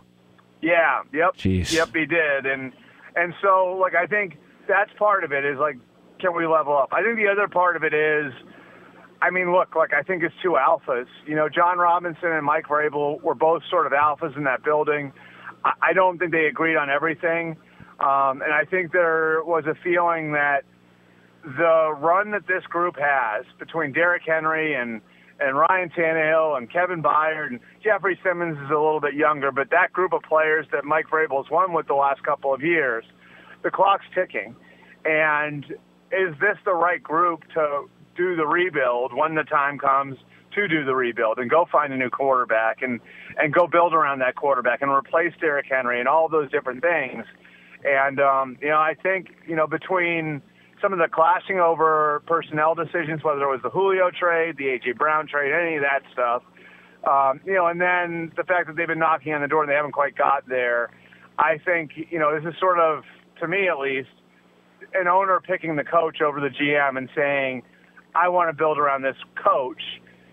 Yeah. 0.61 1.01
Yep. 1.11 1.37
Jeez. 1.37 1.73
Yep. 1.73 1.89
He 1.95 2.05
did, 2.05 2.45
and 2.45 2.71
and 3.15 3.33
so 3.41 3.77
like 3.79 3.95
I 3.95 4.05
think 4.05 4.37
that's 4.67 4.91
part 4.97 5.23
of 5.23 5.31
it 5.31 5.45
is 5.45 5.57
like 5.59 5.77
can 6.19 6.35
we 6.35 6.45
level 6.45 6.77
up? 6.77 6.89
I 6.91 7.01
think 7.01 7.15
the 7.15 7.27
other 7.27 7.47
part 7.47 7.75
of 7.75 7.83
it 7.83 7.93
is. 7.93 8.33
I 9.21 9.31
mean, 9.31 9.51
look, 9.51 9.75
like 9.75 9.93
I 9.93 10.01
think 10.01 10.23
it's 10.23 10.35
two 10.41 10.57
alphas. 10.59 11.07
You 11.25 11.35
know, 11.35 11.49
Jon 11.49 11.77
Robinson 11.77 12.31
and 12.31 12.45
Mike 12.45 12.67
Vrabel 12.67 13.21
were 13.21 13.35
both 13.35 13.63
sort 13.69 13.85
of 13.85 13.91
alphas 13.91 14.35
in 14.37 14.45
that 14.45 14.63
building. 14.63 15.11
I, 15.65 15.73
I 15.89 15.93
don't 15.93 16.17
think 16.17 16.31
they 16.31 16.45
agreed 16.45 16.77
on 16.77 16.89
everything, 16.89 17.57
um, 17.99 18.41
and 18.41 18.53
I 18.53 18.63
think 18.69 18.93
there 18.93 19.43
was 19.43 19.65
a 19.65 19.75
feeling 19.83 20.31
that 20.33 20.63
the 21.43 21.95
run 21.99 22.31
that 22.31 22.47
this 22.47 22.63
group 22.69 22.95
has 22.97 23.45
between 23.59 23.91
Derrick 23.91 24.23
Henry 24.25 24.75
and 24.75 25.01
and 25.39 25.57
Ryan 25.57 25.89
Tannehill 25.89 26.57
and 26.57 26.71
Kevin 26.71 27.01
Byard 27.01 27.47
and 27.47 27.59
Jeffrey 27.83 28.19
Simmons 28.23 28.57
is 28.57 28.69
a 28.69 28.73
little 28.75 28.99
bit 28.99 29.13
younger, 29.13 29.51
but 29.51 29.69
that 29.71 29.93
group 29.93 30.13
of 30.13 30.21
players 30.23 30.65
that 30.71 30.85
Mike 30.85 31.07
Vrabel 31.07 31.43
has 31.43 31.51
won 31.51 31.73
with 31.73 31.87
the 31.87 31.93
last 31.93 32.23
couple 32.23 32.53
of 32.53 32.61
years, 32.61 33.05
the 33.63 33.71
clock's 33.71 34.05
ticking. 34.13 34.55
And 35.05 35.65
is 36.11 36.35
this 36.39 36.57
the 36.65 36.73
right 36.73 37.01
group 37.01 37.43
to 37.53 37.85
do 38.15 38.35
the 38.35 38.45
rebuild 38.45 39.13
when 39.13 39.35
the 39.35 39.43
time 39.43 39.77
comes 39.79 40.17
to 40.55 40.67
do 40.67 40.83
the 40.83 40.95
rebuild 40.95 41.37
and 41.37 41.49
go 41.49 41.65
find 41.71 41.93
a 41.93 41.97
new 41.97 42.09
quarterback 42.09 42.81
and 42.81 42.99
and 43.37 43.53
go 43.53 43.67
build 43.67 43.93
around 43.93 44.19
that 44.19 44.35
quarterback 44.35 44.81
and 44.81 44.91
replace 44.91 45.31
Derrick 45.39 45.67
Henry 45.69 45.99
and 45.99 46.09
all 46.09 46.27
those 46.27 46.51
different 46.51 46.81
things? 46.81 47.23
And 47.85 48.19
um, 48.19 48.57
you 48.61 48.69
know, 48.69 48.77
I 48.77 48.95
think 49.01 49.29
you 49.47 49.55
know 49.55 49.67
between 49.67 50.41
some 50.81 50.93
of 50.93 50.99
the 50.99 51.07
clashing 51.07 51.59
over 51.59 52.21
personnel 52.25 52.75
decisions, 52.75 53.23
whether 53.23 53.43
it 53.43 53.51
was 53.51 53.61
the 53.63 53.69
Julio 53.69 54.11
trade, 54.11 54.57
the 54.57 54.65
AJ 54.65 54.97
Brown 54.97 55.27
trade, 55.27 55.51
any 55.53 55.75
of 55.75 55.83
that 55.83 56.01
stuff, 56.13 56.43
um, 57.07 57.39
you 57.45 57.53
know, 57.53 57.67
and 57.67 57.79
then 57.79 58.31
the 58.35 58.43
fact 58.43 58.67
that 58.67 58.75
they've 58.75 58.87
been 58.87 58.99
knocking 58.99 59.33
on 59.33 59.41
the 59.41 59.47
door 59.47 59.63
and 59.63 59.71
they 59.71 59.75
haven't 59.75 59.93
quite 59.93 60.15
got 60.17 60.47
there. 60.47 60.89
I 61.37 61.57
think 61.63 61.91
you 61.95 62.19
know 62.19 62.37
this 62.37 62.47
is 62.51 62.59
sort 62.59 62.79
of, 62.79 63.03
to 63.39 63.47
me 63.47 63.69
at 63.69 63.79
least, 63.79 64.09
an 64.93 65.07
owner 65.07 65.39
picking 65.39 65.75
the 65.75 65.83
coach 65.83 66.21
over 66.21 66.39
the 66.39 66.49
GM 66.49 66.97
and 66.97 67.09
saying, 67.15 67.63
I 68.15 68.27
want 68.27 68.49
to 68.49 68.53
build 68.53 68.77
around 68.77 69.03
this 69.03 69.15
coach, 69.41 69.81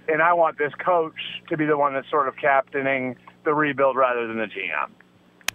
and 0.08 0.20
I 0.20 0.32
want 0.32 0.58
this 0.58 0.72
coach 0.84 1.20
to 1.48 1.56
be 1.56 1.66
the 1.66 1.76
one 1.76 1.94
that's 1.94 2.10
sort 2.10 2.26
of 2.26 2.34
captaining 2.36 3.16
the 3.44 3.54
rebuild 3.54 3.96
rather 3.96 4.26
than 4.26 4.38
the 4.38 4.46
GM. 4.46 4.90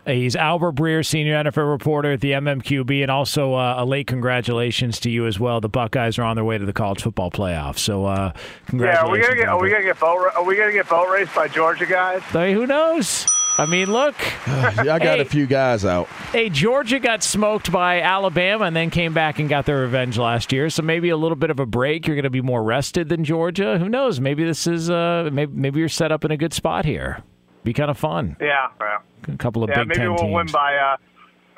He's 0.06 0.36
Albert 0.36 0.74
Breer, 0.76 1.06
senior 1.06 1.36
NFL 1.44 1.70
reporter 1.70 2.14
at 2.14 2.22
the 2.22 2.32
MMQB, 2.32 3.04
and 3.04 3.12
also 3.12 3.54
uh, 3.54 3.76
a 3.78 3.86
late 3.86 4.08
congratulations 4.08 5.00
to 5.02 5.12
you 5.12 5.28
as 5.28 5.40
well. 5.40 5.62
The 5.62 5.70
Buckeyes 5.70 6.18
are 6.18 6.24
on 6.24 6.36
their 6.36 6.44
way 6.46 6.58
to 6.58 6.66
the 6.66 6.74
college 6.74 7.02
football 7.04 7.30
playoffs, 7.30 7.80
so 7.80 8.06
uh, 8.06 8.32
Yeah, 8.36 8.42
congratulations. 8.66 9.08
are 9.10 9.12
we 9.12 9.22
gonna 9.22 9.36
get 9.36 9.48
are 9.50 9.62
we 9.62 9.70
gonna 9.70 9.84
get 9.84 10.00
boat 10.00 10.18
ra- 10.18 10.32
are 10.36 10.44
we 10.44 10.56
gonna 10.58 10.72
get 10.72 10.90
boat 10.90 11.08
raced 11.12 11.36
by 11.36 11.48
Georgia 11.48 11.86
guys? 11.86 12.22
Hey, 12.24 12.54
who 12.54 12.66
knows? 12.66 13.28
I 13.58 13.66
mean, 13.68 13.92
look. 13.92 14.16
I 14.48 14.86
got 14.86 15.02
Hey. 15.02 15.20
a 15.20 15.26
few 15.26 15.46
guys 15.46 15.86
out. 15.86 16.08
Hey, 16.32 16.50
Georgia 16.50 17.00
got 17.00 17.22
smoked 17.22 17.72
by 17.72 18.02
Alabama 18.02 18.64
and 18.66 18.76
then 18.76 18.90
came 18.90 19.14
back 19.14 19.38
and 19.40 19.50
got 19.50 19.66
their 19.66 19.82
revenge 19.82 20.18
last 20.18 20.52
year. 20.54 20.70
So 20.70 20.82
maybe 20.84 21.10
a 21.10 21.18
little 21.18 21.36
bit 21.36 21.52
of 21.52 21.60
a 21.60 21.66
break. 21.66 22.08
You're 22.08 22.16
going 22.16 22.24
to 22.24 22.30
be 22.30 22.42
more 22.42 22.64
rested 22.64 23.10
than 23.10 23.26
Georgia. 23.26 23.78
Who 23.78 23.90
knows? 23.90 24.22
Maybe 24.22 24.46
this 24.46 24.68
is 24.68 24.90
uh, 24.90 25.30
maybe 25.34 25.52
maybe 25.54 25.80
you're 25.82 25.90
set 25.90 26.12
up 26.14 26.24
in 26.26 26.32
a 26.32 26.38
good 26.38 26.54
spot 26.54 26.86
here. 26.86 27.22
Be 27.64 27.74
kind 27.74 27.92
of 27.92 27.98
fun. 27.98 28.36
Yeah. 28.40 28.68
A 29.28 29.38
couple 29.38 29.64
of 29.64 29.70
yeah, 29.70 29.80
Big 29.80 29.90
maybe 29.90 30.00
Ten 30.00 30.10
we'll 30.10 30.18
teams. 30.24 30.34
win 30.34 30.48
by 30.52 30.76
uh, 30.78 30.98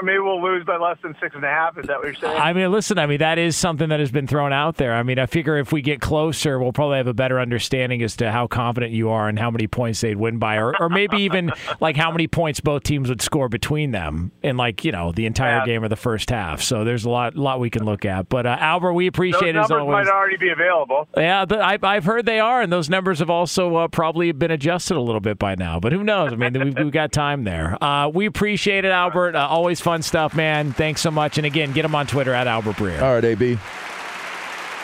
maybe 0.03 0.19
we'll 0.19 0.41
lose 0.43 0.63
by 0.65 0.77
less 0.77 0.97
than 1.01 1.15
six 1.21 1.35
and 1.35 1.43
a 1.43 1.47
half. 1.47 1.77
Is 1.77 1.87
that 1.87 1.97
what 1.97 2.05
you're 2.05 2.13
saying? 2.15 2.39
I 2.39 2.53
mean, 2.53 2.71
listen, 2.71 2.97
I 2.99 3.05
mean, 3.07 3.19
that 3.19 3.37
is 3.37 3.55
something 3.57 3.89
that 3.89 3.99
has 3.99 4.11
been 4.11 4.27
thrown 4.27 4.53
out 4.53 4.77
there. 4.77 4.93
I 4.93 5.03
mean, 5.03 5.19
I 5.19 5.25
figure 5.25 5.57
if 5.57 5.71
we 5.71 5.81
get 5.81 6.01
closer, 6.01 6.59
we'll 6.59 6.73
probably 6.73 6.97
have 6.97 7.07
a 7.07 7.13
better 7.13 7.39
understanding 7.39 8.01
as 8.03 8.15
to 8.17 8.31
how 8.31 8.47
confident 8.47 8.91
you 8.91 9.09
are 9.09 9.27
and 9.29 9.39
how 9.39 9.49
many 9.51 9.67
points 9.67 10.01
they'd 10.01 10.17
win 10.17 10.37
by, 10.39 10.57
or, 10.57 10.75
or 10.79 10.89
maybe 10.89 11.17
even 11.21 11.51
like 11.79 11.95
how 11.97 12.11
many 12.11 12.27
points 12.27 12.59
both 12.59 12.83
teams 12.83 13.09
would 13.09 13.21
score 13.21 13.49
between 13.49 13.91
them 13.91 14.31
in 14.41 14.58
like, 14.58 14.83
you 14.83 14.91
know, 14.91 15.12
the 15.12 15.25
entire 15.25 15.58
Yeah. 15.60 15.65
game 15.65 15.83
or 15.83 15.87
the 15.87 15.95
first 15.95 16.29
half. 16.29 16.62
So 16.62 16.83
there's 16.83 17.06
a 17.06 17.10
lot, 17.10 17.35
lot 17.35 17.60
we 17.60 17.69
can 17.69 17.85
look 17.85 18.06
at. 18.06 18.29
But, 18.29 18.45
uh, 18.45 18.58
Albert, 18.60 18.93
we 18.93 19.08
appreciate 19.08 19.54
Those 19.54 19.56
it 19.56 19.58
as 19.65 19.69
numbers 19.69 19.81
always. 19.93 20.06
might 20.08 20.13
already 20.13 20.37
be 20.37 20.49
available. 20.49 21.08
Yeah, 21.15 21.45
the, 21.45 21.60
I, 21.60 21.77
I've 21.83 22.06
heard 22.06 22.25
they 22.25 22.39
are, 22.39 22.62
and 22.62 22.71
those 22.71 22.89
numbers 22.89 23.19
have 23.19 23.29
also 23.29 23.75
uh, 23.75 23.87
probably 23.87 24.31
been 24.31 24.51
adjusted 24.51 24.97
a 24.97 25.01
little 25.01 25.21
bit 25.21 25.37
by 25.39 25.56
now. 25.56 25.79
But 25.79 25.91
who 25.93 26.04
knows? 26.04 26.31
I 26.33 26.35
mean, 26.35 26.54
we've, 26.54 26.75
we've 26.77 26.91
got 26.91 27.12
time 27.12 27.43
there. 27.43 27.81
Uh, 27.83 28.08
we 28.10 28.25
appreciate 28.25 28.85
it, 28.85 28.91
Albert. 28.91 29.35
Uh, 29.35 29.47
always 29.47 29.79
fun 29.79 29.92
stuff, 30.02 30.35
man. 30.35 30.71
Thanks 30.73 31.02
so 31.02 31.12
much. 31.12 31.37
And 31.37 31.46
again, 31.46 31.71
get 31.73 31.85
him 31.85 31.94
on 31.96 32.08
Twitter 32.08 32.33
at 32.33 32.48
Albert 32.48 32.75
Breer. 32.77 33.02
All 33.02 33.13
right, 33.13 33.23
AB. 33.23 33.58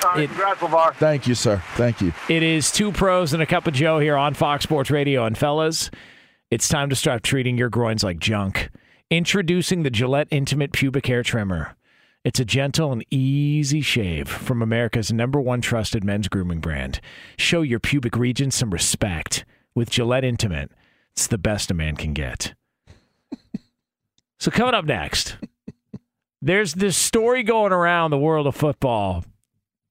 All 0.03 0.11
right, 0.15 0.23
It- 0.23 0.27
congrats, 0.29 0.59
LeVar. 0.61 0.95
Thank 0.95 1.27
you, 1.27 1.35
sir. 1.35 1.61
Thank 1.75 2.01
you. 2.01 2.13
It 2.29 2.43
is 2.43 2.71
two 2.71 2.91
pros 2.91 3.33
and 3.33 3.41
a 3.43 3.45
cup 3.45 3.67
of 3.67 3.73
Joe 3.73 3.99
here 3.99 4.15
on 4.15 4.33
Fox 4.33 4.63
Sports 4.63 4.89
Radio. 4.91 5.25
And 5.25 5.37
fellas, 5.37 5.89
it's 6.51 6.67
time 6.69 6.89
to 6.89 6.95
stop 6.95 7.21
treating 7.21 7.57
your 7.57 7.69
groins 7.69 8.03
like 8.03 8.19
junk. 8.19 8.69
Introducing 9.11 9.83
the 9.83 9.89
Gillette 9.89 10.27
Intimate 10.31 10.71
Pubic 10.71 11.05
Hair 11.07 11.23
Trimmer. 11.23 11.75
It's 12.23 12.39
a 12.39 12.45
gentle 12.45 12.91
and 12.91 13.03
easy 13.09 13.81
shave 13.81 14.27
from 14.29 14.61
America's 14.61 15.11
number 15.11 15.39
one 15.39 15.61
trusted 15.61 16.03
men's 16.03 16.27
grooming 16.27 16.59
brand. 16.59 16.99
Show 17.37 17.61
your 17.61 17.79
pubic 17.79 18.15
region 18.17 18.51
some 18.51 18.69
respect 18.71 19.45
with 19.73 19.89
Gillette 19.89 20.23
Intimate. 20.25 20.71
It's 21.13 21.27
the 21.27 21.37
best 21.37 21.71
a 21.71 21.73
man 21.73 21.95
can 21.95 22.13
get. 22.13 22.53
So 24.39 24.51
coming 24.51 24.73
up 24.73 24.85
next, 24.85 25.37
there's 26.41 26.73
this 26.73 26.97
story 26.97 27.43
going 27.43 27.71
around 27.71 28.11
the 28.11 28.17
world 28.17 28.47
of 28.47 28.55
football 28.55 29.23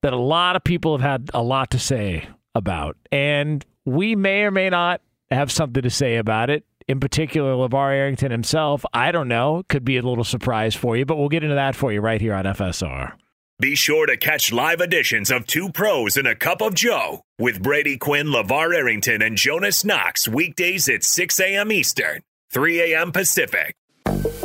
that 0.02 0.12
a 0.12 0.18
lot 0.18 0.56
of 0.56 0.64
people 0.64 0.96
have 0.96 1.08
had 1.08 1.30
a 1.34 1.42
lot 1.42 1.70
to 1.70 1.78
say 1.78 2.28
about, 2.54 2.96
and 3.12 3.64
we 3.84 4.16
may 4.16 4.42
or 4.42 4.50
may 4.50 4.70
not 4.70 5.00
have 5.30 5.52
something 5.52 5.82
to 5.82 5.90
say 5.90 6.16
about 6.16 6.50
it. 6.50 6.64
In 6.86 7.00
particular, 7.00 7.52
LeVar 7.52 7.92
Arrington 7.92 8.30
himself. 8.30 8.84
I 8.94 9.12
don't 9.12 9.28
know. 9.28 9.62
Could 9.68 9.84
be 9.84 9.98
a 9.98 10.02
little 10.02 10.24
surprise 10.24 10.74
for 10.74 10.96
you, 10.96 11.04
but 11.04 11.18
we'll 11.18 11.28
get 11.28 11.42
into 11.42 11.56
that 11.56 11.76
for 11.76 11.92
you 11.92 12.00
right 12.00 12.20
here 12.20 12.32
on 12.32 12.44
FSR. 12.44 13.12
Be 13.60 13.74
sure 13.74 14.06
to 14.06 14.16
catch 14.16 14.52
live 14.52 14.80
editions 14.80 15.30
of 15.30 15.46
Two 15.46 15.70
Pros 15.70 16.16
and 16.16 16.28
a 16.28 16.36
Cup 16.36 16.62
of 16.62 16.74
Joe 16.74 17.22
with 17.38 17.62
Brady 17.62 17.98
Quinn, 17.98 18.28
LeVar 18.28 18.74
Arrington, 18.74 19.20
and 19.20 19.36
Jonas 19.36 19.84
Knox 19.84 20.28
weekdays 20.28 20.88
at 20.88 21.04
6 21.04 21.40
a.m. 21.40 21.72
Eastern, 21.72 22.22
3 22.52 22.94
a.m. 22.94 23.12
Pacific. 23.12 23.74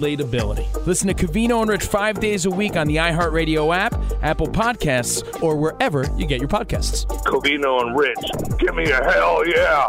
relatability. 0.00 0.86
Listen 0.86 1.08
to 1.08 1.14
Covino 1.14 1.60
and 1.60 1.70
Rich 1.70 1.84
five 1.84 2.20
days 2.20 2.46
a 2.46 2.50
week 2.50 2.76
on 2.76 2.86
the 2.86 2.96
iHeartRadio 2.96 3.74
app, 3.74 3.94
Apple 4.22 4.48
Podcasts, 4.48 5.42
or 5.42 5.56
wherever 5.56 6.08
you 6.16 6.26
get 6.26 6.40
your 6.40 6.48
podcasts. 6.48 7.06
Covino 7.24 7.80
and 7.82 7.98
Rich, 7.98 8.58
give 8.58 8.74
me 8.74 8.90
a 8.90 9.02
hell 9.02 9.46
yeah. 9.46 9.88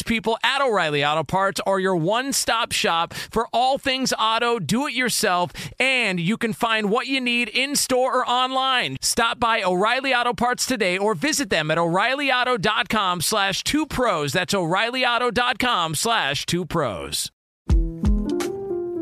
people 0.03 0.37
at 0.43 0.61
O'Reilly 0.61 1.03
Auto 1.03 1.23
Parts 1.23 1.61
are 1.65 1.79
your 1.79 1.95
one 1.95 2.33
stop 2.33 2.71
shop 2.71 3.13
for 3.13 3.47
all 3.53 3.77
things 3.77 4.13
auto, 4.17 4.59
do 4.59 4.87
it 4.87 4.93
yourself, 4.93 5.51
and 5.79 6.19
you 6.19 6.37
can 6.37 6.53
find 6.53 6.89
what 6.89 7.07
you 7.07 7.21
need 7.21 7.49
in 7.49 7.75
store 7.75 8.19
or 8.19 8.25
online. 8.27 8.97
Stop 9.01 9.39
by 9.39 9.63
O'Reilly 9.63 10.13
Auto 10.13 10.33
Parts 10.33 10.65
today 10.65 10.97
or 10.97 11.15
visit 11.15 11.49
them 11.49 11.71
at 11.71 11.77
o'ReillyAuto.com 11.77 13.21
slash 13.21 13.63
two 13.63 13.85
pros. 13.85 14.33
That's 14.33 14.53
o'ReillyAuto.com 14.53 15.95
slash 15.95 16.45
two 16.45 16.65
pros. 16.65 17.31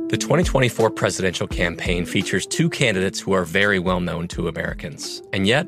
The 0.09 0.17
2024 0.17 0.89
presidential 0.89 1.47
campaign 1.47 2.03
features 2.03 2.47
two 2.47 2.67
candidates 2.67 3.19
who 3.19 3.33
are 3.33 3.45
very 3.45 3.77
well 3.77 3.99
known 3.99 4.27
to 4.29 4.47
Americans. 4.47 5.21
And 5.33 5.45
yet, 5.45 5.67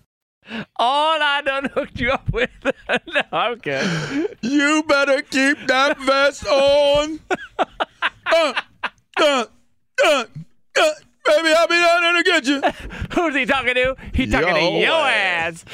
All 0.75 1.21
I 1.21 1.41
done 1.43 1.65
hooked 1.73 1.99
you 1.99 2.11
up 2.11 2.31
with. 2.31 2.49
no, 2.89 3.21
I'm 3.31 3.57
good. 3.59 4.37
You 4.41 4.83
better 4.87 5.21
keep 5.21 5.57
that 5.67 5.99
vest 5.99 6.45
on. 6.47 7.19
Uh, 7.59 7.65
uh, 8.35 8.53
uh, 9.17 9.45
uh, 10.05 10.23
baby, 11.25 11.53
I'll 11.55 11.67
be 11.67 11.75
down 11.75 12.01
there 12.01 12.13
to 12.13 12.23
get 12.23 12.47
you. 12.47 12.61
Who's 13.15 13.35
he 13.35 13.45
talking 13.45 13.75
to? 13.75 13.95
He 14.13 14.25
talking 14.27 14.49
Yo 14.49 14.55
to 14.55 14.77
your 14.77 14.91
ass. 14.93 15.63
ass. 15.63 15.65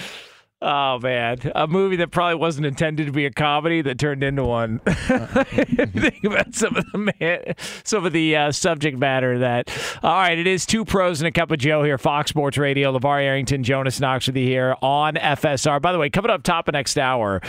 Oh 0.59 0.97
man, 0.97 1.37
a 1.53 1.67
movie 1.67 1.97
that 1.97 2.09
probably 2.09 2.33
wasn't 2.33 2.65
intended 2.65 3.05
to 3.05 3.11
be 3.11 3.27
a 3.27 3.31
comedy 3.31 3.83
that 3.83 3.99
turned 3.99 4.23
into 4.23 4.43
one. 4.43 4.79
Think 4.87 6.23
about 6.23 6.55
some 6.55 6.75
of 6.75 6.91
the 6.91 7.13
man, 7.19 7.53
some 7.83 8.07
of 8.07 8.11
the 8.11 8.35
uh, 8.35 8.51
subject 8.51 8.97
matter 8.97 9.37
that. 9.37 9.69
All 10.01 10.15
right, 10.15 10.35
it 10.35 10.47
is 10.47 10.65
two 10.65 10.83
pros 10.83 11.21
and 11.21 11.27
a 11.27 11.31
cup 11.31 11.51
of 11.51 11.59
Joe 11.59 11.83
here, 11.83 11.99
Fox 11.99 12.31
Sports 12.31 12.57
Radio. 12.57 12.97
LeVar 12.97 13.21
Arrington, 13.21 13.63
Jonas 13.63 13.99
Knox 13.99 14.25
with 14.25 14.35
you 14.35 14.47
here 14.47 14.75
on 14.81 15.13
FSR. 15.13 15.79
By 15.79 15.91
the 15.91 15.99
way, 15.99 16.09
coming 16.09 16.31
up 16.31 16.41
top 16.41 16.67
of 16.67 16.73
next 16.73 16.97
hour, 16.97 17.39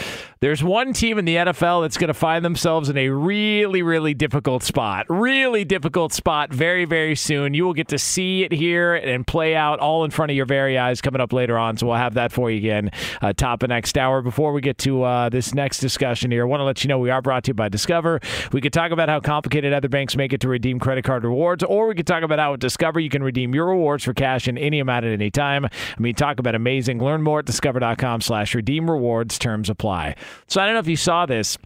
there's 0.41 0.63
one 0.63 0.93
team 0.93 1.19
in 1.19 1.25
the 1.25 1.37
NFL 1.37 1.85
that's 1.85 1.97
going 1.97 2.09
to 2.09 2.15
find 2.15 2.45
themselves 2.45 2.91
in 2.91 2.99
a 2.99 3.09
really, 3.09 3.81
really 3.81 4.13
difficult 4.13 4.63
spot. 4.63 5.07
Really 5.09 5.65
difficult 5.65 6.13
spot 6.13 6.53
very, 6.53 6.85
very 6.85 7.17
soon. 7.17 7.55
You 7.55 7.65
will 7.65 7.73
get 7.73 7.89
to 7.89 7.99
see 7.99 8.45
it 8.45 8.53
here 8.53 8.95
and 8.95 9.27
play 9.27 9.57
out 9.57 9.79
all 9.79 10.05
in 10.05 10.11
front 10.11 10.31
of 10.31 10.37
your 10.37 10.47
very 10.47 10.77
eyes 10.77 11.01
coming 11.01 11.23
up 11.23 11.33
later 11.33 11.57
on. 11.57 11.79
So 11.79 11.87
we'll 11.87 11.97
have 11.97 12.13
that 12.15 12.33
for 12.33 12.51
you 12.51 12.59
again 12.59 12.91
uh, 13.23 13.33
top 13.33 13.63
of 13.63 13.69
next 13.69 13.97
hour. 13.99 14.23
Before 14.23 14.53
we 14.53 14.61
get 14.61 14.79
to 14.79 15.03
uh, 15.03 15.29
this 15.29 15.55
next 15.55 15.79
discussion 15.79 16.31
here, 16.31 16.43
I 16.43 16.47
want 16.47 16.61
to 16.61 16.65
let 16.65 16.85
you 16.85 16.89
know 16.89 16.99
we 16.99 17.11
are 17.11 17.23
brought 17.23 17.45
to 17.45 17.51
you 17.51 17.55
by 17.55 17.69
Discover. 17.69 18.21
We 18.53 18.61
could 18.61 18.73
talk 18.73 18.91
about 18.91 19.09
how 19.09 19.21
complicated 19.21 19.73
other 19.73 19.89
banks 19.89 20.17
make 20.17 20.33
it 20.33 20.41
to 20.43 20.49
redeem 20.49 20.79
credit 20.79 21.05
card 21.05 21.25
rewards, 21.25 21.63
or 21.65 21.87
we 21.87 21.95
could 21.95 22.07
talk 22.07 22.23
about 22.23 22.39
how 22.39 22.55
at 22.55 22.61
Discover 22.61 23.01
you 23.01 23.11
can 23.11 23.23
redeem 23.23 23.55
your 23.55 23.67
rewards 23.67 24.05
for 24.05 24.15
cash 24.15 24.49
in 24.49 24.59
any 24.59 24.81
amount 24.81 25.05
at 25.05 25.13
any 25.13 25.31
time. 25.31 25.65
I 25.65 26.01
mean, 26.01 26.15
talk 26.15 26.39
about 26.39 26.55
amazing. 26.55 26.99
Learn 27.03 27.23
more 27.23 27.41
at 27.41 27.47
discover.com 27.47 28.21
slash 28.21 28.55
redeem 28.55 28.91
rewards. 28.91 29.39
Terms 29.39 29.71
apply. 29.71 30.17
So 30.47 30.61
I 30.61 30.67
don't 30.67 30.75
know 30.75 30.81
if 30.81 30.89
you 30.89 30.97
saw 30.97 31.27
this, 31.27 31.59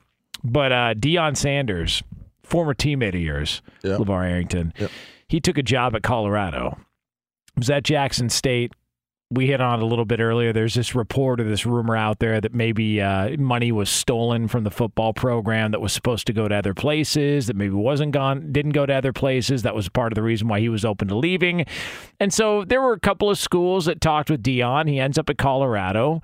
but 0.45 0.72
uh, 0.72 0.95
Deion 0.95 1.37
Sanders, 1.37 2.03
former 2.43 2.74
teammate 2.74 3.14
of 3.14 3.20
yours, 3.20 3.62
LeVar 3.83 4.28
Arrington, 4.28 4.72
he 5.28 5.41
took 5.41 5.59
a 5.59 5.62
job 5.62 5.95
at 5.95 6.03
Colorado. 6.03 6.78
Was 7.57 7.68
at 7.68 7.85
Jackson 7.85 8.28
State 8.30 8.72
we 9.33 9.47
hit 9.47 9.61
on 9.61 9.80
it 9.80 9.83
a 9.83 9.87
little 9.87 10.05
bit 10.05 10.20
earlier. 10.20 10.53
There's 10.53 10.74
this 10.74 10.95
report 10.95 11.41
or 11.41 11.45
this 11.45 11.64
rumor 11.64 11.97
out 11.97 12.18
there 12.18 12.41
that 12.41 12.55
maybe 12.55 13.01
uh, 13.01 13.37
money 13.39 13.72
was 13.72 13.89
stolen 13.89 14.47
from 14.47 14.64
the 14.64 14.70
football 14.70 15.14
program 15.14 15.70
that 15.70 15.80
was 15.80 15.93
supposed 15.93 16.26
to 16.26 16.35
go 16.35 16.49
to 16.49 16.55
other 16.55 16.74
places, 16.74 17.47
that 17.47 17.57
maybe 17.57 17.74
wasn't 17.74 18.12
gone, 18.12 18.53
didn't 18.53 18.72
go 18.72 18.85
to 18.85 18.93
other 18.93 19.12
places. 19.12 19.62
That 19.62 19.74
was 19.74 19.89
part 19.89 20.12
of 20.12 20.16
the 20.16 20.22
reason 20.22 20.49
why 20.49 20.61
he 20.61 20.68
was 20.68 20.85
open 20.85 21.09
to 21.09 21.16
leaving. 21.16 21.64
And 22.20 22.33
so 22.33 22.64
there 22.64 22.83
were 22.83 22.93
a 22.93 23.01
couple 23.01 23.30
of 23.30 23.39
schools 23.39 23.87
that 23.87 24.01
talked 24.01 24.28
with 24.28 24.43
Deion. 24.43 24.89
He 24.89 25.01
ends 25.01 25.16
up 25.16 25.30
at 25.30 25.39
Colorado. 25.39 26.20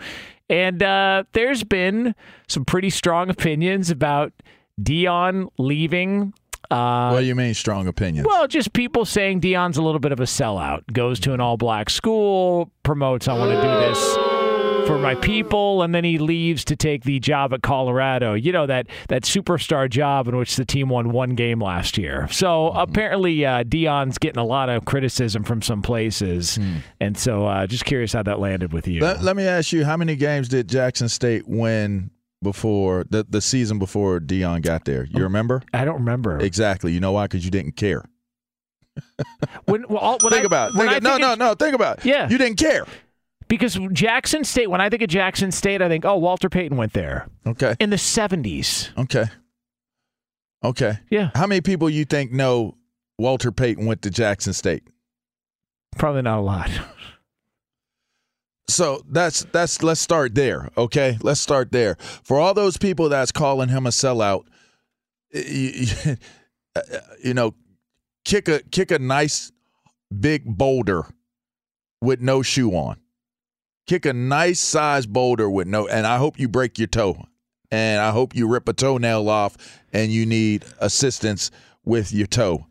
And 0.50 0.82
uh, 0.82 1.24
there's 1.32 1.64
been 1.64 2.14
some 2.46 2.64
pretty 2.64 2.90
strong 2.90 3.30
opinions 3.30 3.90
about 3.90 4.32
Deion 4.80 5.48
leaving 5.58 6.34
uh, 6.70 7.10
what 7.10 7.20
do 7.20 7.26
you 7.26 7.34
mean 7.34 7.54
strong 7.54 7.86
opinions? 7.86 8.26
Well, 8.26 8.46
just 8.46 8.72
people 8.72 9.04
saying 9.04 9.40
Deion's 9.40 9.76
a 9.76 9.82
little 9.82 10.00
bit 10.00 10.12
of 10.12 10.20
a 10.20 10.24
sellout. 10.24 10.82
Goes 10.92 11.18
to 11.20 11.32
an 11.32 11.40
all 11.40 11.56
black 11.56 11.88
school, 11.88 12.70
promotes, 12.82 13.28
I 13.28 13.34
want 13.34 13.52
to 13.52 13.56
do 13.56 13.68
this 13.68 14.38
for 14.86 14.98
my 14.98 15.14
people, 15.16 15.82
and 15.82 15.94
then 15.94 16.02
he 16.02 16.18
leaves 16.18 16.64
to 16.64 16.76
take 16.76 17.04
the 17.04 17.20
job 17.20 17.52
at 17.52 17.62
Colorado. 17.62 18.34
You 18.34 18.52
know, 18.52 18.66
that, 18.66 18.86
that 19.08 19.22
superstar 19.22 19.88
job 19.88 20.28
in 20.28 20.36
which 20.36 20.56
the 20.56 20.64
team 20.64 20.88
won 20.88 21.10
one 21.10 21.34
game 21.34 21.60
last 21.60 21.98
year. 21.98 22.26
So 22.30 22.72
mm. 22.74 22.82
apparently, 22.82 23.44
uh, 23.44 23.64
Deion's 23.64 24.18
getting 24.18 24.38
a 24.38 24.44
lot 24.44 24.68
of 24.68 24.84
criticism 24.86 25.44
from 25.44 25.62
some 25.62 25.82
places. 25.82 26.58
Mm. 26.58 26.82
And 27.00 27.18
so 27.18 27.46
uh, 27.46 27.66
just 27.66 27.84
curious 27.84 28.12
how 28.12 28.22
that 28.24 28.40
landed 28.40 28.72
with 28.72 28.88
you. 28.88 29.00
Let, 29.00 29.22
let 29.22 29.36
me 29.36 29.46
ask 29.46 29.72
you 29.72 29.84
how 29.84 29.96
many 29.96 30.16
games 30.16 30.48
did 30.48 30.68
Jackson 30.68 31.08
State 31.08 31.46
win 31.46 32.10
before 32.42 33.04
the 33.08 33.24
the 33.28 33.40
season 33.40 33.78
before 33.78 34.20
Deion 34.20 34.62
got 34.62 34.84
there. 34.84 35.04
You 35.04 35.20
oh, 35.20 35.24
remember? 35.24 35.62
I 35.72 35.84
don't 35.84 35.96
remember 35.96 36.38
exactly. 36.38 36.92
You 36.92 37.00
know 37.00 37.12
why? 37.12 37.24
Because 37.24 37.44
you 37.44 37.50
didn't 37.50 37.72
care. 37.72 38.04
when, 39.66 39.84
well, 39.88 40.18
when 40.20 40.32
think 40.32 40.44
I, 40.44 40.46
about 40.46 40.74
it. 40.74 40.76
Think, 40.76 41.02
no, 41.02 41.16
no, 41.16 41.34
no. 41.34 41.54
Think 41.54 41.74
about 41.74 41.98
it. 41.98 42.04
Yeah, 42.04 42.28
you 42.28 42.38
didn't 42.38 42.58
care. 42.58 42.84
Because 43.46 43.78
Jackson 43.92 44.44
State, 44.44 44.68
when 44.68 44.80
I 44.80 44.90
think 44.90 45.02
of 45.02 45.08
Jackson 45.08 45.50
State, 45.50 45.80
I 45.80 45.88
think, 45.88 46.04
oh, 46.04 46.18
Walter 46.18 46.50
Payton 46.50 46.76
went 46.76 46.92
there. 46.92 47.28
Okay. 47.46 47.74
In 47.80 47.90
the 47.90 47.98
seventies. 47.98 48.90
Okay. 48.98 49.24
Okay. 50.62 50.98
Yeah. 51.10 51.30
How 51.34 51.46
many 51.46 51.60
people 51.60 51.88
you 51.88 52.04
think 52.04 52.32
know 52.32 52.76
Walter 53.18 53.52
Payton 53.52 53.86
went 53.86 54.02
to 54.02 54.10
Jackson 54.10 54.52
State? 54.52 54.82
Probably 55.96 56.22
not 56.22 56.38
a 56.38 56.42
lot. 56.42 56.70
So 58.68 59.02
that's 59.08 59.44
that's 59.52 59.82
let's 59.82 60.00
start 60.00 60.34
there 60.34 60.68
okay? 60.76 61.18
Let's 61.22 61.40
start 61.40 61.72
there. 61.72 61.96
For 62.22 62.38
all 62.38 62.54
those 62.54 62.76
people 62.76 63.08
that's 63.08 63.32
calling 63.32 63.68
him 63.68 63.86
a 63.86 63.90
sellout 63.90 64.44
you, 65.32 65.86
you, 67.24 67.34
know 67.34 67.54
kick 68.24 68.48
a 68.48 68.60
kick 68.70 68.90
a 68.90 68.98
nice 68.98 69.52
big 70.20 70.44
boulder 70.44 71.06
with 72.00 72.20
no 72.20 72.42
shoe 72.42 72.72
on. 72.72 72.98
Kick 73.86 74.06
a 74.06 74.12
nice 74.12 74.60
size 74.60 75.06
boulder 75.06 75.48
with 75.48 75.66
no 75.66 75.88
and 75.88 76.06
i 76.06 76.18
hope 76.18 76.38
you 76.38 76.46
break 76.46 76.78
your 76.78 76.88
toe 76.88 77.24
and 77.70 78.02
i 78.02 78.10
hope 78.10 78.36
you 78.36 78.46
rip 78.46 78.68
a 78.68 78.74
toenail 78.74 79.30
off 79.30 79.56
and 79.94 80.12
you 80.12 80.26
need 80.26 80.62
assistance 80.78 81.50
with 81.86 82.12
your 82.12 82.26
toe 82.26 82.66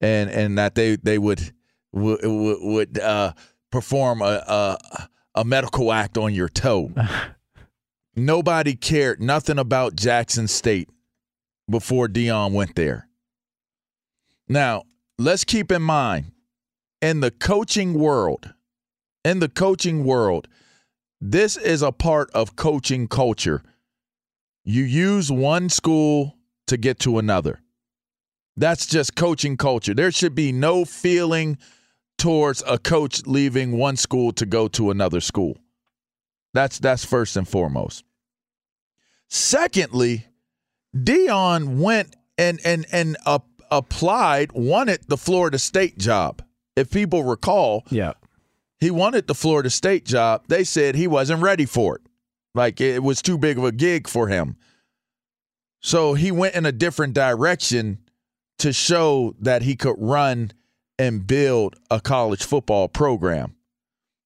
and 0.00 0.30
and 0.30 0.56
that 0.56 0.74
they 0.74 0.96
they 0.96 1.18
would 1.18 1.52
would, 1.92 2.20
would 2.24 2.98
uh 2.98 3.34
perform 3.70 4.22
a, 4.22 4.78
a 4.88 5.08
a 5.34 5.44
medical 5.44 5.92
act 5.92 6.16
on 6.16 6.34
your 6.34 6.48
toe. 6.48 6.92
Nobody 8.16 8.76
cared 8.76 9.20
nothing 9.20 9.58
about 9.58 9.96
Jackson 9.96 10.46
State 10.46 10.88
before 11.68 12.08
Deion 12.08 12.52
went 12.52 12.76
there. 12.76 13.08
Now, 14.48 14.84
let's 15.18 15.44
keep 15.44 15.72
in 15.72 15.82
mind 15.82 16.32
in 17.00 17.20
the 17.20 17.30
coaching 17.30 17.94
world, 17.94 18.54
in 19.24 19.40
the 19.40 19.48
coaching 19.48 20.04
world, 20.04 20.48
this 21.20 21.56
is 21.56 21.82
a 21.82 21.92
part 21.92 22.30
of 22.32 22.56
coaching 22.56 23.08
culture. 23.08 23.62
You 24.64 24.82
use 24.84 25.30
one 25.30 25.68
school 25.68 26.36
to 26.66 26.76
get 26.76 26.98
to 27.00 27.18
another. 27.18 27.60
That's 28.56 28.86
just 28.86 29.16
coaching 29.16 29.56
culture. 29.56 29.94
There 29.94 30.12
should 30.12 30.34
be 30.34 30.52
no 30.52 30.84
feeling 30.84 31.58
towards 32.18 32.62
a 32.66 32.78
coach 32.78 33.22
leaving 33.26 33.76
one 33.76 33.96
school 33.96 34.32
to 34.32 34.46
go 34.46 34.68
to 34.68 34.90
another 34.90 35.20
school. 35.20 35.58
That's 36.52 36.78
that's 36.78 37.04
first 37.04 37.36
and 37.36 37.48
foremost. 37.48 38.04
Secondly, 39.28 40.26
Deion 40.96 41.78
went 41.78 42.14
and 42.38 42.60
and 42.64 42.86
and 42.92 43.16
uh, 43.26 43.40
applied, 43.70 44.52
wanted 44.52 45.00
the 45.08 45.16
Florida 45.16 45.58
State 45.58 45.98
job. 45.98 46.42
If 46.76 46.90
people 46.90 47.24
recall, 47.24 47.84
yeah, 47.90 48.12
he 48.78 48.90
wanted 48.90 49.26
the 49.26 49.34
Florida 49.34 49.70
State 49.70 50.04
job. 50.04 50.44
They 50.48 50.64
said 50.64 50.94
he 50.94 51.08
wasn't 51.08 51.42
ready 51.42 51.66
for 51.66 51.96
it, 51.96 52.02
like 52.54 52.80
it 52.80 53.02
was 53.02 53.22
too 53.22 53.38
big 53.38 53.58
of 53.58 53.64
a 53.64 53.72
gig 53.72 54.06
for 54.08 54.28
him. 54.28 54.56
So 55.80 56.14
he 56.14 56.30
went 56.30 56.54
in 56.54 56.64
a 56.64 56.72
different 56.72 57.14
direction 57.14 57.98
to 58.58 58.72
show 58.72 59.34
that 59.40 59.62
he 59.62 59.76
could 59.76 59.96
run 59.98 60.52
and 60.98 61.26
build 61.26 61.76
a 61.90 62.00
college 62.00 62.44
football 62.44 62.88
program. 62.88 63.56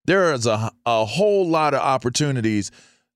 There 0.05 0.33
is 0.33 0.47
a, 0.47 0.73
a 0.87 1.05
whole 1.05 1.47
lot 1.47 1.75
of 1.75 1.81
opportunities, 1.81 2.71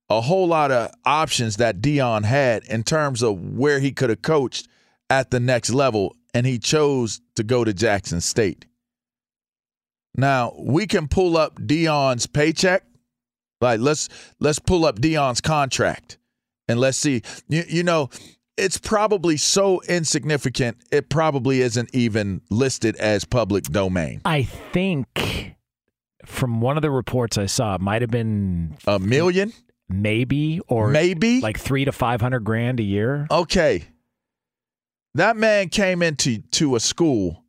a 0.09 0.21
whole 0.21 0.47
lot 0.47 0.71
of 0.71 0.91
options 1.05 1.57
that 1.57 1.81
Deion 1.81 2.25
had 2.25 2.65
in 2.65 2.83
terms 2.83 3.23
of 3.23 3.57
where 3.57 3.81
he 3.81 3.93
could 3.93 4.11
have 4.11 4.23
coached 4.23 4.69
at 5.09 5.31
the 5.31 5.41
next 5.41 5.71
level, 5.71 6.17
and 6.35 6.47
he 6.47 6.59
chose 6.59 7.21
to 7.37 7.43
go 7.43 7.65
to 7.65 7.73
Jackson 7.73 8.21
State. 8.21 8.67
Now 10.15 10.55
we 10.59 10.87
can 10.87 11.09
pull 11.09 11.37
up 11.37 11.59
Deion's 11.59 12.27
paycheck. 12.27 12.85
Like 13.61 13.81
let's 13.81 14.09
let's 14.41 14.59
pull 14.59 14.85
up 14.85 14.99
Deion's 14.99 15.41
contract 15.41 16.19
and 16.69 16.81
let's 16.81 16.99
see. 16.99 17.23
You, 17.49 17.65
you 17.69 17.83
know, 17.83 18.11
it's 18.57 18.79
probably 18.79 19.37
so 19.37 19.81
insignificant 19.89 20.77
it 20.91 21.09
probably 21.09 21.61
isn't 21.61 21.91
even 21.95 22.43
listed 22.51 22.97
as 22.97 23.25
public 23.25 23.65
domain. 23.65 24.21
I 24.25 24.43
think 24.43 25.55
from 26.25 26.61
one 26.61 26.77
of 26.77 26.83
the 26.83 26.91
reports 26.91 27.39
I 27.39 27.47
saw, 27.47 27.75
it 27.75 27.81
might 27.81 28.03
have 28.03 28.11
been 28.11 28.77
a 28.87 28.99
million, 28.99 29.53
maybe, 29.89 30.61
or 30.69 30.89
maybe 30.89 31.41
like 31.41 31.59
three 31.59 31.85
to 31.85 31.93
five 31.93 32.21
hundred 32.21 32.45
grand 32.45 32.81
a 32.81 32.85
year. 32.85 33.27
Okay, 33.31 33.85
that 35.15 35.37
man 35.37 35.69
came 35.69 36.03
into 36.03 36.39
to 36.53 36.77
a 36.77 36.81
school 36.81 37.45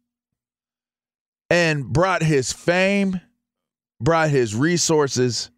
and 1.49 1.86
brought 1.86 2.24
his 2.24 2.51
fame, 2.51 3.22
brought 4.01 4.30
his 4.30 4.56
resources, 4.56 5.51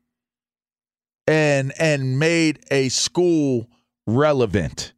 and 1.28 1.72
and 1.80 2.20
made 2.20 2.60
a 2.70 2.90
school 2.90 3.70
relevant. 4.08 4.94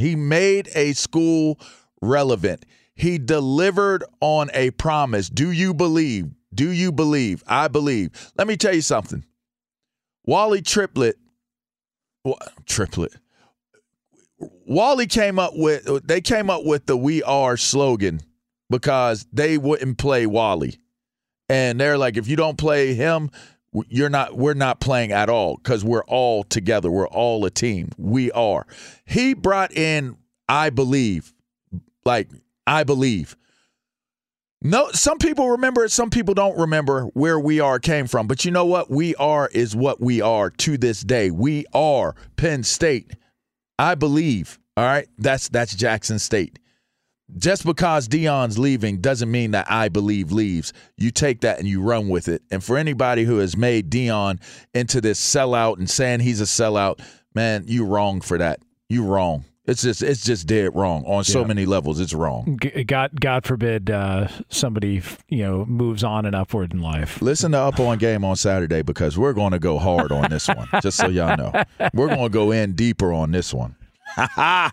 He 0.00 0.16
made 0.16 0.68
a 0.74 0.92
school 0.92 1.60
relevant. 2.02 2.64
He 2.94 3.18
delivered 3.18 4.04
on 4.20 4.50
a 4.52 4.70
promise. 4.72 5.28
Do 5.28 5.50
you 5.50 5.72
believe? 5.72 6.30
Do 6.52 6.70
you 6.70 6.92
believe? 6.92 7.42
I 7.46 7.68
believe. 7.68 8.32
Let 8.36 8.46
me 8.46 8.56
tell 8.56 8.74
you 8.74 8.82
something. 8.82 9.24
Wally 10.26 10.62
Triplett, 10.62 11.16
Triplett. 12.66 13.14
Wally 14.66 15.06
came 15.06 15.38
up 15.38 15.52
with 15.54 16.06
they 16.06 16.20
came 16.20 16.50
up 16.50 16.64
with 16.64 16.86
the 16.86 16.96
"We 16.96 17.22
Are" 17.22 17.56
slogan 17.56 18.20
because 18.68 19.26
they 19.32 19.58
wouldn't 19.58 19.98
play 19.98 20.26
Wally, 20.26 20.78
and 21.48 21.80
they're 21.80 21.98
like, 21.98 22.16
if 22.16 22.28
you 22.28 22.36
don't 22.36 22.58
play 22.58 22.94
him, 22.94 23.30
you're 23.88 24.10
not 24.10 24.36
we're 24.36 24.54
not 24.54 24.80
playing 24.80 25.12
at 25.12 25.28
all 25.28 25.56
because 25.56 25.84
we're 25.84 26.04
all 26.04 26.44
together. 26.44 26.90
We're 26.90 27.08
all 27.08 27.44
a 27.44 27.50
team. 27.50 27.90
We 27.96 28.32
are. 28.32 28.66
He 29.04 29.34
brought 29.34 29.72
in 29.72 30.16
i 30.48 30.70
believe 30.70 31.32
like 32.04 32.28
i 32.66 32.84
believe. 32.84 33.36
No 34.62 34.90
some 34.90 35.18
people 35.18 35.50
remember 35.50 35.84
it 35.84 35.90
some 35.90 36.10
people 36.10 36.34
don't 36.34 36.58
remember 36.58 37.04
where 37.14 37.38
we 37.38 37.60
are 37.60 37.78
came 37.78 38.06
from. 38.06 38.26
But 38.26 38.44
you 38.44 38.50
know 38.50 38.66
what? 38.66 38.90
We 38.90 39.14
are 39.16 39.48
is 39.52 39.76
what 39.76 40.00
we 40.00 40.20
are 40.20 40.50
to 40.50 40.76
this 40.76 41.02
day. 41.02 41.30
We 41.30 41.64
are 41.72 42.14
penn 42.36 42.62
state. 42.64 43.12
I 43.78 43.94
believe 43.94 44.58
all 44.76 44.84
right? 44.84 45.08
That's 45.18 45.48
that's 45.48 45.74
jackson 45.74 46.18
state 46.18 46.58
just 47.38 47.64
because 47.64 48.08
Deion's 48.08 48.58
leaving 48.58 49.00
doesn't 49.00 49.30
mean 49.30 49.52
that 49.52 49.70
I 49.70 49.88
believe 49.88 50.32
leaves. 50.32 50.72
You 50.96 51.10
take 51.10 51.40
that 51.42 51.58
and 51.58 51.68
you 51.68 51.82
run 51.82 52.08
with 52.08 52.28
it. 52.28 52.42
And 52.50 52.62
for 52.62 52.76
anybody 52.76 53.24
who 53.24 53.38
has 53.38 53.56
made 53.56 53.90
Deion 53.90 54.40
into 54.74 55.00
this 55.00 55.20
sellout 55.20 55.78
and 55.78 55.88
saying 55.88 56.20
he's 56.20 56.40
a 56.40 56.44
sellout, 56.44 57.00
man, 57.34 57.64
you 57.66 57.84
wrong 57.84 58.20
for 58.20 58.38
that. 58.38 58.60
You 58.88 59.04
wrong. 59.04 59.44
It's 59.66 59.82
just 59.82 60.02
it's 60.02 60.24
just 60.24 60.48
dead 60.48 60.74
wrong 60.74 61.04
on 61.04 61.22
so 61.22 61.44
many 61.44 61.64
levels. 61.64 62.00
It's 62.00 62.12
wrong. 62.12 62.58
God 62.86 63.20
God 63.20 63.44
forbid 63.44 63.88
uh, 63.88 64.26
somebody 64.48 65.00
you 65.28 65.42
know 65.44 65.64
moves 65.64 66.02
on 66.02 66.26
and 66.26 66.34
upward 66.34 66.72
in 66.72 66.80
life. 66.80 67.22
Listen 67.22 67.52
to 67.52 67.58
Up 67.58 67.78
on 67.78 67.98
Game 67.98 68.24
on 68.24 68.34
Saturday 68.34 68.82
because 68.82 69.16
we're 69.16 69.34
going 69.34 69.52
to 69.52 69.60
go 69.60 69.78
hard 69.78 70.10
on 70.10 70.28
this 70.28 70.48
one. 70.48 70.66
just 70.82 70.96
so 70.96 71.06
y'all 71.06 71.36
know, 71.36 71.52
we're 71.94 72.08
going 72.08 72.22
to 72.22 72.28
go 72.30 72.50
in 72.50 72.72
deeper 72.72 73.12
on 73.12 73.30
this 73.30 73.54
one. 73.54 73.76